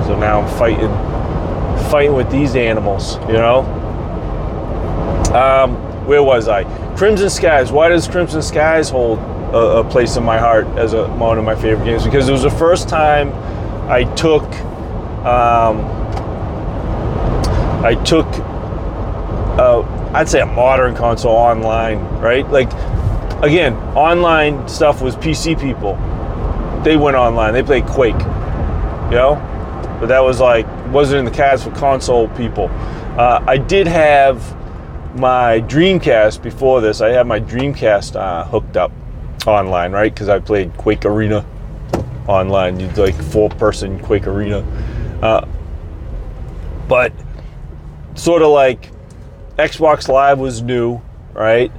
So 0.05 0.15
now 0.19 0.41
I'm 0.41 0.57
fighting, 0.59 1.89
fighting 1.89 2.13
with 2.13 2.29
these 2.29 2.55
animals. 2.55 3.15
You 3.21 3.39
know. 3.39 3.80
Um, 5.33 5.75
where 6.05 6.21
was 6.21 6.47
I? 6.47 6.63
Crimson 6.97 7.29
Skies. 7.29 7.71
Why 7.71 7.87
does 7.87 8.07
Crimson 8.07 8.41
Skies 8.41 8.89
hold 8.89 9.19
a, 9.19 9.79
a, 9.79 9.89
place 9.89 10.17
in 10.17 10.23
my 10.23 10.37
heart 10.37 10.67
as 10.77 10.93
a, 10.93 11.07
one 11.07 11.37
of 11.37 11.45
my 11.45 11.55
favorite 11.55 11.85
games? 11.85 12.03
Because 12.03 12.27
it 12.27 12.31
was 12.33 12.43
the 12.43 12.49
first 12.51 12.89
time 12.89 13.31
I 13.89 14.03
took, 14.15 14.43
um, 15.23 15.79
I 17.83 17.95
took, 18.03 18.27
uh, 19.57 19.81
I'd 20.13 20.27
say 20.27 20.41
a 20.41 20.45
modern 20.45 20.95
console 20.95 21.35
online, 21.35 21.99
right? 22.19 22.45
Like, 22.49 22.71
again, 23.41 23.75
online 23.95 24.67
stuff 24.67 25.01
was 25.01 25.15
PC 25.15 25.59
people. 25.59 25.95
They 26.83 26.97
went 26.97 27.15
online. 27.15 27.53
They 27.53 27.63
played 27.63 27.85
Quake, 27.85 28.13
you 28.15 29.17
know, 29.17 29.97
but 29.99 30.07
that 30.07 30.19
was 30.19 30.41
like 30.41 30.67
wasn't 30.91 31.19
in 31.19 31.25
the 31.25 31.31
cards 31.31 31.63
for 31.63 31.71
console 31.71 32.27
people. 32.29 32.67
Uh, 33.17 33.41
I 33.47 33.57
did 33.57 33.87
have 33.87 34.60
my 35.15 35.61
Dreamcast 35.61 36.41
before 36.41 36.81
this, 36.81 37.01
I 37.01 37.09
had 37.09 37.27
my 37.27 37.39
Dreamcast 37.39 38.15
uh, 38.15 38.45
hooked 38.45 38.77
up 38.77 38.91
online, 39.45 39.91
right? 39.91 40.13
Because 40.13 40.29
I 40.29 40.39
played 40.39 40.75
Quake 40.77 41.05
Arena 41.05 41.45
online, 42.27 42.79
You'd 42.79 42.97
like 42.97 43.15
four 43.15 43.49
person 43.49 43.99
Quake 43.99 44.27
Arena. 44.27 44.59
Uh, 45.21 45.45
but 46.87 47.13
sort 48.15 48.41
of 48.41 48.49
like 48.49 48.91
Xbox 49.57 50.07
Live 50.07 50.39
was 50.39 50.61
new, 50.61 51.01
right? 51.33 51.71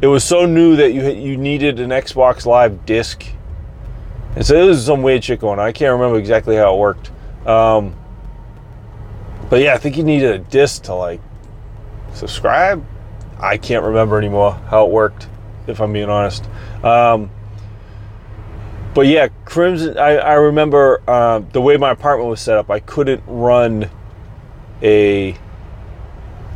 It 0.00 0.06
was 0.06 0.24
so 0.24 0.46
new 0.46 0.76
that 0.76 0.92
you 0.92 1.10
you 1.10 1.36
needed 1.36 1.80
an 1.80 1.90
Xbox 1.90 2.46
Live 2.46 2.86
disc, 2.86 3.24
and 4.36 4.46
so 4.46 4.66
this 4.66 4.78
is 4.78 4.86
some 4.86 5.02
weird 5.02 5.24
shit 5.24 5.40
going 5.40 5.58
on. 5.58 5.66
I 5.66 5.72
can't 5.72 5.92
remember 5.92 6.18
exactly 6.18 6.56
how 6.56 6.74
it 6.74 6.78
worked, 6.78 7.10
um, 7.46 7.94
but 9.50 9.60
yeah, 9.60 9.74
I 9.74 9.78
think 9.78 9.96
you 9.96 10.04
needed 10.04 10.30
a 10.30 10.38
disc 10.38 10.84
to 10.84 10.94
like 10.94 11.20
subscribe. 12.18 12.84
I 13.40 13.56
can't 13.56 13.84
remember 13.84 14.18
anymore 14.18 14.52
how 14.52 14.86
it 14.86 14.90
worked, 14.90 15.28
if 15.66 15.80
I'm 15.80 15.92
being 15.92 16.10
honest. 16.10 16.48
Um, 16.82 17.30
but 18.94 19.06
yeah, 19.06 19.28
Crimson. 19.44 19.96
I, 19.96 20.16
I 20.16 20.34
remember 20.34 21.02
uh, 21.06 21.40
the 21.52 21.60
way 21.60 21.76
my 21.76 21.90
apartment 21.90 22.28
was 22.30 22.40
set 22.40 22.58
up. 22.58 22.70
I 22.70 22.80
couldn't 22.80 23.22
run 23.26 23.88
a 24.82 25.36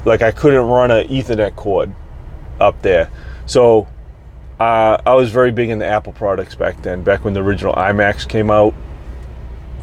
like 0.05 0.23
I 0.23 0.33
couldn't 0.33 0.67
run 0.67 0.91
an 0.91 1.07
Ethernet 1.09 1.55
cord 1.55 1.95
up 2.61 2.83
there. 2.83 3.11
So 3.47 3.87
uh, 4.59 5.01
I 5.05 5.15
was 5.15 5.31
very 5.31 5.53
big 5.53 5.71
in 5.71 5.79
the 5.79 5.87
Apple 5.87 6.13
products 6.13 6.55
back 6.55 6.83
then, 6.83 7.03
back 7.03 7.25
when 7.25 7.35
the 7.35 7.41
original 7.41 7.75
iMacs 7.75 8.29
came 8.29 8.51
out, 8.51 8.75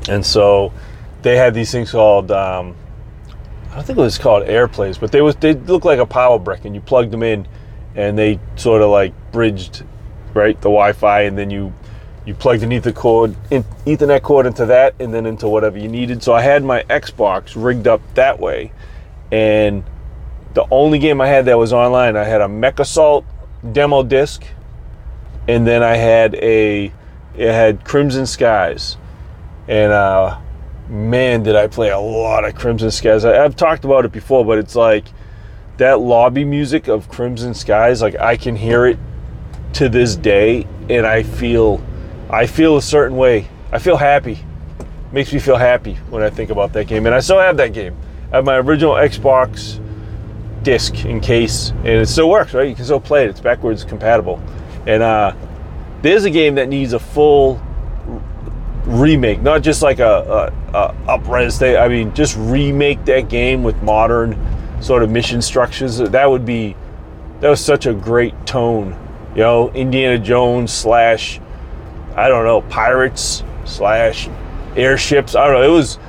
and 0.10 0.26
so 0.26 0.74
they 1.22 1.38
had 1.38 1.54
these 1.54 1.72
things 1.72 1.92
called 1.92 2.32
um, 2.32 2.76
I 3.72 3.76
don't 3.76 3.86
think 3.86 4.00
it 4.00 4.02
was 4.02 4.18
called 4.18 4.48
AirPlays, 4.48 5.00
but 5.00 5.12
they 5.12 5.22
was 5.22 5.36
they 5.36 5.54
looked 5.54 5.86
like 5.86 6.00
a 6.00 6.06
power 6.06 6.40
brick, 6.40 6.66
and 6.66 6.74
you 6.74 6.82
plugged 6.82 7.12
them 7.12 7.24
in, 7.24 7.48
and 7.96 8.18
they 8.18 8.40
sort 8.56 8.82
of 8.82 8.90
like 8.90 9.14
bridged, 9.32 9.84
right, 10.34 10.56
the 10.56 10.70
Wi-Fi, 10.70 11.22
and 11.22 11.38
then 11.38 11.50
you 11.50 11.74
you 12.26 12.34
plugged 12.34 12.64
an 12.64 12.72
Ether 12.72 12.92
cord, 12.92 13.36
in, 13.50 13.64
Ethernet 13.86 14.22
cord 14.22 14.46
into 14.46 14.66
that, 14.66 14.96
and 15.00 15.14
then 15.14 15.26
into 15.26 15.48
whatever 15.48 15.78
you 15.78 15.88
needed. 15.88 16.22
So 16.22 16.34
I 16.34 16.42
had 16.42 16.64
my 16.64 16.84
Xbox 16.84 17.54
rigged 17.56 17.88
up 17.88 18.02
that 18.16 18.40
way, 18.40 18.72
and 19.32 19.84
the 20.54 20.66
only 20.72 21.00
game 21.00 21.22
I 21.22 21.28
had 21.28 21.46
that 21.46 21.58
was 21.58 21.72
online, 21.72 22.18
I 22.18 22.24
had 22.24 22.42
a 22.42 22.48
Mech 22.48 22.80
Assault 22.80 23.26
demo 23.72 24.04
disc, 24.04 24.44
and 25.48 25.66
then 25.66 25.84
I 25.84 25.96
had 25.96 26.36
a 26.36 26.92
it 27.36 27.52
had 27.52 27.86
Crimson 27.86 28.26
Skies, 28.26 28.98
and 29.68 29.92
uh, 29.92 30.40
man, 30.90 31.44
did 31.44 31.56
I 31.56 31.68
play 31.68 31.90
a 31.90 32.00
lot 32.00 32.46
of 32.46 32.56
Crimson 32.56 32.92
Skies. 32.92 33.24
I, 33.24 33.36
have 33.36 33.56
talked 33.56 33.86
about 33.86 34.06
it 34.06 34.12
before, 34.12 34.44
but 34.44 34.58
it's 34.58 34.76
like 34.76 35.06
that 35.78 36.00
lobby 36.00 36.44
music 36.44 36.88
of 36.88 37.08
Crimson 37.10 37.54
Skies, 37.54 38.02
like 38.02 38.16
I 38.16 38.36
can 38.36 38.56
hear 38.56 38.86
it 38.88 38.98
to 39.74 39.88
this 39.88 40.16
day, 40.16 40.68
and 40.90 41.06
I 41.06 41.24
feel, 41.24 41.82
I 42.30 42.48
feel 42.48 42.78
a 42.78 42.82
certain 42.82 43.18
way. 43.18 43.48
I 43.72 43.80
feel 43.80 43.98
happy. 43.98 44.40
Makes 45.12 45.32
me 45.32 45.40
feel 45.40 45.58
happy 45.58 45.96
when 46.10 46.24
I 46.24 46.30
think 46.30 46.50
about 46.50 46.74
that 46.74 46.88
game, 46.88 47.06
and 47.06 47.14
I 47.14 47.20
still 47.20 47.40
have 47.40 47.58
that 47.58 47.74
game. 47.74 47.96
I 48.32 48.38
have 48.38 48.46
my 48.46 48.58
original 48.58 48.94
Xbox 48.94 49.84
disc 50.64 51.06
in 51.06 51.20
case, 51.20 51.70
and 51.70 51.88
it 51.88 52.08
still 52.08 52.30
works, 52.30 52.54
right? 52.54 52.68
You 52.68 52.76
can 52.76 52.86
still 52.86 53.00
play 53.00 53.26
it. 53.26 53.30
It's 53.30 53.40
backwards 53.40 53.84
compatible, 53.84 54.42
and 54.88 55.04
uh, 55.04 55.36
there's 56.02 56.26
a 56.26 56.30
game 56.30 56.56
that 56.56 56.68
needs 56.68 56.94
a 56.94 57.00
full 57.00 57.62
remake, 58.90 59.42
not 59.42 59.62
just 59.62 59.82
like 59.82 60.00
a, 60.00 60.52
a, 60.74 60.78
a 60.78 61.18
upres 61.18 61.60
thing. 61.60 61.78
I 61.78 61.88
mean, 61.88 62.14
just 62.14 62.36
remake 62.38 63.06
that 63.06 63.30
game 63.30 63.64
with 63.64 63.82
modern 63.84 64.38
sort 64.82 65.04
of 65.04 65.12
mission 65.12 65.42
structures. 65.42 65.98
That 65.98 66.30
would 66.30 66.46
be 66.46 66.76
that 67.40 67.50
was 67.50 67.64
such 67.64 67.86
a 67.86 67.94
great 67.94 68.34
tone. 68.46 68.98
You 69.36 69.42
know, 69.42 69.72
Indiana 69.72 70.18
Jones 70.18 70.74
slash 70.74 71.40
I 72.16 72.28
don't 72.28 72.44
know 72.44 72.62
pirates 72.62 73.44
slash 73.66 74.28
airships. 74.76 75.36
I 75.36 75.46
don't 75.46 75.56
know. 75.56 75.64
It 75.64 75.74
was 75.74 76.00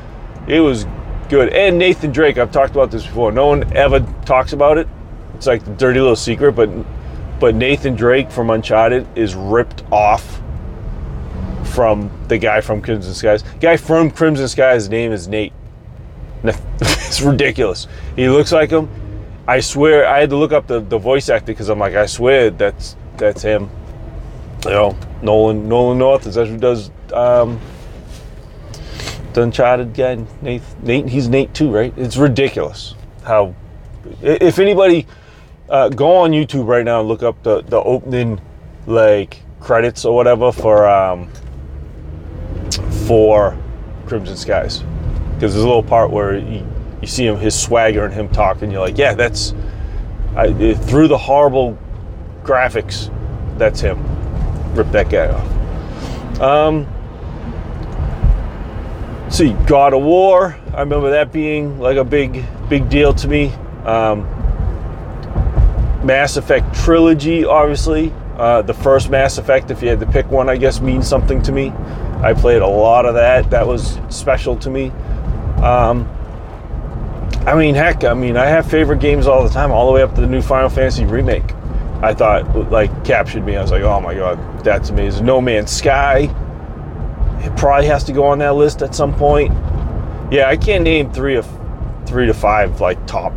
it 0.48 0.60
was 0.60 0.86
good. 1.28 1.50
And 1.50 1.78
Nathan 1.78 2.10
Drake. 2.10 2.38
I've 2.38 2.50
talked 2.50 2.72
about 2.72 2.90
this 2.90 3.06
before. 3.06 3.30
No 3.30 3.46
one 3.46 3.76
ever 3.76 4.00
talks 4.24 4.52
about 4.52 4.78
it. 4.78 4.88
It's 5.34 5.46
like 5.46 5.64
the 5.64 5.72
dirty 5.72 6.00
little 6.00 6.16
secret, 6.16 6.52
but 6.52 6.68
but 7.38 7.54
Nathan 7.54 7.94
Drake 7.94 8.30
from 8.30 8.50
Uncharted 8.50 9.06
is 9.16 9.34
ripped 9.34 9.84
off 9.92 10.39
from 11.70 12.10
the 12.28 12.38
guy 12.38 12.60
from 12.60 12.82
Crimson 12.82 13.14
Skies. 13.14 13.42
Guy 13.60 13.76
from 13.76 14.10
Crimson 14.10 14.48
Skies' 14.48 14.88
name 14.88 15.12
is 15.12 15.28
Nate. 15.28 15.52
it's 16.44 17.20
ridiculous. 17.20 17.86
He 18.16 18.28
looks 18.28 18.52
like 18.52 18.70
him. 18.70 18.88
I 19.46 19.60
swear, 19.60 20.06
I 20.06 20.20
had 20.20 20.30
to 20.30 20.36
look 20.36 20.52
up 20.52 20.66
the, 20.66 20.80
the 20.80 20.98
voice 20.98 21.28
actor 21.28 21.46
because 21.46 21.68
I'm 21.68 21.78
like, 21.78 21.94
I 21.94 22.06
swear 22.06 22.50
that's 22.50 22.96
that's 23.16 23.42
him. 23.42 23.70
You 24.64 24.70
know, 24.70 24.98
Nolan 25.22 25.68
Nolan 25.68 25.98
North 25.98 26.26
is 26.26 26.34
that 26.34 26.46
who 26.46 26.56
does 26.56 26.90
um, 27.12 27.60
the 29.32 29.42
Uncharted 29.42 29.94
guy. 29.94 30.24
Nate, 30.42 30.62
Nate, 30.82 31.08
he's 31.08 31.28
Nate 31.28 31.52
too, 31.54 31.70
right? 31.70 31.92
It's 31.96 32.16
ridiculous 32.16 32.94
how. 33.24 33.54
If 34.22 34.58
anybody, 34.58 35.06
uh, 35.68 35.88
go 35.90 36.16
on 36.16 36.30
YouTube 36.30 36.66
right 36.66 36.84
now 36.84 37.00
and 37.00 37.08
look 37.08 37.22
up 37.22 37.42
the 37.42 37.62
the 37.62 37.80
opening 37.82 38.40
like 38.86 39.42
credits 39.60 40.04
or 40.04 40.16
whatever 40.16 40.52
for 40.52 40.88
um, 40.88 41.30
for 43.06 43.56
Crimson 44.06 44.36
Skies 44.36 44.82
because 45.34 45.54
there's 45.54 45.64
a 45.64 45.68
little 45.68 45.82
part 45.82 46.10
where 46.10 46.36
you, 46.36 46.66
you 47.00 47.06
see 47.06 47.26
him, 47.26 47.38
his 47.38 47.58
swagger 47.58 48.04
and 48.04 48.12
him 48.12 48.28
talk, 48.28 48.62
and 48.62 48.70
you're 48.70 48.80
like, 48.80 48.98
yeah, 48.98 49.14
that's 49.14 49.54
I, 50.36 50.74
through 50.74 51.08
the 51.08 51.18
horrible 51.18 51.78
graphics, 52.42 53.10
that's 53.58 53.80
him. 53.80 53.98
Rip 54.74 54.90
that 54.92 55.10
guy 55.10 55.28
off. 55.28 56.40
Um, 56.40 56.86
see, 59.30 59.52
God 59.66 59.92
of 59.94 60.02
War. 60.02 60.56
I 60.74 60.80
remember 60.80 61.10
that 61.10 61.32
being 61.32 61.80
like 61.80 61.96
a 61.96 62.04
big, 62.04 62.44
big 62.68 62.88
deal 62.88 63.12
to 63.14 63.28
me. 63.28 63.48
Um, 63.84 64.22
Mass 66.04 66.36
Effect 66.36 66.74
trilogy, 66.74 67.44
obviously. 67.44 68.12
Uh, 68.36 68.62
the 68.62 68.72
first 68.72 69.10
Mass 69.10 69.36
Effect, 69.36 69.70
if 69.70 69.82
you 69.82 69.88
had 69.88 70.00
to 70.00 70.06
pick 70.06 70.30
one, 70.30 70.48
I 70.48 70.56
guess 70.56 70.80
means 70.80 71.06
something 71.08 71.42
to 71.42 71.52
me. 71.52 71.72
I 72.22 72.34
played 72.34 72.62
a 72.62 72.66
lot 72.66 73.06
of 73.06 73.14
that. 73.14 73.50
That 73.50 73.66
was 73.66 73.98
special 74.08 74.56
to 74.56 74.70
me. 74.70 74.90
Um, 75.62 76.08
I 77.46 77.54
mean, 77.54 77.74
heck, 77.74 78.04
I 78.04 78.12
mean, 78.12 78.36
I 78.36 78.46
have 78.46 78.70
favorite 78.70 79.00
games 79.00 79.26
all 79.26 79.42
the 79.42 79.48
time, 79.48 79.70
all 79.70 79.86
the 79.86 79.92
way 79.92 80.02
up 80.02 80.14
to 80.14 80.20
the 80.20 80.26
new 80.26 80.42
Final 80.42 80.68
Fantasy 80.68 81.04
remake. 81.06 81.54
I 82.02 82.14
thought 82.14 82.70
like 82.70 83.04
captured 83.04 83.44
me. 83.44 83.56
I 83.56 83.62
was 83.62 83.70
like, 83.70 83.82
oh 83.82 84.00
my 84.00 84.14
god, 84.14 84.64
that's 84.64 84.90
amazing. 84.90 85.24
No 85.24 85.40
Man's 85.40 85.70
Sky. 85.70 86.34
It 87.40 87.56
probably 87.56 87.86
has 87.86 88.04
to 88.04 88.12
go 88.12 88.26
on 88.26 88.38
that 88.38 88.54
list 88.54 88.82
at 88.82 88.94
some 88.94 89.14
point. 89.14 89.52
Yeah, 90.30 90.48
I 90.48 90.56
can't 90.56 90.84
name 90.84 91.12
three 91.12 91.36
of 91.36 91.46
three 92.06 92.26
to 92.26 92.34
five 92.34 92.80
like 92.80 93.06
top 93.06 93.32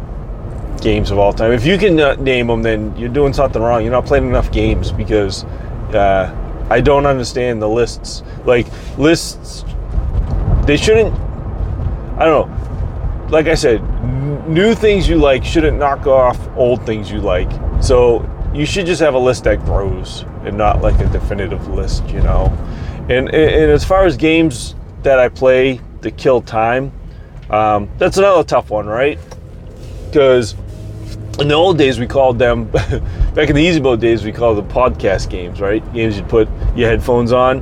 games 0.82 1.12
of 1.12 1.18
all 1.18 1.34
time. 1.34 1.52
If 1.52 1.66
you 1.66 1.78
can 1.78 2.00
uh, 2.00 2.16
name 2.16 2.48
them, 2.48 2.62
then 2.64 2.96
you're 2.98 3.10
doing 3.10 3.34
something 3.34 3.62
wrong. 3.62 3.82
You're 3.84 3.92
not 3.92 4.06
playing 4.06 4.28
enough 4.28 4.52
games 4.52 4.92
because 4.92 5.44
uh, 5.94 6.34
I 6.70 6.82
don't 6.82 7.06
understand 7.06 7.62
the 7.62 7.70
lists. 7.70 8.24
Like 8.46 8.68
lists, 8.98 9.66
they 10.66 10.78
shouldn't. 10.78 11.14
I 12.18 12.26
don't 12.26 12.50
know. 12.50 13.28
Like 13.30 13.48
I 13.48 13.56
said, 13.56 13.82
n- 13.82 14.54
new 14.54 14.76
things 14.76 15.08
you 15.08 15.18
like 15.18 15.44
shouldn't 15.44 15.78
knock 15.78 16.08
off 16.08 16.40
old 16.56 16.86
things 16.86 17.12
you 17.12 17.20
like. 17.20 17.50
So 17.82 18.30
you 18.54 18.66
should 18.66 18.86
just 18.86 19.02
have 19.02 19.14
a 19.14 19.20
list 19.20 19.44
that 19.46 19.64
grows 19.66 20.26
and 20.44 20.58
not 20.58 20.82
like 20.82 21.00
a 21.00 21.08
definitive 21.08 21.68
list, 21.68 22.08
you 22.10 22.22
know. 22.22 22.46
And 23.10 23.30
and 23.30 23.72
as 23.72 23.84
far 23.84 24.06
as 24.06 24.16
games 24.16 24.76
that 25.02 25.20
I 25.20 25.30
play 25.30 25.82
to 26.02 26.12
kill 26.12 26.42
time, 26.42 26.92
um, 27.50 27.90
that's 27.98 28.18
another 28.18 28.44
tough 28.44 28.70
one, 28.70 28.88
right? 28.88 29.20
Because 30.06 30.56
in 31.40 31.48
the 31.48 31.54
old 31.54 31.78
days 31.78 32.00
we 32.00 32.06
called 32.06 32.38
them 32.38 32.66
back 33.34 33.50
in 33.50 33.56
the 33.56 33.62
easy 33.62 33.80
mode 33.80 34.00
days 34.00 34.24
we 34.24 34.32
called 34.32 34.58
them 34.58 34.68
podcast 34.68 35.30
games 35.30 35.60
right? 35.60 35.82
Games 35.94 36.18
you'd 36.18 36.30
put 36.30 36.48
your 36.76 36.90
headphones 36.90 37.32
on 37.32 37.60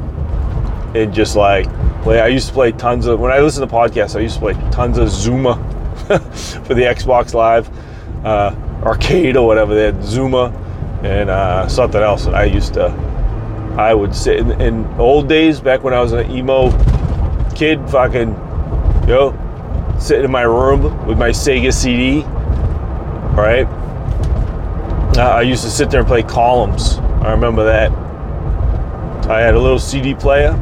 and 0.93 1.13
just 1.13 1.37
like 1.37 1.65
play 2.01 2.19
i 2.19 2.27
used 2.27 2.47
to 2.47 2.53
play 2.53 2.71
tons 2.73 3.05
of 3.05 3.19
when 3.19 3.31
i 3.31 3.39
listen 3.39 3.65
to 3.65 3.73
podcasts 3.73 4.15
i 4.15 4.19
used 4.19 4.35
to 4.35 4.41
play 4.41 4.53
tons 4.71 4.97
of 4.97 5.09
zuma 5.09 5.55
for 6.65 6.73
the 6.73 6.81
xbox 6.81 7.33
live 7.33 7.69
uh, 8.25 8.53
arcade 8.83 9.37
or 9.37 9.47
whatever 9.47 9.73
they 9.73 9.85
had 9.85 10.03
zuma 10.03 10.49
and 11.03 11.29
uh, 11.29 11.67
something 11.67 12.01
else 12.01 12.25
and 12.25 12.35
i 12.35 12.43
used 12.43 12.73
to 12.73 12.87
i 13.77 13.93
would 13.93 14.13
sit 14.13 14.37
in, 14.37 14.59
in 14.59 14.85
old 14.99 15.29
days 15.29 15.61
back 15.61 15.81
when 15.81 15.93
i 15.93 16.01
was 16.01 16.11
an 16.11 16.29
emo 16.29 16.71
kid 17.53 17.79
fucking 17.89 18.31
yo 19.07 19.33
sitting 19.97 20.25
in 20.25 20.31
my 20.31 20.41
room 20.41 21.05
with 21.07 21.17
my 21.17 21.29
sega 21.29 21.71
cd 21.71 22.21
right? 23.35 23.67
Uh, 25.17 25.21
I 25.21 25.41
used 25.41 25.63
to 25.63 25.69
sit 25.69 25.89
there 25.89 25.99
and 25.99 26.07
play 26.07 26.23
columns. 26.23 26.97
I 27.21 27.31
remember 27.31 27.65
that. 27.65 27.91
I 29.29 29.41
had 29.41 29.53
a 29.55 29.59
little 29.59 29.79
CD 29.79 30.13
player, 30.13 30.53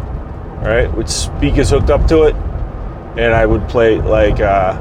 right, 0.62 0.92
with 0.94 1.10
speakers 1.10 1.70
hooked 1.70 1.90
up 1.90 2.08
to 2.08 2.24
it, 2.24 2.36
and 3.18 3.34
I 3.34 3.46
would 3.46 3.68
play 3.70 3.98
like 4.00 4.40
uh, 4.40 4.78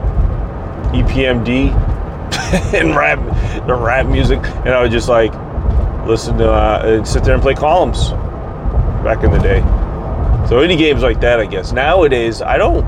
EPMD 0.93 1.73
and 2.75 2.97
rap, 2.97 3.19
the 3.67 3.75
rap 3.75 4.07
music, 4.07 4.39
and 4.39 4.71
I 4.71 4.83
would 4.83 4.91
just 4.91 5.09
like 5.09 5.33
listen 6.07 6.39
to 6.39 6.51
uh, 6.51 6.83
and 6.85 7.07
sit 7.07 7.23
there 7.25 7.35
and 7.35 7.43
play 7.43 7.55
columns 7.55 8.11
back 9.05 9.23
in 9.23 9.31
the 9.31 9.39
day. 9.39 9.61
So 10.49 10.61
any 10.61 10.77
games 10.77 11.03
like 11.03 11.21
that, 11.21 11.41
I 11.41 11.47
guess. 11.47 11.73
Nowadays, 11.73 12.41
I 12.41 12.57
don't 12.57 12.87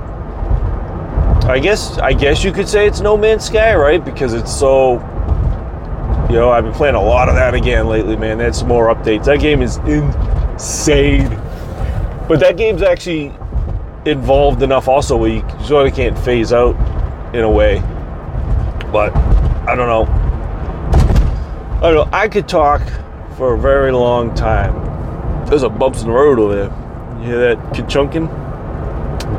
I 1.51 1.59
guess 1.59 1.99
I 1.99 2.13
guess 2.13 2.45
you 2.45 2.53
could 2.53 2.69
say 2.69 2.87
it's 2.87 3.01
No 3.01 3.17
Man's 3.17 3.45
Sky, 3.45 3.75
right? 3.75 4.05
Because 4.05 4.33
it's 4.33 4.55
so 4.57 4.95
you 6.31 6.37
know, 6.37 6.51
I've 6.51 6.63
been 6.63 6.73
playing 6.73 6.95
a 6.95 7.03
lot 7.03 7.29
of 7.29 7.35
that 7.35 7.55
again 7.55 7.89
lately, 7.89 8.15
man. 8.15 8.39
That's 8.39 8.63
more 8.63 8.95
updates. 8.95 9.25
That 9.25 9.41
game 9.41 9.63
is 9.63 9.79
insane. 9.79 11.29
But 12.29 12.39
that 12.39 12.57
game's 12.57 12.83
actually 12.83 13.35
involved 14.05 14.63
enough 14.63 14.87
also 14.87 15.17
where 15.17 15.31
you 15.31 15.45
sort 15.65 15.89
of 15.89 15.95
can't 15.95 16.17
phase 16.17 16.53
out 16.53 16.77
in 17.35 17.41
a 17.41 17.51
way. 17.51 17.81
But 18.93 19.13
I 19.67 19.75
don't 19.75 19.89
know. 19.89 20.05
I 21.79 21.91
don't 21.91 21.95
know. 21.95 22.09
I 22.13 22.29
could 22.29 22.47
talk 22.47 22.81
for 23.37 23.55
a 23.55 23.59
very 23.59 23.91
long 23.91 24.33
time. 24.33 25.47
There's 25.47 25.65
a 25.65 25.69
bumps 25.69 26.03
in 26.03 26.07
the 26.07 26.15
road 26.15 26.39
over 26.39 26.55
there. 26.55 27.19
You 27.19 27.25
hear 27.25 27.57
that 27.57 27.89
chunking? 27.89 28.27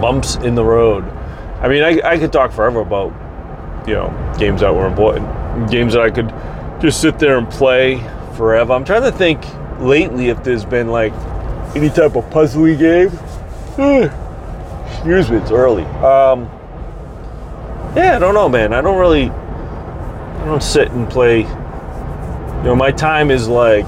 Bumps 0.01 0.36
in 0.36 0.55
the 0.55 0.66
road. 0.66 1.05
I 1.62 1.68
mean, 1.68 1.84
I, 1.84 2.01
I 2.03 2.18
could 2.18 2.34
talk 2.34 2.51
forever 2.51 2.80
about, 2.80 3.14
you 3.88 3.93
know, 3.93 4.36
games 4.39 4.62
that 4.62 4.74
were 4.74 4.88
important, 4.88 5.28
games 5.70 5.93
that 5.93 6.01
I 6.01 6.09
could 6.09 6.34
just 6.82 6.99
sit 6.99 7.20
there 7.20 7.38
and 7.38 7.47
play 7.47 7.97
forever. 8.36 8.74
I'm 8.74 8.84
trying 8.84 9.03
to 9.03 9.12
think 9.12 9.45
lately 9.80 10.30
if 10.30 10.43
there's 10.43 10.66
been 10.66 10.88
like 10.88 11.14
any 11.76 11.89
type 11.89 12.16
of 12.16 12.26
puzzly 12.32 12.78
game. 12.78 13.09
Excuse 14.88 15.30
me, 15.30 15.38
it's 15.38 15.51
early. 15.51 15.84
Um, 15.84 16.49
yeah, 17.95 18.16
I 18.16 18.20
don't 18.20 18.34
know, 18.34 18.49
man. 18.49 18.74
I 18.74 18.82
don't 18.82 18.97
really, 18.97 19.30
I 19.30 20.45
don't 20.45 20.64
sit 20.64 20.89
and 20.89 21.07
play. 21.07 21.41
You 21.41 22.64
know, 22.64 22.76
my 22.76 22.91
time 22.91 23.30
is 23.30 23.47
like, 23.47 23.86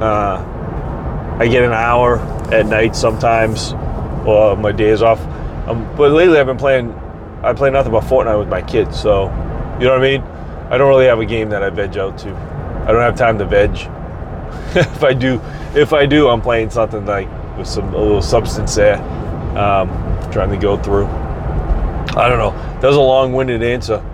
uh, 0.00 0.44
I 1.40 1.48
get 1.48 1.64
an 1.64 1.72
hour 1.72 2.18
at 2.52 2.66
night 2.66 2.94
sometimes, 2.94 3.72
or 4.24 4.56
my 4.56 4.70
days 4.70 5.02
off. 5.02 5.20
Um, 5.68 5.92
but 5.96 6.12
lately 6.12 6.38
I've 6.38 6.46
been 6.46 6.56
playing 6.56 6.94
I 7.46 7.52
play 7.52 7.70
nothing 7.70 7.92
but 7.92 8.02
Fortnite 8.02 8.38
with 8.40 8.48
my 8.48 8.60
kids, 8.60 9.00
so 9.00 9.26
you 9.78 9.86
know 9.86 9.92
what 9.92 10.00
I 10.04 10.18
mean. 10.18 10.22
I 10.68 10.76
don't 10.76 10.88
really 10.88 11.06
have 11.06 11.20
a 11.20 11.24
game 11.24 11.48
that 11.50 11.62
I 11.62 11.70
veg 11.70 11.96
out 11.96 12.18
to. 12.18 12.34
I 12.34 12.90
don't 12.90 13.02
have 13.02 13.14
time 13.14 13.38
to 13.38 13.44
veg. 13.44 13.70
if 14.74 15.04
I 15.04 15.12
do, 15.12 15.40
if 15.72 15.92
I 15.92 16.06
do, 16.06 16.28
I'm 16.28 16.40
playing 16.40 16.70
something 16.70 17.06
like 17.06 17.28
with 17.56 17.68
some 17.68 17.94
a 17.94 17.98
little 17.98 18.20
substance 18.20 18.74
there, 18.74 18.96
um, 19.56 19.88
trying 20.32 20.50
to 20.50 20.56
go 20.56 20.76
through. 20.76 21.06
I 21.06 22.28
don't 22.28 22.38
know. 22.38 22.50
That 22.80 22.88
was 22.88 22.96
a 22.96 23.00
long-winded 23.00 23.62
answer. 23.62 24.04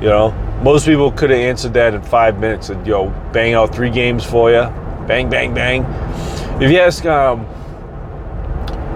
You 0.00 0.06
know, 0.06 0.30
most 0.62 0.86
people 0.86 1.10
could 1.10 1.30
have 1.30 1.40
answered 1.40 1.74
that 1.74 1.94
in 1.94 2.02
five 2.02 2.38
minutes 2.38 2.68
and 2.68 2.86
yo, 2.86 3.10
bang 3.32 3.54
out 3.54 3.74
three 3.74 3.90
games 3.90 4.24
for 4.24 4.52
you, 4.52 4.62
bang, 5.08 5.28
bang, 5.28 5.52
bang. 5.52 5.84
If 6.62 6.70
you 6.70 6.78
ask 6.78 7.04
um, 7.06 7.44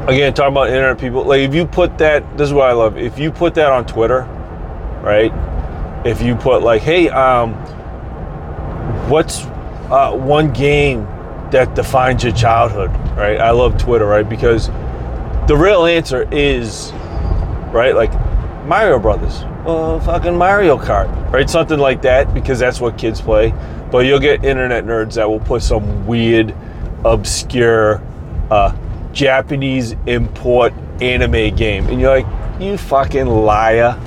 again 0.08 0.34
talking 0.34 0.52
about 0.52 0.68
internet 0.68 0.98
people 0.98 1.24
like 1.24 1.40
if 1.40 1.54
you 1.54 1.66
put 1.66 1.96
that 1.98 2.36
this 2.36 2.48
is 2.48 2.52
what 2.52 2.68
i 2.68 2.72
love 2.72 2.98
if 2.98 3.18
you 3.18 3.30
put 3.30 3.54
that 3.54 3.70
on 3.70 3.86
twitter 3.86 4.26
right? 5.02 5.32
If 6.06 6.22
you 6.22 6.34
put 6.34 6.62
like 6.62 6.82
hey 6.82 7.08
um 7.08 7.54
what's 9.08 9.44
uh, 9.90 10.12
one 10.12 10.52
game 10.52 11.04
that 11.50 11.74
defines 11.74 12.24
your 12.24 12.32
childhood 12.32 12.90
right? 13.16 13.38
I 13.38 13.50
love 13.50 13.76
twitter 13.78 14.06
right? 14.06 14.28
Because 14.28 14.68
the 15.48 15.56
real 15.56 15.84
answer 15.84 16.28
is 16.32 16.92
right? 17.72 17.94
Like 17.94 18.12
mario 18.64 18.98
brothers. 18.98 19.42
Well 19.64 20.00
fucking 20.00 20.36
mario 20.36 20.78
kart 20.78 21.32
right? 21.32 21.50
Something 21.50 21.78
like 21.78 22.02
that 22.02 22.32
because 22.32 22.58
that's 22.58 22.80
what 22.80 22.96
kids 22.96 23.20
play. 23.20 23.52
But 23.90 24.06
you'll 24.06 24.20
get 24.20 24.44
internet 24.44 24.84
nerds 24.84 25.14
that 25.14 25.28
will 25.28 25.40
put 25.40 25.62
some 25.62 26.06
weird 26.06 26.54
obscure 27.04 28.02
uh, 28.50 28.74
Japanese 29.12 29.94
import 30.06 30.72
anime 31.00 31.54
game. 31.54 31.86
And 31.88 32.00
you're 32.00 32.20
like, 32.20 32.60
you 32.60 32.76
fucking 32.76 33.26
liar. 33.26 34.00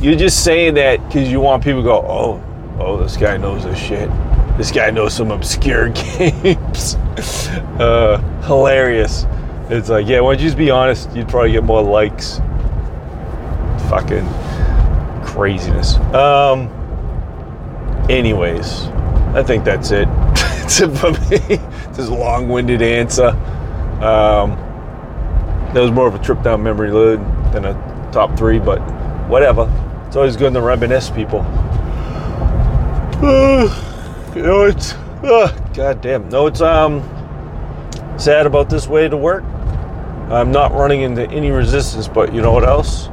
You're 0.00 0.16
just 0.16 0.44
saying 0.44 0.74
that 0.74 1.04
because 1.06 1.30
you 1.30 1.40
want 1.40 1.64
people 1.64 1.80
to 1.80 1.86
go, 1.86 1.98
oh, 1.98 2.76
oh, 2.78 2.96
this 2.96 3.16
guy 3.16 3.36
knows 3.36 3.64
this 3.64 3.78
shit. 3.78 4.10
This 4.56 4.70
guy 4.70 4.90
knows 4.90 5.14
some 5.14 5.30
obscure 5.30 5.88
games. 6.18 6.94
uh, 7.78 8.18
hilarious. 8.46 9.26
It's 9.68 9.88
like, 9.88 10.06
yeah, 10.06 10.20
why 10.20 10.34
don't 10.34 10.42
you 10.42 10.46
just 10.46 10.58
be 10.58 10.70
honest? 10.70 11.10
You'd 11.14 11.28
probably 11.28 11.52
get 11.52 11.64
more 11.64 11.82
likes. 11.82 12.40
Fucking 13.88 14.26
craziness. 15.24 15.96
Um. 16.14 16.72
Anyways, 18.08 18.84
I 19.34 19.42
think 19.42 19.64
that's 19.64 19.90
it. 19.90 20.06
that's 20.36 20.80
it 20.80 20.96
for 20.96 21.10
me. 21.10 21.58
This 21.92 22.08
long-winded 22.08 22.82
answer. 22.82 23.30
Um, 24.02 24.56
that 25.72 25.80
was 25.80 25.90
more 25.90 26.06
of 26.06 26.14
a 26.14 26.18
trip 26.18 26.42
down 26.42 26.62
memory 26.62 26.90
lane 26.90 27.22
than 27.52 27.64
a 27.64 28.10
top 28.12 28.36
three, 28.36 28.58
but 28.58 28.78
whatever. 29.28 29.70
It's 30.06 30.16
always 30.16 30.36
good 30.36 30.52
to 30.54 30.60
reminisce, 30.60 31.10
people. 31.10 31.42
You 34.36 34.42
know, 34.42 34.64
it's 34.64 34.92
uh, 34.92 35.48
god 35.72 36.02
damn. 36.02 36.28
No, 36.28 36.46
it's 36.46 36.60
um 36.60 37.00
sad 38.18 38.44
about 38.44 38.68
this 38.68 38.86
way 38.86 39.08
to 39.08 39.16
work. 39.16 39.44
I'm 40.30 40.52
not 40.52 40.72
running 40.72 41.00
into 41.00 41.26
any 41.30 41.50
resistance, 41.50 42.06
but 42.06 42.34
you 42.34 42.42
know 42.42 42.52
what 42.52 42.64
else? 42.64 43.06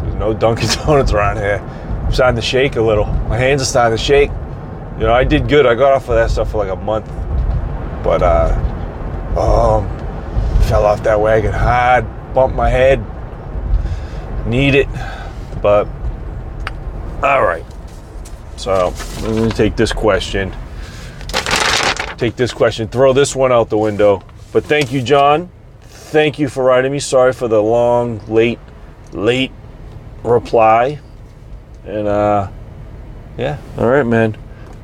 There's 0.00 0.14
no 0.16 0.34
Dunkin' 0.34 0.68
Donuts 0.84 1.12
around 1.12 1.38
here. 1.38 1.60
I'm 2.04 2.12
starting 2.12 2.36
to 2.36 2.42
shake 2.42 2.76
a 2.76 2.82
little. 2.82 3.06
My 3.06 3.38
hands 3.38 3.62
are 3.62 3.64
starting 3.64 3.96
to 3.96 4.04
shake. 4.04 4.30
You 4.98 5.04
know, 5.04 5.14
I 5.14 5.24
did 5.24 5.48
good. 5.48 5.64
I 5.64 5.74
got 5.74 5.92
off 5.92 6.10
of 6.10 6.16
that 6.16 6.30
stuff 6.30 6.50
for 6.50 6.58
like 6.58 6.70
a 6.70 6.76
month, 6.76 7.06
but 8.04 8.22
uh, 8.22 8.52
um, 9.38 9.95
fell 10.66 10.84
off 10.84 11.02
that 11.04 11.20
wagon 11.20 11.52
hard, 11.52 12.04
bumped 12.34 12.56
my 12.56 12.68
head. 12.68 13.04
Need 14.46 14.74
it, 14.74 14.88
but 15.62 15.86
all 17.22 17.44
right. 17.44 17.64
So 18.56 18.92
I'm 19.18 19.34
gonna 19.34 19.50
take 19.50 19.76
this 19.76 19.92
question. 19.92 20.54
Take 22.16 22.36
this 22.36 22.52
question. 22.52 22.88
Throw 22.88 23.12
this 23.12 23.36
one 23.36 23.52
out 23.52 23.68
the 23.68 23.78
window. 23.78 24.22
But 24.52 24.64
thank 24.64 24.92
you, 24.92 25.02
John. 25.02 25.50
Thank 25.82 26.38
you 26.38 26.48
for 26.48 26.64
writing 26.64 26.90
me. 26.90 26.98
Sorry 26.98 27.32
for 27.32 27.46
the 27.46 27.62
long, 27.62 28.20
late, 28.26 28.58
late 29.12 29.52
reply. 30.24 30.98
And 31.84 32.08
uh, 32.08 32.50
yeah, 33.36 33.58
all 33.78 33.88
right, 33.88 34.06
man. 34.06 34.36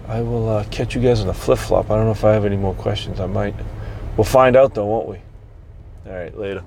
I 0.07 0.20
will 0.20 0.49
uh, 0.49 0.64
catch 0.70 0.95
you 0.95 1.01
guys 1.01 1.20
on 1.20 1.26
the 1.26 1.35
flip 1.35 1.59
flop. 1.59 1.91
I 1.91 1.97
don't 1.97 2.05
know 2.05 2.12
if 2.12 2.24
I 2.24 2.33
have 2.33 2.45
any 2.45 2.57
more 2.57 2.74
questions. 2.74 3.18
I 3.18 3.26
might. 3.26 3.55
We'll 4.16 4.24
find 4.24 4.57
out 4.57 4.74
though, 4.74 4.87
won't 4.87 5.09
we? 5.09 5.18
All 6.13 6.19
right, 6.19 6.37
later. 6.37 6.63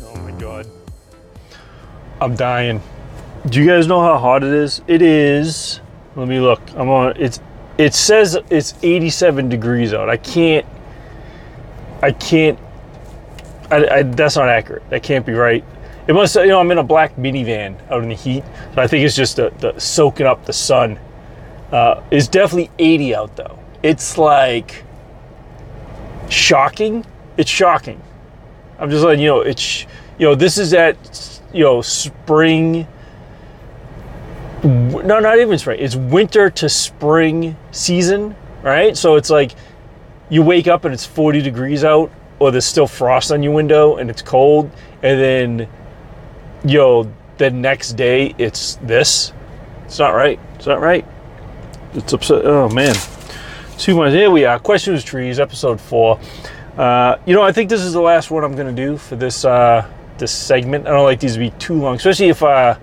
Oh 0.00 0.16
my 0.16 0.30
god. 0.38 0.66
I'm 2.22 2.34
dying. 2.34 2.80
Do 3.46 3.60
you 3.60 3.66
guys 3.66 3.86
know 3.86 4.00
how 4.00 4.16
hot 4.16 4.42
it 4.42 4.54
is? 4.54 4.80
It 4.86 5.02
is. 5.02 5.80
Let 6.16 6.28
me 6.28 6.40
look. 6.40 6.62
I'm 6.76 6.88
on. 6.88 7.14
It's. 7.18 7.40
It 7.76 7.92
says 7.92 8.38
it's 8.48 8.72
87 8.82 9.50
degrees 9.50 9.92
out. 9.92 10.08
I 10.08 10.16
can't. 10.16 10.64
I 12.00 12.12
can't. 12.12 12.58
I, 13.70 13.88
I, 13.88 14.02
that's 14.02 14.36
not 14.36 14.48
accurate. 14.48 14.88
That 14.90 15.02
can't 15.02 15.24
be 15.24 15.32
right. 15.32 15.64
It 16.08 16.12
must. 16.12 16.34
You 16.34 16.48
know, 16.48 16.60
I'm 16.60 16.70
in 16.70 16.78
a 16.78 16.82
black 16.82 17.16
minivan 17.16 17.78
out 17.90 18.02
in 18.02 18.08
the 18.08 18.14
heat, 18.14 18.42
so 18.74 18.82
I 18.82 18.86
think 18.86 19.04
it's 19.04 19.16
just 19.16 19.36
the, 19.36 19.50
the 19.58 19.78
soaking 19.78 20.26
up 20.26 20.44
the 20.44 20.52
sun. 20.52 20.98
Uh, 21.70 22.02
it's 22.10 22.26
definitely 22.26 22.70
80 22.78 23.14
out 23.14 23.36
though. 23.36 23.58
It's 23.82 24.18
like 24.18 24.84
shocking. 26.28 27.04
It's 27.36 27.50
shocking. 27.50 28.02
I'm 28.78 28.90
just 28.90 29.04
letting 29.04 29.20
you 29.20 29.28
know. 29.28 29.40
It's 29.40 29.86
you 30.18 30.26
know 30.26 30.34
this 30.34 30.58
is 30.58 30.74
at 30.74 31.40
you 31.52 31.64
know 31.64 31.80
spring 31.80 32.86
no 34.62 35.18
not 35.18 35.38
even 35.38 35.58
spring 35.58 35.80
it's 35.80 35.96
winter 35.96 36.50
to 36.50 36.68
spring 36.68 37.56
season 37.70 38.36
right 38.62 38.98
so 38.98 39.16
it's 39.16 39.30
like 39.30 39.52
you 40.28 40.42
wake 40.42 40.68
up 40.68 40.84
and 40.84 40.92
it's 40.92 41.06
40 41.06 41.40
degrees 41.40 41.82
out 41.82 42.12
or 42.40 42.50
there's 42.50 42.64
still 42.64 42.88
frost 42.88 43.30
on 43.30 43.42
your 43.42 43.52
window 43.52 43.96
and 43.96 44.10
it's 44.10 44.22
cold 44.22 44.70
and 45.02 45.20
then 45.20 45.68
yo, 46.64 47.10
the 47.38 47.50
next 47.50 47.92
day 47.92 48.34
it's 48.38 48.76
this. 48.82 49.32
It's 49.84 49.98
not 49.98 50.10
right. 50.10 50.40
It's 50.56 50.66
not 50.66 50.80
right. 50.80 51.06
It's 51.94 52.12
upset 52.12 52.44
oh 52.44 52.68
man. 52.68 52.96
Two 53.78 53.96
months 53.96 54.14
here 54.14 54.30
we 54.30 54.44
are. 54.44 54.58
Questions 54.58 55.04
trees 55.04 55.38
episode 55.38 55.80
four. 55.80 56.18
Uh, 56.76 57.16
you 57.26 57.34
know 57.34 57.42
i 57.42 57.52
think 57.52 57.68
this 57.68 57.80
is 57.82 57.92
the 57.92 58.00
last 58.00 58.30
one 58.30 58.44
i'm 58.44 58.56
to 58.56 58.72
do 58.72 58.96
for 58.96 59.16
this 59.16 59.44
uh, 59.44 59.86
this 60.18 60.32
segment. 60.32 60.86
I 60.86 60.90
don't 60.90 61.04
like 61.04 61.20
these 61.20 61.34
to 61.34 61.38
be 61.38 61.50
too 61.50 61.74
long 61.74 61.96
especially 61.96 62.28
if 62.28 62.42
uh, 62.42 62.78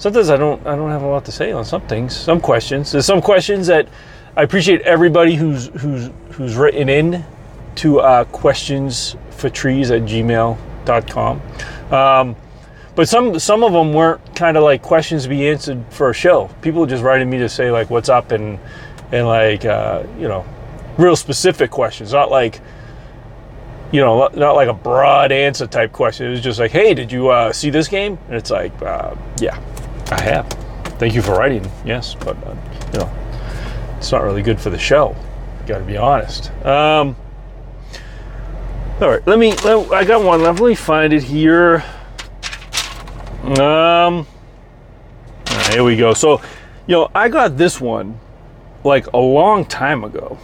sometimes 0.00 0.30
I 0.30 0.36
don't 0.36 0.66
I 0.66 0.74
don't 0.74 0.90
have 0.90 1.02
a 1.02 1.06
lot 1.06 1.24
to 1.26 1.32
say 1.32 1.52
on 1.52 1.64
some 1.64 1.82
things, 1.82 2.16
some 2.16 2.40
questions. 2.40 2.90
There's 2.90 3.06
some 3.06 3.22
questions 3.22 3.68
that 3.68 3.88
I 4.36 4.42
appreciate 4.42 4.80
everybody 4.82 5.34
who's 5.36 5.66
who's 5.80 6.10
who's 6.30 6.56
written 6.56 6.88
in 6.88 7.24
to 7.80 8.00
uh, 8.00 8.24
questions 8.24 9.16
for 9.30 9.48
trees 9.48 9.90
at 9.90 10.02
gmail.com. 10.02 11.42
Um, 11.90 12.36
but 12.94 13.08
some 13.08 13.38
some 13.38 13.64
of 13.64 13.72
them 13.72 13.94
weren't 13.94 14.36
kind 14.36 14.58
of 14.58 14.62
like 14.62 14.82
questions 14.82 15.22
to 15.22 15.30
be 15.30 15.48
answered 15.48 15.82
for 15.90 16.10
a 16.10 16.14
show. 16.14 16.48
People 16.60 16.84
just 16.84 17.02
writing 17.02 17.30
me 17.30 17.38
to 17.38 17.48
say 17.48 17.70
like 17.70 17.88
what's 17.88 18.10
up 18.10 18.32
and 18.32 18.58
and 19.12 19.26
like 19.26 19.64
uh, 19.64 20.02
you 20.18 20.28
know 20.28 20.44
real 20.98 21.16
specific 21.16 21.70
questions, 21.70 22.12
not 22.12 22.30
like 22.30 22.60
you 23.92 24.00
know, 24.00 24.28
not 24.34 24.52
like 24.52 24.68
a 24.68 24.74
broad 24.74 25.32
answer 25.32 25.66
type 25.66 25.92
question. 25.92 26.26
It 26.26 26.30
was 26.30 26.40
just 26.40 26.60
like, 26.60 26.70
hey, 26.70 26.94
did 26.94 27.10
you 27.10 27.28
uh, 27.28 27.52
see 27.52 27.70
this 27.70 27.88
game? 27.88 28.18
And 28.26 28.36
it's 28.36 28.50
like, 28.50 28.70
uh, 28.82 29.16
yeah, 29.40 29.58
I 30.12 30.20
have. 30.22 30.46
Thank 30.98 31.14
you 31.14 31.22
for 31.22 31.32
writing. 31.32 31.68
Yes, 31.84 32.14
but 32.14 32.36
uh, 32.46 32.54
you 32.92 32.98
know, 33.00 33.12
it's 33.96 34.12
not 34.12 34.22
really 34.22 34.42
good 34.42 34.60
for 34.60 34.70
the 34.70 34.78
show. 34.78 35.16
Got 35.66 35.78
to 35.78 35.84
be 35.84 35.96
honest. 35.96 36.52
Um, 36.64 37.16
all 39.00 39.08
right, 39.08 39.26
let 39.26 39.38
me. 39.38 39.52
I 39.52 40.04
got 40.04 40.22
one. 40.22 40.42
Let 40.42 40.60
me 40.60 40.74
find 40.74 41.14
it 41.14 41.22
here. 41.22 41.82
Um, 43.44 44.26
right, 45.46 45.70
here 45.72 45.84
we 45.84 45.96
go. 45.96 46.12
So, 46.12 46.42
you 46.86 46.96
know, 46.96 47.10
I 47.14 47.30
got 47.30 47.56
this 47.56 47.80
one 47.80 48.20
like 48.84 49.06
a 49.14 49.18
long 49.18 49.64
time 49.64 50.04
ago. 50.04 50.38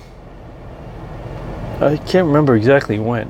I 1.81 1.99
can't 1.99 2.27
remember 2.27 2.57
exactly 2.57 2.99
when. 2.99 3.29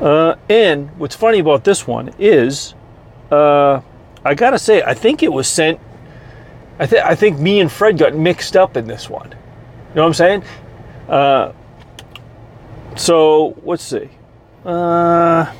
Uh, 0.00 0.34
and 0.48 0.90
what's 0.98 1.14
funny 1.14 1.38
about 1.38 1.62
this 1.62 1.86
one 1.86 2.12
is, 2.18 2.74
uh, 3.30 3.80
I 4.24 4.34
gotta 4.34 4.58
say, 4.58 4.82
I 4.82 4.94
think 4.94 5.22
it 5.22 5.32
was 5.32 5.46
sent. 5.46 5.78
I 6.80 6.86
think 6.86 7.04
I 7.04 7.14
think 7.14 7.38
me 7.38 7.60
and 7.60 7.70
Fred 7.70 7.96
got 7.96 8.16
mixed 8.16 8.56
up 8.56 8.76
in 8.76 8.88
this 8.88 9.08
one. 9.08 9.30
You 9.30 9.96
know 9.96 10.02
what 10.02 10.08
I'm 10.08 10.14
saying? 10.14 10.44
Uh, 11.08 11.52
so 12.96 13.60
let's 13.64 13.82
see. 13.82 14.08
Uh, 14.64 15.52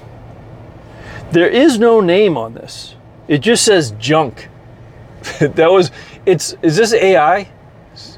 there 1.32 1.48
is 1.48 1.78
no 1.78 2.00
name 2.00 2.36
on 2.36 2.54
this. 2.54 2.96
It 3.28 3.38
just 3.38 3.64
says 3.64 3.92
junk. 3.92 4.48
that 5.40 5.70
was. 5.70 5.90
It's. 6.26 6.54
Is 6.62 6.76
this 6.76 6.92
AI? 6.92 7.50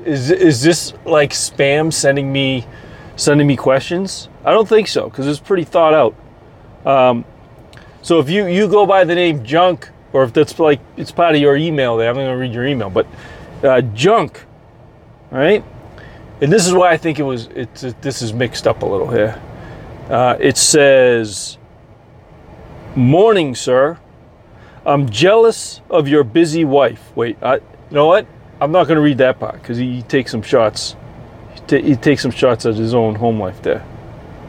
Is 0.04 0.30
is 0.30 0.62
this 0.62 0.92
like 1.04 1.30
spam 1.30 1.92
sending 1.92 2.32
me 2.32 2.66
sending 3.16 3.46
me 3.46 3.56
questions? 3.56 4.28
I 4.44 4.52
don't 4.52 4.68
think 4.68 4.88
so 4.88 5.08
because 5.08 5.26
it's 5.26 5.40
pretty 5.40 5.64
thought 5.64 5.94
out. 5.94 6.14
Um, 6.86 7.24
so 8.02 8.18
if 8.18 8.28
you 8.28 8.46
you 8.46 8.68
go 8.68 8.86
by 8.86 9.04
the 9.04 9.14
name 9.14 9.44
junk 9.44 9.88
or 10.12 10.24
if 10.24 10.32
that's 10.32 10.58
like 10.58 10.80
it's 10.96 11.10
part 11.10 11.34
of 11.34 11.40
your 11.40 11.56
email 11.56 11.96
there, 11.96 12.10
I'm 12.10 12.16
to 12.16 12.30
read 12.32 12.52
your 12.52 12.66
email, 12.66 12.90
but 12.90 13.06
uh, 13.62 13.80
junk, 13.80 14.44
right? 15.30 15.64
And 16.42 16.52
this 16.52 16.66
is 16.66 16.74
why 16.74 16.90
I 16.90 16.96
think 16.96 17.20
it 17.20 17.22
was. 17.22 17.46
It's 17.54 17.84
it, 17.84 18.02
this 18.02 18.20
is 18.20 18.32
mixed 18.32 18.66
up 18.66 18.82
a 18.82 18.86
little 18.86 19.08
here. 19.08 19.40
Uh, 20.10 20.36
it 20.40 20.56
says, 20.56 21.56
"Morning, 22.96 23.54
sir. 23.54 24.00
I'm 24.84 25.08
jealous 25.08 25.80
of 25.88 26.08
your 26.08 26.24
busy 26.24 26.64
wife." 26.64 27.12
Wait, 27.14 27.38
I, 27.40 27.54
you 27.54 27.62
know 27.92 28.06
what? 28.06 28.26
I'm 28.60 28.72
not 28.72 28.88
going 28.88 28.96
to 28.96 29.02
read 29.02 29.18
that 29.18 29.38
part 29.38 29.62
because 29.62 29.78
he, 29.78 29.94
he 29.94 30.02
takes 30.02 30.32
some 30.32 30.42
shots. 30.42 30.96
He, 31.54 31.60
t- 31.60 31.82
he 31.82 31.94
takes 31.94 32.22
some 32.22 32.32
shots 32.32 32.66
at 32.66 32.74
his 32.74 32.92
own 32.92 33.14
home 33.14 33.38
life 33.38 33.62
there. 33.62 33.86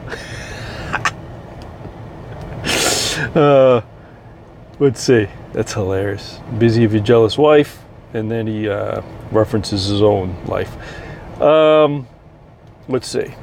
uh, 3.36 3.82
let's 4.80 5.00
see. 5.00 5.28
That's 5.52 5.74
hilarious. 5.74 6.40
Busy 6.58 6.82
of 6.82 6.92
your 6.92 7.04
jealous 7.04 7.38
wife, 7.38 7.84
and 8.12 8.28
then 8.28 8.48
he 8.48 8.68
uh, 8.68 9.00
references 9.30 9.86
his 9.86 10.02
own 10.02 10.44
life. 10.46 10.76
Um, 11.44 12.08
let's 12.88 13.08
see. 13.08 13.34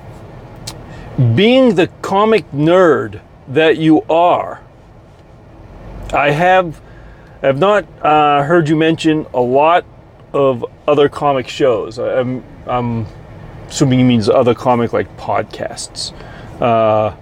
Being 1.36 1.76
the 1.76 1.88
comic 2.02 2.50
nerd 2.52 3.22
that 3.48 3.78
you 3.78 4.02
are, 4.04 4.62
I 6.12 6.32
have 6.32 6.82
have 7.42 7.58
not 7.58 7.86
uh, 8.04 8.44
heard 8.44 8.70
you 8.70 8.76
mention 8.76 9.26
a 9.34 9.40
lot 9.42 9.86
of 10.34 10.66
other 10.88 11.10
comic 11.10 11.48
shows. 11.48 12.00
I'm, 12.00 12.44
I'm 12.68 13.08
assuming 13.68 14.00
he 14.00 14.06
means 14.06 14.30
other 14.30 14.54
comic 14.54 14.94
like 14.94 15.16
podcasts. 15.18 16.14
Uh, 16.62 17.16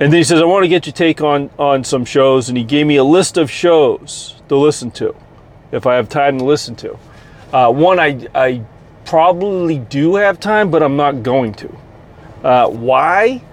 and 0.00 0.12
then 0.12 0.18
he 0.18 0.24
says, 0.24 0.40
I 0.40 0.44
want 0.44 0.64
to 0.64 0.68
get 0.68 0.86
your 0.86 0.92
take 0.92 1.22
on, 1.22 1.50
on 1.58 1.82
some 1.82 2.04
shows. 2.04 2.48
And 2.48 2.58
he 2.58 2.64
gave 2.64 2.86
me 2.86 2.96
a 2.96 3.04
list 3.04 3.38
of 3.38 3.50
shows 3.50 4.42
to 4.48 4.56
listen 4.56 4.90
to 4.92 5.14
if 5.70 5.86
I 5.86 5.94
have 5.94 6.08
time 6.08 6.38
to 6.38 6.44
listen 6.44 6.76
to. 6.76 6.98
Uh, 7.52 7.70
one, 7.70 7.98
I, 7.98 8.26
I 8.34 8.64
probably 9.12 9.76
do 9.76 10.14
have 10.14 10.40
time, 10.40 10.70
but 10.70 10.82
I'm 10.82 10.96
not 10.96 11.22
going 11.22 11.52
to. 11.52 11.78
Uh, 12.42 12.66
why? 12.70 13.44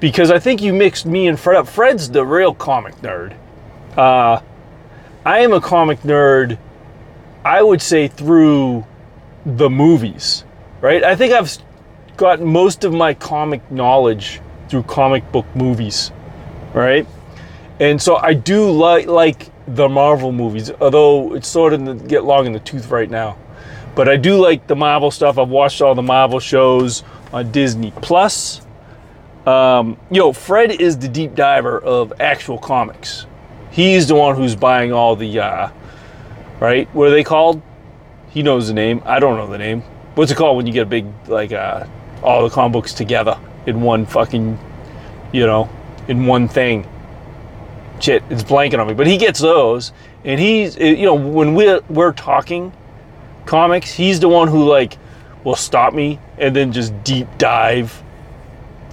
Because 0.00 0.32
I 0.32 0.40
think 0.40 0.60
you 0.60 0.72
mixed 0.72 1.06
me 1.06 1.28
and 1.28 1.38
Fred 1.38 1.58
up. 1.58 1.68
Fred's 1.68 2.10
the 2.10 2.26
real 2.26 2.52
comic 2.52 2.96
nerd. 2.96 3.36
Uh, 3.96 4.40
I 5.24 5.38
am 5.38 5.52
a 5.52 5.60
comic 5.60 6.00
nerd, 6.00 6.58
I 7.44 7.62
would 7.62 7.80
say, 7.80 8.08
through 8.08 8.84
the 9.46 9.70
movies, 9.70 10.44
right? 10.80 11.04
I 11.04 11.14
think 11.14 11.32
I've 11.32 11.56
got 12.16 12.40
most 12.40 12.82
of 12.82 12.92
my 12.92 13.14
comic 13.14 13.70
knowledge 13.70 14.40
through 14.68 14.82
comic 14.82 15.30
book 15.30 15.46
movies, 15.54 16.10
right? 16.72 17.06
And 17.78 18.02
so 18.02 18.16
I 18.16 18.34
do 18.34 18.72
like 18.72 19.06
like 19.06 19.52
the 19.68 19.88
Marvel 19.88 20.32
movies, 20.32 20.72
although 20.80 21.32
it's 21.36 21.46
sort 21.46 21.74
of 21.74 22.08
get 22.08 22.24
long 22.24 22.46
in 22.46 22.52
the 22.52 22.58
tooth 22.58 22.90
right 22.90 23.08
now. 23.08 23.36
But 23.94 24.08
I 24.08 24.16
do 24.16 24.36
like 24.36 24.66
the 24.66 24.74
Marvel 24.74 25.10
stuff. 25.10 25.38
I've 25.38 25.48
watched 25.48 25.80
all 25.80 25.94
the 25.94 26.02
Marvel 26.02 26.40
shows 26.40 27.04
on 27.32 27.52
Disney 27.52 27.92
Plus. 28.02 28.60
Um, 29.46 29.98
yo, 30.10 30.32
Fred 30.32 30.72
is 30.80 30.98
the 30.98 31.08
deep 31.08 31.34
diver 31.34 31.78
of 31.78 32.12
actual 32.20 32.58
comics. 32.58 33.26
He's 33.70 34.08
the 34.08 34.14
one 34.14 34.36
who's 34.36 34.56
buying 34.56 34.92
all 34.92 35.16
the, 35.16 35.38
uh, 35.38 35.68
right? 36.60 36.88
What 36.94 37.08
are 37.08 37.10
they 37.10 37.24
called? 37.24 37.60
He 38.30 38.42
knows 38.42 38.68
the 38.68 38.74
name. 38.74 39.02
I 39.04 39.20
don't 39.20 39.36
know 39.36 39.46
the 39.46 39.58
name. 39.58 39.82
What's 40.14 40.32
it 40.32 40.36
called 40.36 40.56
when 40.56 40.66
you 40.66 40.72
get 40.72 40.82
a 40.82 40.86
big, 40.86 41.06
like, 41.28 41.52
uh, 41.52 41.84
all 42.22 42.48
the 42.48 42.54
comic 42.54 42.72
books 42.72 42.94
together 42.94 43.38
in 43.66 43.80
one 43.80 44.06
fucking, 44.06 44.58
you 45.32 45.46
know, 45.46 45.68
in 46.08 46.26
one 46.26 46.48
thing? 46.48 46.88
Shit, 48.00 48.24
it's 48.30 48.42
blanking 48.42 48.78
on 48.80 48.88
me. 48.88 48.94
But 48.94 49.06
he 49.06 49.16
gets 49.16 49.40
those, 49.40 49.92
and 50.24 50.40
he's, 50.40 50.76
you 50.76 51.04
know, 51.04 51.14
when 51.14 51.54
we're 51.54 51.80
we're 51.88 52.12
talking 52.12 52.72
comics, 53.46 53.92
he's 53.92 54.20
the 54.20 54.28
one 54.28 54.48
who 54.48 54.68
like 54.68 54.98
will 55.44 55.56
stop 55.56 55.94
me 55.94 56.18
and 56.38 56.54
then 56.54 56.72
just 56.72 57.04
deep 57.04 57.28
dive 57.38 58.02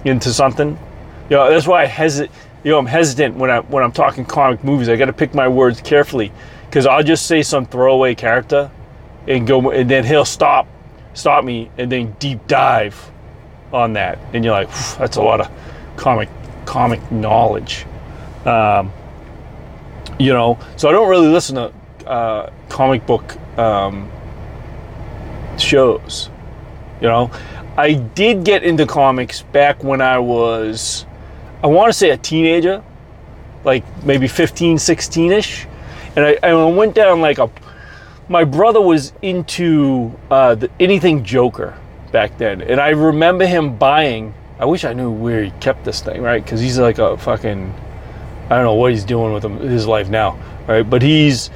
into 0.04 0.32
something. 0.32 0.78
You 1.30 1.36
know, 1.36 1.50
that's 1.50 1.66
why 1.66 1.82
I 1.82 1.86
hesitate. 1.86 2.30
You 2.64 2.70
know, 2.70 2.78
I'm 2.78 2.86
hesitant 2.86 3.36
when 3.36 3.50
I 3.50 3.60
when 3.60 3.82
I'm 3.82 3.92
talking 3.92 4.24
comic 4.24 4.62
movies. 4.62 4.88
I 4.88 4.96
got 4.96 5.06
to 5.06 5.12
pick 5.12 5.34
my 5.34 5.48
words 5.48 5.80
carefully 5.80 6.30
because 6.66 6.86
I'll 6.86 7.02
just 7.02 7.26
say 7.26 7.42
some 7.42 7.66
throwaway 7.66 8.14
character 8.14 8.70
and 9.26 9.46
go, 9.46 9.70
and 9.70 9.90
then 9.90 10.04
he'll 10.04 10.24
stop, 10.24 10.66
stop 11.14 11.44
me, 11.44 11.70
and 11.78 11.90
then 11.90 12.16
deep 12.18 12.46
dive 12.46 13.10
on 13.72 13.94
that, 13.94 14.18
and 14.32 14.44
you're 14.44 14.52
like, 14.52 14.68
that's 14.98 15.16
a 15.16 15.22
lot 15.22 15.40
of 15.40 15.50
comic 15.96 16.28
comic 16.66 17.10
knowledge. 17.10 17.86
Um, 18.44 18.92
you 20.18 20.32
know, 20.32 20.58
so 20.76 20.88
I 20.88 20.92
don't 20.92 21.08
really 21.08 21.28
listen 21.28 21.56
to 21.56 22.08
uh, 22.08 22.52
comic 22.68 23.06
book 23.06 23.36
um, 23.58 24.10
shows. 25.62 26.30
You 27.00 27.08
know, 27.08 27.30
I 27.76 27.94
did 27.94 28.44
get 28.44 28.64
into 28.64 28.86
comics 28.86 29.42
back 29.42 29.82
when 29.82 30.00
I 30.00 30.18
was, 30.18 31.06
I 31.62 31.66
want 31.68 31.88
to 31.88 31.92
say 31.92 32.10
a 32.10 32.16
teenager, 32.16 32.82
like 33.64 33.84
maybe 34.04 34.28
15, 34.28 34.78
16 34.78 35.32
ish. 35.32 35.66
And 36.14 36.24
I, 36.24 36.38
I 36.42 36.54
went 36.64 36.94
down 36.94 37.20
like 37.20 37.38
a, 37.38 37.50
my 38.28 38.44
brother 38.44 38.80
was 38.80 39.12
into 39.22 40.12
uh, 40.30 40.54
the, 40.54 40.70
anything 40.78 41.24
Joker 41.24 41.76
back 42.12 42.36
then. 42.36 42.60
And 42.60 42.78
I 42.78 42.90
remember 42.90 43.46
him 43.46 43.76
buying, 43.76 44.34
I 44.58 44.66
wish 44.66 44.84
I 44.84 44.92
knew 44.92 45.10
where 45.10 45.44
he 45.44 45.50
kept 45.52 45.84
this 45.84 46.02
thing, 46.02 46.20
right? 46.20 46.44
Because 46.44 46.60
he's 46.60 46.78
like 46.78 46.98
a 46.98 47.16
fucking, 47.16 47.74
I 48.50 48.56
don't 48.56 48.64
know 48.64 48.74
what 48.74 48.92
he's 48.92 49.04
doing 49.04 49.32
with 49.32 49.44
him, 49.44 49.56
his 49.58 49.86
life 49.86 50.10
now, 50.10 50.38
right? 50.68 50.88
But 50.88 51.00
he's, 51.00 51.50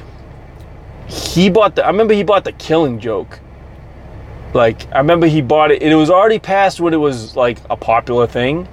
he 1.06 1.50
bought 1.50 1.76
the, 1.76 1.84
I 1.84 1.88
remember 1.88 2.14
he 2.14 2.22
bought 2.22 2.44
the 2.44 2.52
killing 2.52 2.98
joke 2.98 3.38
like 4.56 4.92
I 4.92 4.98
remember 4.98 5.26
he 5.26 5.42
bought 5.42 5.70
it, 5.70 5.82
and 5.82 5.92
it 5.92 5.96
was 5.96 6.10
already 6.10 6.38
past 6.38 6.80
when 6.80 6.94
it 6.94 6.98
was 6.98 7.36
like 7.36 7.58
a 7.70 7.76
popular 7.76 8.26
thing. 8.26 8.66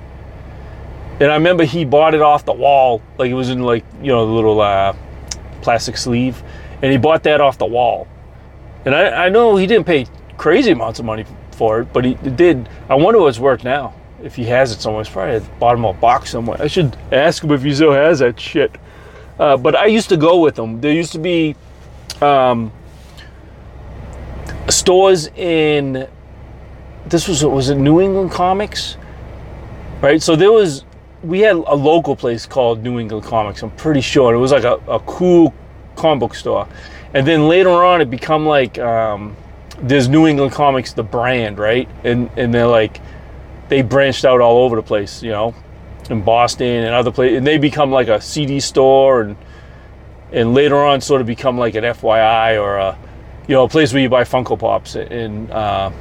And 1.19 1.31
I 1.31 1.35
remember 1.35 1.64
he 1.64 1.85
bought 1.85 2.15
it 2.15 2.22
off 2.22 2.45
the 2.45 2.53
wall, 2.53 3.01
like 3.18 3.30
it 3.30 3.35
was 3.35 3.49
in 3.49 3.61
like 3.61 3.85
you 4.01 4.07
know 4.07 4.26
the 4.26 4.31
little 4.31 4.61
uh, 4.61 4.95
plastic 5.61 5.97
sleeve, 5.97 6.41
and 6.81 6.91
he 6.91 6.97
bought 6.97 7.23
that 7.23 7.41
off 7.41 7.57
the 7.60 7.65
wall. 7.65 8.07
And 8.85 8.95
I, 8.95 9.26
I 9.26 9.30
know 9.30 9.55
he 9.55 9.68
didn't 9.68 9.85
pay 9.85 10.07
crazy 10.38 10.72
amounts 10.72 10.99
of 10.99 11.05
money 11.05 11.26
for 11.51 11.81
it, 11.81 11.93
but 11.93 12.03
he 12.03 12.15
did. 12.15 12.68
I 12.89 12.95
wonder 12.95 13.19
what's 13.19 13.39
worth 13.39 13.64
now. 13.64 13.93
If 14.23 14.35
he 14.35 14.45
has 14.45 14.72
it 14.72 14.81
somewhere, 14.81 15.01
it's 15.01 15.10
probably 15.10 15.35
at 15.35 15.43
the 15.43 15.51
bottom 15.60 15.85
of 15.85 15.97
a 15.97 15.99
box 15.99 16.31
somewhere. 16.31 16.61
I 16.61 16.68
should 16.68 16.95
ask 17.11 17.43
him 17.43 17.51
if 17.51 17.61
he 17.61 17.73
still 17.76 17.91
has 17.91 18.19
that 18.19 18.39
shit. 18.39 18.72
Uh, 19.38 19.57
but 19.57 19.76
I 19.76 19.88
used 19.88 20.10
to 20.10 20.18
go 20.18 20.39
with 20.39 20.57
him. 20.57 20.80
There 20.80 20.93
used 20.93 21.11
to 21.11 21.19
be 21.19 21.55
um, 22.22 22.72
stores 24.69 25.27
in 25.27 26.07
this 27.06 27.27
was 27.27 27.44
was 27.44 27.69
it 27.69 27.76
New 27.76 28.02
England 28.02 28.31
Comics, 28.31 28.98
right? 30.02 30.22
So 30.22 30.35
there 30.35 30.52
was 30.52 30.85
we 31.23 31.40
had 31.40 31.56
a 31.56 31.76
local 31.76 32.15
place 32.15 32.45
called 32.45 32.84
New 32.84 32.99
England 32.99 33.26
Comics. 33.26 33.61
I'm 33.61 33.72
pretty 33.72 34.02
sure 34.02 34.34
it 34.34 34.38
was 34.38 34.52
like 34.52 34.64
a, 34.64 34.76
a 34.88 34.99
cool 35.02 35.53
comic 35.95 36.19
book 36.19 36.35
store, 36.35 36.68
and 37.14 37.27
then 37.27 37.48
later 37.48 37.72
on 37.84 38.02
it 38.02 38.10
become 38.10 38.45
like 38.45 38.77
um, 38.80 39.35
there's 39.80 40.07
New 40.07 40.27
England 40.27 40.53
Comics 40.53 40.94
the 40.94 41.03
brand, 41.03 41.60
right? 41.60 41.90
And 42.03 42.30
and 42.38 42.53
they're 42.53 42.68
like 42.68 43.02
they 43.69 43.81
branched 43.81 44.26
out 44.26 44.41
all 44.41 44.64
over 44.64 44.76
the 44.76 44.84
place, 44.84 45.23
you 45.23 45.31
know, 45.31 45.53
in 46.10 46.22
Boston 46.22 46.84
and 46.84 46.94
other 46.94 47.11
places, 47.11 47.38
and 47.38 47.48
they 47.48 47.57
become 47.57 47.91
like 47.91 48.07
a 48.07 48.22
CD 48.22 48.60
store 48.60 49.22
and 49.22 49.35
and 50.31 50.53
later 50.53 50.77
on 50.77 50.99
sort 51.02 51.22
of 51.22 51.27
become 51.27 51.57
like 51.57 51.76
an 51.76 51.84
FYE 51.94 52.57
or 52.57 52.77
a 52.77 52.98
you 53.48 53.56
know, 53.56 53.64
a 53.64 53.70
place 53.70 53.94
where 53.94 54.02
you 54.02 54.10
buy 54.10 54.24
Funko 54.24 54.57
Pops 54.57 54.95
and 54.95 55.52
uh, 55.52 55.91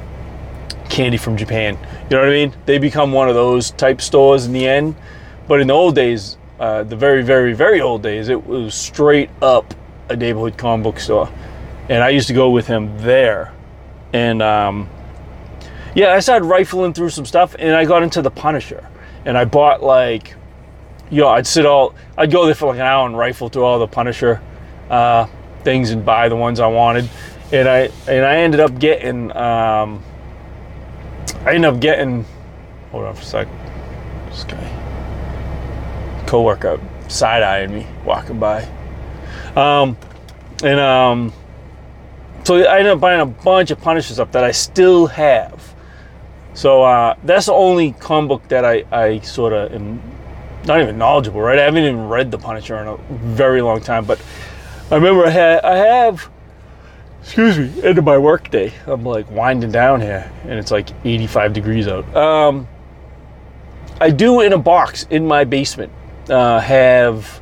candy 0.89 1.17
from 1.17 1.35
Japan. 1.35 1.77
You 2.09 2.17
know 2.17 2.19
what 2.19 2.29
I 2.29 2.31
mean? 2.31 2.53
They 2.65 2.77
become 2.77 3.11
one 3.11 3.27
of 3.27 3.35
those 3.35 3.71
type 3.71 3.99
stores 3.99 4.45
in 4.45 4.53
the 4.53 4.67
end. 4.67 4.95
But 5.47 5.59
in 5.59 5.67
the 5.67 5.73
old 5.73 5.95
days, 5.95 6.37
uh, 6.59 6.83
the 6.83 6.95
very, 6.95 7.23
very, 7.23 7.53
very 7.53 7.81
old 7.81 8.01
days, 8.01 8.29
it 8.29 8.45
was 8.45 8.73
straight 8.73 9.29
up 9.41 9.73
a 10.09 10.15
neighborhood 10.15 10.57
comic 10.57 10.83
book 10.83 10.99
store. 10.99 11.29
And 11.89 12.01
I 12.03 12.09
used 12.09 12.27
to 12.27 12.33
go 12.33 12.49
with 12.49 12.67
him 12.67 12.97
there. 12.99 13.53
And 14.13 14.41
um, 14.41 14.89
yeah, 15.95 16.13
I 16.13 16.19
started 16.19 16.45
rifling 16.45 16.93
through 16.93 17.09
some 17.09 17.25
stuff 17.25 17.55
and 17.59 17.75
I 17.75 17.83
got 17.83 18.03
into 18.03 18.21
the 18.21 18.31
Punisher. 18.31 18.87
And 19.25 19.37
I 19.37 19.45
bought 19.45 19.83
like, 19.83 20.35
you 21.09 21.21
know, 21.21 21.29
I'd 21.29 21.47
sit 21.47 21.65
all, 21.65 21.93
I'd 22.17 22.31
go 22.31 22.45
there 22.45 22.55
for 22.55 22.67
like 22.67 22.79
an 22.79 22.85
hour 22.85 23.05
and 23.05 23.17
rifle 23.17 23.49
through 23.49 23.63
all 23.63 23.79
the 23.79 23.87
Punisher 23.87 24.41
uh, 24.89 25.27
things 25.63 25.91
and 25.91 26.05
buy 26.05 26.29
the 26.29 26.35
ones 26.35 26.59
I 26.59 26.67
wanted 26.67 27.09
and 27.53 27.69
I 27.69 27.89
and 28.07 28.25
I 28.25 28.37
ended 28.37 28.59
up 28.59 28.77
getting 28.79 29.31
um, 29.37 30.03
I 31.45 31.53
ended 31.53 31.65
up 31.65 31.79
getting 31.79 32.25
hold 32.91 33.05
on 33.05 33.15
for 33.15 33.21
a 33.21 33.25
sec. 33.25 33.47
This 34.29 34.43
guy 34.43 34.79
co-worker 36.25 36.81
side 37.07 37.43
eyeing 37.43 37.71
me 37.71 37.87
walking 38.03 38.39
by. 38.39 38.63
Um, 39.55 39.95
and 40.63 40.79
um, 40.79 41.33
so 42.43 42.55
I 42.55 42.79
ended 42.79 42.93
up 42.93 42.99
buying 42.99 43.21
a 43.21 43.25
bunch 43.27 43.69
of 43.69 43.79
Punishers 43.79 44.19
up 44.19 44.31
that 44.31 44.43
I 44.43 44.51
still 44.51 45.05
have. 45.07 45.75
So 46.55 46.81
uh, 46.81 47.15
that's 47.23 47.45
the 47.45 47.53
only 47.53 47.91
comic 47.93 48.29
book 48.29 48.47
that 48.47 48.65
I, 48.65 48.83
I 48.91 49.19
sort 49.19 49.53
of 49.53 49.73
am 49.73 50.01
not 50.65 50.81
even 50.81 50.97
knowledgeable, 50.97 51.41
right? 51.41 51.59
I 51.59 51.63
haven't 51.63 51.83
even 51.83 52.07
read 52.07 52.31
The 52.31 52.39
Punisher 52.39 52.77
in 52.79 52.87
a 52.87 52.97
very 53.11 53.61
long 53.61 53.81
time, 53.81 54.05
but 54.05 54.19
I 54.89 54.95
remember 54.95 55.27
I, 55.27 55.29
had, 55.29 55.63
I 55.63 55.75
have 55.75 56.31
excuse 57.23 57.57
me, 57.57 57.83
end 57.83 57.97
of 57.97 58.03
my 58.03 58.17
work 58.17 58.51
day. 58.51 58.73
I'm 58.85 59.03
like 59.03 59.29
winding 59.31 59.71
down 59.71 60.01
here, 60.01 60.29
and 60.43 60.59
it's 60.59 60.71
like 60.71 60.89
85 61.05 61.53
degrees 61.53 61.87
out. 61.87 62.15
Um, 62.15 62.67
I 64.01 64.09
do 64.09 64.41
in 64.41 64.51
a 64.51 64.57
box 64.57 65.07
in 65.09 65.25
my 65.25 65.45
basement 65.45 65.91
uh, 66.29 66.59
have 66.59 67.41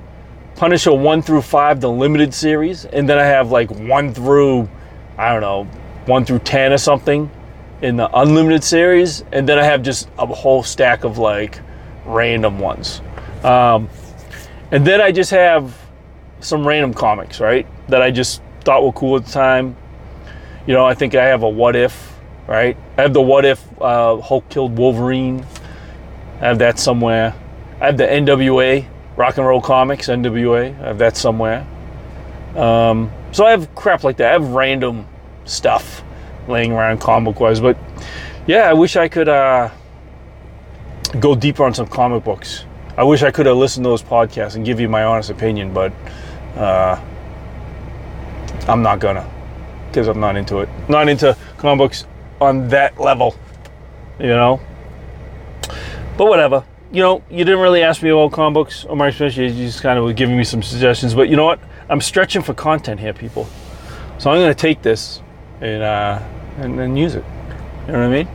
Punisher 0.55 0.93
one 0.93 1.23
through 1.23 1.41
five, 1.41 1.81
the 1.81 1.89
limited 1.89 2.33
series, 2.33 2.85
and 2.85 3.09
then 3.09 3.17
I 3.17 3.23
have 3.23 3.51
like 3.51 3.71
one 3.71 4.13
through 4.13 4.69
I 5.17 5.31
don't 5.31 5.41
know 5.41 5.63
one 6.05 6.25
through 6.25 6.39
ten 6.39 6.71
or 6.71 6.77
something 6.77 7.29
in 7.81 7.97
the 7.97 8.09
unlimited 8.15 8.63
series, 8.63 9.23
and 9.31 9.49
then 9.49 9.57
I 9.57 9.63
have 9.63 9.81
just 9.81 10.09
a 10.19 10.27
whole 10.27 10.61
stack 10.61 11.03
of 11.03 11.17
like 11.17 11.59
random 12.05 12.59
ones. 12.59 13.01
Um, 13.43 13.89
and 14.69 14.85
then 14.85 15.01
I 15.01 15.11
just 15.11 15.31
have 15.31 15.75
some 16.39 16.67
random 16.67 16.93
comics, 16.93 17.39
right? 17.39 17.67
That 17.89 18.03
I 18.03 18.11
just 18.11 18.41
thought 18.63 18.83
were 18.83 18.91
cool 18.91 19.17
at 19.17 19.25
the 19.25 19.31
time. 19.31 19.75
You 20.65 20.73
know, 20.73 20.85
I 20.85 20.93
think 20.93 21.15
I 21.15 21.25
have 21.25 21.43
a 21.43 21.49
what 21.49 21.75
if, 21.75 22.19
right? 22.47 22.77
I 22.97 23.01
have 23.01 23.13
the 23.13 23.21
what 23.21 23.45
if 23.45 23.63
uh, 23.81 24.19
Hulk 24.21 24.47
killed 24.49 24.77
Wolverine. 24.77 25.45
I 26.35 26.47
have 26.47 26.59
that 26.59 26.79
somewhere. 26.79 27.35
I 27.79 27.87
have 27.87 27.97
the 27.97 28.05
NWA, 28.05 28.85
Rock 29.15 29.37
and 29.37 29.45
Roll 29.45 29.61
Comics, 29.61 30.07
NWA. 30.07 30.79
I 30.81 30.87
have 30.87 30.97
that 30.99 31.17
somewhere. 31.17 31.67
Um, 32.55 33.11
so 33.31 33.45
I 33.45 33.51
have 33.51 33.73
crap 33.75 34.03
like 34.03 34.17
that. 34.17 34.29
I 34.29 34.33
have 34.33 34.49
random 34.49 35.07
stuff 35.45 36.03
laying 36.47 36.71
around 36.71 36.99
comic 36.99 37.39
wise. 37.39 37.59
But 37.59 37.77
yeah, 38.47 38.69
I 38.69 38.73
wish 38.73 38.95
I 38.95 39.07
could 39.07 39.29
uh, 39.29 39.69
go 41.19 41.35
deeper 41.35 41.63
on 41.63 41.73
some 41.73 41.87
comic 41.87 42.23
books. 42.23 42.65
I 42.97 43.03
wish 43.03 43.23
I 43.23 43.31
could 43.31 43.45
have 43.45 43.57
listened 43.57 43.85
to 43.85 43.89
those 43.89 44.03
podcasts 44.03 44.55
and 44.55 44.65
give 44.65 44.79
you 44.79 44.89
my 44.89 45.03
honest 45.03 45.29
opinion, 45.29 45.73
but 45.73 45.93
uh, 46.55 47.01
I'm 48.67 48.81
not 48.81 48.99
gonna 48.99 49.29
because 49.87 50.07
I'm 50.07 50.19
not 50.19 50.37
into 50.37 50.59
it. 50.59 50.69
Not 50.87 51.09
into 51.09 51.35
comic 51.57 51.77
books 51.77 52.05
on 52.39 52.67
that 52.69 52.99
level, 52.99 53.35
you 54.19 54.27
know. 54.27 54.59
But 56.17 56.27
whatever. 56.27 56.63
You 56.93 57.01
know, 57.01 57.23
you 57.29 57.45
didn't 57.45 57.61
really 57.61 57.83
ask 57.83 58.03
me 58.03 58.09
about 58.09 58.33
comic 58.33 58.53
books 58.53 58.83
or 58.85 58.95
my 58.97 59.07
experience. 59.07 59.37
You 59.37 59.65
just 59.65 59.81
kind 59.81 59.97
of 59.97 60.03
were 60.03 60.13
giving 60.13 60.37
me 60.37 60.43
some 60.43 60.61
suggestions. 60.61 61.13
But 61.13 61.29
you 61.29 61.35
know 61.37 61.45
what? 61.45 61.59
I'm 61.89 62.01
stretching 62.01 62.41
for 62.41 62.53
content 62.53 62.99
here, 62.99 63.13
people. 63.13 63.47
So 64.17 64.29
I'm 64.29 64.37
to 64.47 64.53
take 64.53 64.81
this 64.81 65.21
and 65.61 65.81
uh, 65.81 66.21
and, 66.57 66.79
and 66.79 66.97
use 66.97 67.15
it. 67.15 67.23
You 67.87 67.93
know 67.93 67.99
what 67.99 68.07
I 68.07 68.23
mean? 68.23 68.27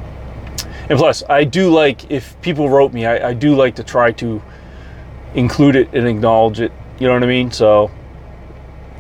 And 0.89 0.99
plus, 0.99 1.23
I 1.29 1.45
do 1.45 1.71
like 1.71 2.11
if 2.11 2.41
people 2.41 2.69
wrote 2.69 2.93
me. 2.93 3.07
I, 3.07 3.31
I 3.31 3.35
do 3.35 3.55
like 3.55 3.77
to 3.77 3.85
try 3.85 4.13
to 4.13 4.43
include 5.35 5.77
it 5.77 5.93
and 5.93 6.07
acknowledge 6.07 6.61
it. 6.61 6.73
You 6.99 7.09
know 7.09 7.15
what 7.15 7.23
I 7.23 7.27
mean? 7.27 7.51
So, 7.51 7.91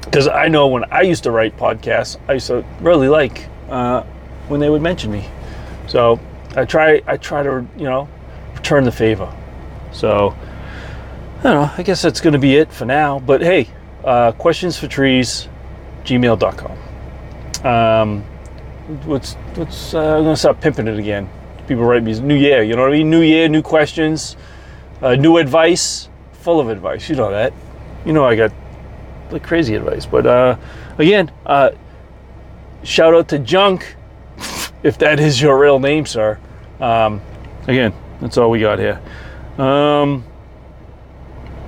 because 0.06 0.28
I 0.28 0.48
know 0.48 0.68
when 0.68 0.84
I 0.92 1.02
used 1.02 1.24
to 1.24 1.30
write 1.30 1.56
podcasts, 1.58 2.16
I 2.28 2.34
used 2.34 2.46
to 2.46 2.64
really 2.80 3.08
like 3.08 3.46
uh, 3.68 4.02
when 4.48 4.60
they 4.60 4.70
would 4.70 4.80
mention 4.80 5.12
me. 5.12 5.28
So 5.88 6.18
I 6.56 6.64
try, 6.64 7.02
I 7.06 7.18
try 7.18 7.42
to, 7.42 7.66
you 7.76 7.84
know, 7.84 8.08
return 8.54 8.84
the 8.84 8.92
favor. 8.92 9.30
So 9.92 10.34
I 11.40 11.42
don't 11.42 11.54
know. 11.54 11.70
I 11.76 11.82
guess 11.82 12.00
that's 12.00 12.20
going 12.20 12.32
to 12.32 12.38
be 12.38 12.56
it 12.56 12.72
for 12.72 12.86
now. 12.86 13.18
But 13.18 13.42
hey, 13.42 13.68
uh, 14.04 14.32
questions 14.32 14.78
for 14.78 14.86
trees, 14.86 15.48
gmail.com. 16.04 17.66
Um, 17.66 18.22
what's 19.04 19.34
what's 19.54 19.94
uh, 19.94 20.18
I'm 20.18 20.24
gonna 20.24 20.36
stop 20.36 20.60
pimping 20.60 20.86
it 20.86 20.98
again. 20.98 21.28
People 21.66 21.84
write 21.84 22.04
me 22.04 22.18
new 22.20 22.36
year. 22.36 22.62
You 22.62 22.76
know 22.76 22.82
what 22.82 22.92
I 22.92 22.98
mean? 22.98 23.10
New 23.10 23.22
year, 23.22 23.48
new 23.48 23.62
questions, 23.62 24.36
uh, 25.02 25.16
new 25.16 25.38
advice. 25.38 26.08
Full 26.32 26.60
of 26.60 26.68
advice. 26.68 27.08
You 27.08 27.16
know 27.16 27.30
that. 27.30 27.52
You 28.04 28.12
know 28.12 28.24
I 28.24 28.36
got 28.36 28.52
like 29.30 29.42
crazy 29.42 29.74
advice. 29.74 30.06
But 30.06 30.26
uh, 30.26 30.56
again, 30.98 31.30
uh, 31.44 31.70
shout 32.82 33.14
out 33.14 33.28
to 33.28 33.38
Junk, 33.38 33.96
if 34.82 34.98
that 34.98 35.20
is 35.20 35.40
your 35.40 35.58
real 35.58 35.78
name, 35.78 36.06
sir. 36.06 36.38
Um, 36.80 37.20
again, 37.66 37.94
that's 38.20 38.36
all 38.36 38.50
we 38.50 38.60
got 38.60 38.78
here. 38.78 39.00
Um, 39.58 40.24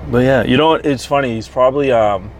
but 0.09 0.19
yeah, 0.19 0.43
you 0.43 0.57
know 0.57 0.69
what? 0.69 0.85
It's 0.85 1.05
funny. 1.05 1.35
He's 1.35 1.47
probably 1.47 1.91
um, 1.91 2.31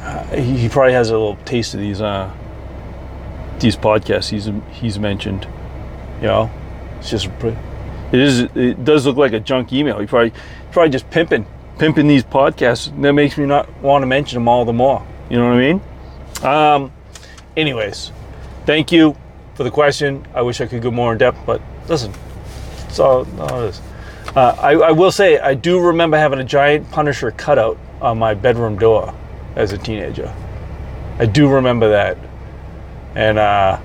uh, 0.00 0.24
he, 0.36 0.68
probably 0.68 0.92
has 0.92 1.10
a 1.10 1.12
little 1.12 1.36
taste 1.44 1.74
of 1.74 1.80
these 1.80 2.00
uh, 2.00 2.32
these 3.58 3.76
podcasts 3.76 4.30
he's 4.30 4.50
he's 4.72 4.98
mentioned. 4.98 5.46
You 6.20 6.28
know, 6.28 6.50
it's 6.98 7.10
just 7.10 7.26
it 7.26 8.20
is 8.20 8.40
it 8.40 8.84
does 8.84 9.06
look 9.06 9.16
like 9.16 9.32
a 9.32 9.40
junk 9.40 9.72
email. 9.72 9.98
He 9.98 10.06
probably 10.06 10.32
probably 10.70 10.90
just 10.90 11.10
pimping 11.10 11.46
pimping 11.78 12.08
these 12.08 12.24
podcasts. 12.24 12.90
That 13.02 13.12
makes 13.12 13.36
me 13.36 13.46
not 13.46 13.70
want 13.80 14.02
to 14.02 14.06
mention 14.06 14.36
them 14.36 14.48
all 14.48 14.64
the 14.64 14.72
more. 14.72 15.06
You 15.30 15.38
know 15.38 15.48
what 15.48 15.58
I 15.58 15.72
mean? 15.72 15.80
Um, 16.42 16.92
anyways, 17.56 18.12
thank 18.64 18.92
you 18.92 19.16
for 19.54 19.64
the 19.64 19.70
question. 19.70 20.26
I 20.34 20.42
wish 20.42 20.60
I 20.60 20.66
could 20.66 20.82
go 20.82 20.90
more 20.90 21.12
in 21.12 21.18
depth, 21.18 21.38
but 21.46 21.60
listen, 21.88 22.12
it's 22.88 22.98
all, 22.98 23.26
all 23.40 23.64
it 23.64 23.68
is. 23.68 23.80
Uh, 24.34 24.54
I, 24.60 24.72
I 24.72 24.90
will 24.90 25.12
say 25.12 25.38
I 25.38 25.54
do 25.54 25.80
remember 25.80 26.18
having 26.18 26.38
a 26.38 26.44
giant 26.44 26.90
Punisher 26.90 27.30
cutout 27.30 27.78
on 28.00 28.18
my 28.18 28.34
bedroom 28.34 28.76
door 28.78 29.14
as 29.54 29.72
a 29.72 29.78
teenager. 29.78 30.34
I 31.18 31.26
do 31.26 31.48
remember 31.48 31.88
that. 31.88 32.18
And 33.14 33.38
uh, 33.38 33.80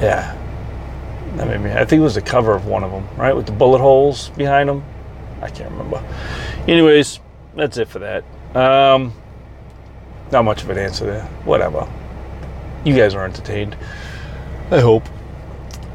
yeah, 0.00 0.36
made 1.36 1.60
me. 1.60 1.70
I 1.72 1.84
think 1.84 2.00
it 2.00 2.02
was 2.02 2.16
the 2.16 2.22
cover 2.22 2.54
of 2.54 2.66
one 2.66 2.82
of 2.82 2.90
them, 2.90 3.06
right, 3.16 3.34
with 3.34 3.46
the 3.46 3.52
bullet 3.52 3.78
holes 3.78 4.30
behind 4.30 4.68
them. 4.68 4.84
I 5.42 5.50
can't 5.50 5.70
remember. 5.70 6.02
Anyways, 6.66 7.20
that's 7.54 7.76
it 7.76 7.88
for 7.88 7.98
that. 8.00 8.24
Um, 8.56 9.12
not 10.32 10.44
much 10.44 10.62
of 10.62 10.70
an 10.70 10.78
answer 10.78 11.06
there. 11.06 11.24
Whatever. 11.44 11.88
You 12.84 12.94
guys 12.94 13.14
are 13.14 13.24
entertained. 13.24 13.76
I 14.70 14.80
hope. 14.80 15.08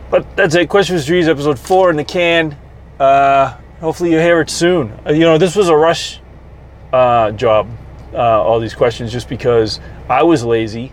But 0.09 0.35
that's 0.35 0.55
it. 0.55 0.69
Questions 0.69 1.05
Trees 1.05 1.27
episode 1.27 1.57
four 1.57 1.89
in 1.89 1.95
the 1.97 2.03
can. 2.03 2.57
Uh, 2.99 3.57
hopefully 3.80 4.11
you 4.11 4.19
hear 4.19 4.41
it 4.41 4.49
soon. 4.49 4.91
Uh, 5.05 5.11
you 5.11 5.22
know, 5.22 5.38
this 5.38 5.55
was 5.55 5.69
a 5.69 5.76
rush 5.76 6.19
uh, 6.93 7.31
job. 7.31 7.69
Uh, 8.13 8.18
all 8.18 8.59
these 8.59 8.73
questions 8.73 9.11
just 9.11 9.30
because 9.30 9.80
I 10.09 10.23
was 10.23 10.43
lazy, 10.43 10.91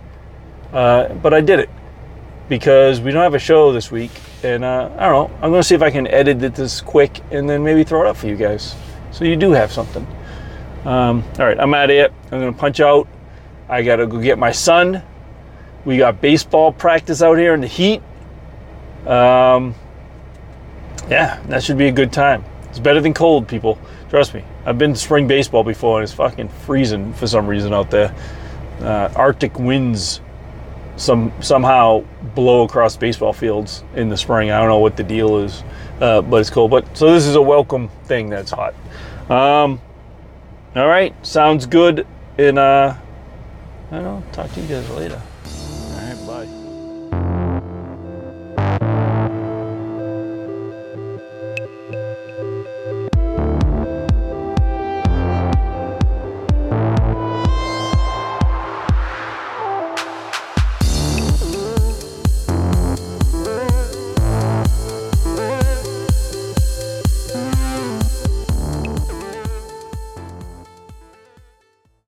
uh, 0.73 1.13
but 1.15 1.35
I 1.35 1.41
did 1.41 1.59
it 1.59 1.69
because 2.49 3.01
we 3.01 3.11
don't 3.11 3.25
have 3.25 3.35
a 3.35 3.41
show 3.41 3.73
this 3.73 3.91
week, 3.91 4.13
and 4.43 4.65
uh, 4.65 4.91
I 4.99 5.09
don't 5.09 5.31
know. 5.31 5.37
I'm 5.37 5.51
going 5.51 5.63
to 5.63 5.65
see 5.69 5.75
if 5.75 5.83
I 5.83 5.91
can 5.91 6.07
edit 6.07 6.43
it 6.43 6.55
this 6.55 6.81
quick 6.81 7.21
and 7.31 7.49
then 7.49 7.63
maybe 7.63 7.85
throw 7.85 8.03
it 8.03 8.07
up 8.07 8.17
for 8.17 8.27
you 8.27 8.37
guys, 8.37 8.75
so 9.11 9.25
you 9.25 9.37
do 9.37 9.53
have 9.53 9.73
something. 9.73 10.07
Um, 10.85 11.25
all 11.39 11.47
right, 11.47 11.59
I'm 11.59 11.75
out 11.75 11.91
of 11.91 11.91
here. 11.91 12.09
I'm 12.31 12.41
going 12.41 12.53
to 12.53 12.59
punch 12.59 12.81
out. 12.81 13.09
I 13.69 13.83
got 13.83 13.97
to 13.97 14.07
go 14.07 14.21
get 14.21 14.39
my 14.39 14.53
son. 14.53 15.03
We 15.85 15.99
got 15.99 16.21
baseball 16.21 16.73
practice 16.73 17.23
out 17.23 17.37
here 17.39 17.55
in 17.55 17.61
the 17.61 17.67
heat. 17.67 18.03
Um, 19.07 19.75
yeah, 21.09 21.43
that 21.49 21.63
should 21.63 21.79
be 21.79 21.89
a 21.89 21.93
good 21.93 22.13
time. 22.13 22.45
It's 22.69 22.79
better 22.79 23.01
than 23.01 23.15
cold, 23.15 23.49
people. 23.49 23.79
Trust 24.11 24.35
me. 24.35 24.45
I've 24.65 24.79
been 24.79 24.93
to 24.93 24.99
spring 24.99 25.27
baseball 25.27 25.65
before, 25.65 25.99
and 25.99 26.05
it's 26.05 26.13
fucking 26.13 26.49
freezing 26.49 27.13
for 27.15 27.27
some 27.27 27.47
reason 27.47 27.73
out 27.73 27.91
there. 27.91 28.15
Uh, 28.81 29.11
Arctic 29.17 29.59
winds 29.59 30.21
some 30.99 31.33
somehow 31.41 32.05
blow 32.35 32.65
across 32.65 32.97
baseball 32.97 33.33
fields 33.33 33.85
in 33.95 34.09
the 34.09 34.17
spring. 34.17 34.51
I 34.51 34.59
don't 34.59 34.69
know 34.69 34.79
what 34.79 34.97
the 34.97 35.05
deal 35.05 35.39
is, 35.39 35.63
uh, 36.01 36.21
but 36.21 36.39
it's 36.39 36.51
cool. 36.51 36.69
But 36.69 36.97
so 36.97 37.13
this 37.13 37.27
is 37.27 37.37
a 37.37 37.43
welcome 37.43 37.89
thing 38.05 38.29
that's 38.29 38.51
hot. 38.51 38.75
Um, 39.31 39.81
all 40.77 40.87
right, 40.87 41.15
sounds 41.27 41.65
good. 41.67 42.07
And 42.37 42.59
uh, 42.59 42.95
I 43.91 43.95
don't 43.95 44.05
know. 44.05 44.23
Talk 44.33 44.53
to 44.53 44.61
you 44.61 44.69
guys 44.69 44.89
later. 44.91 45.23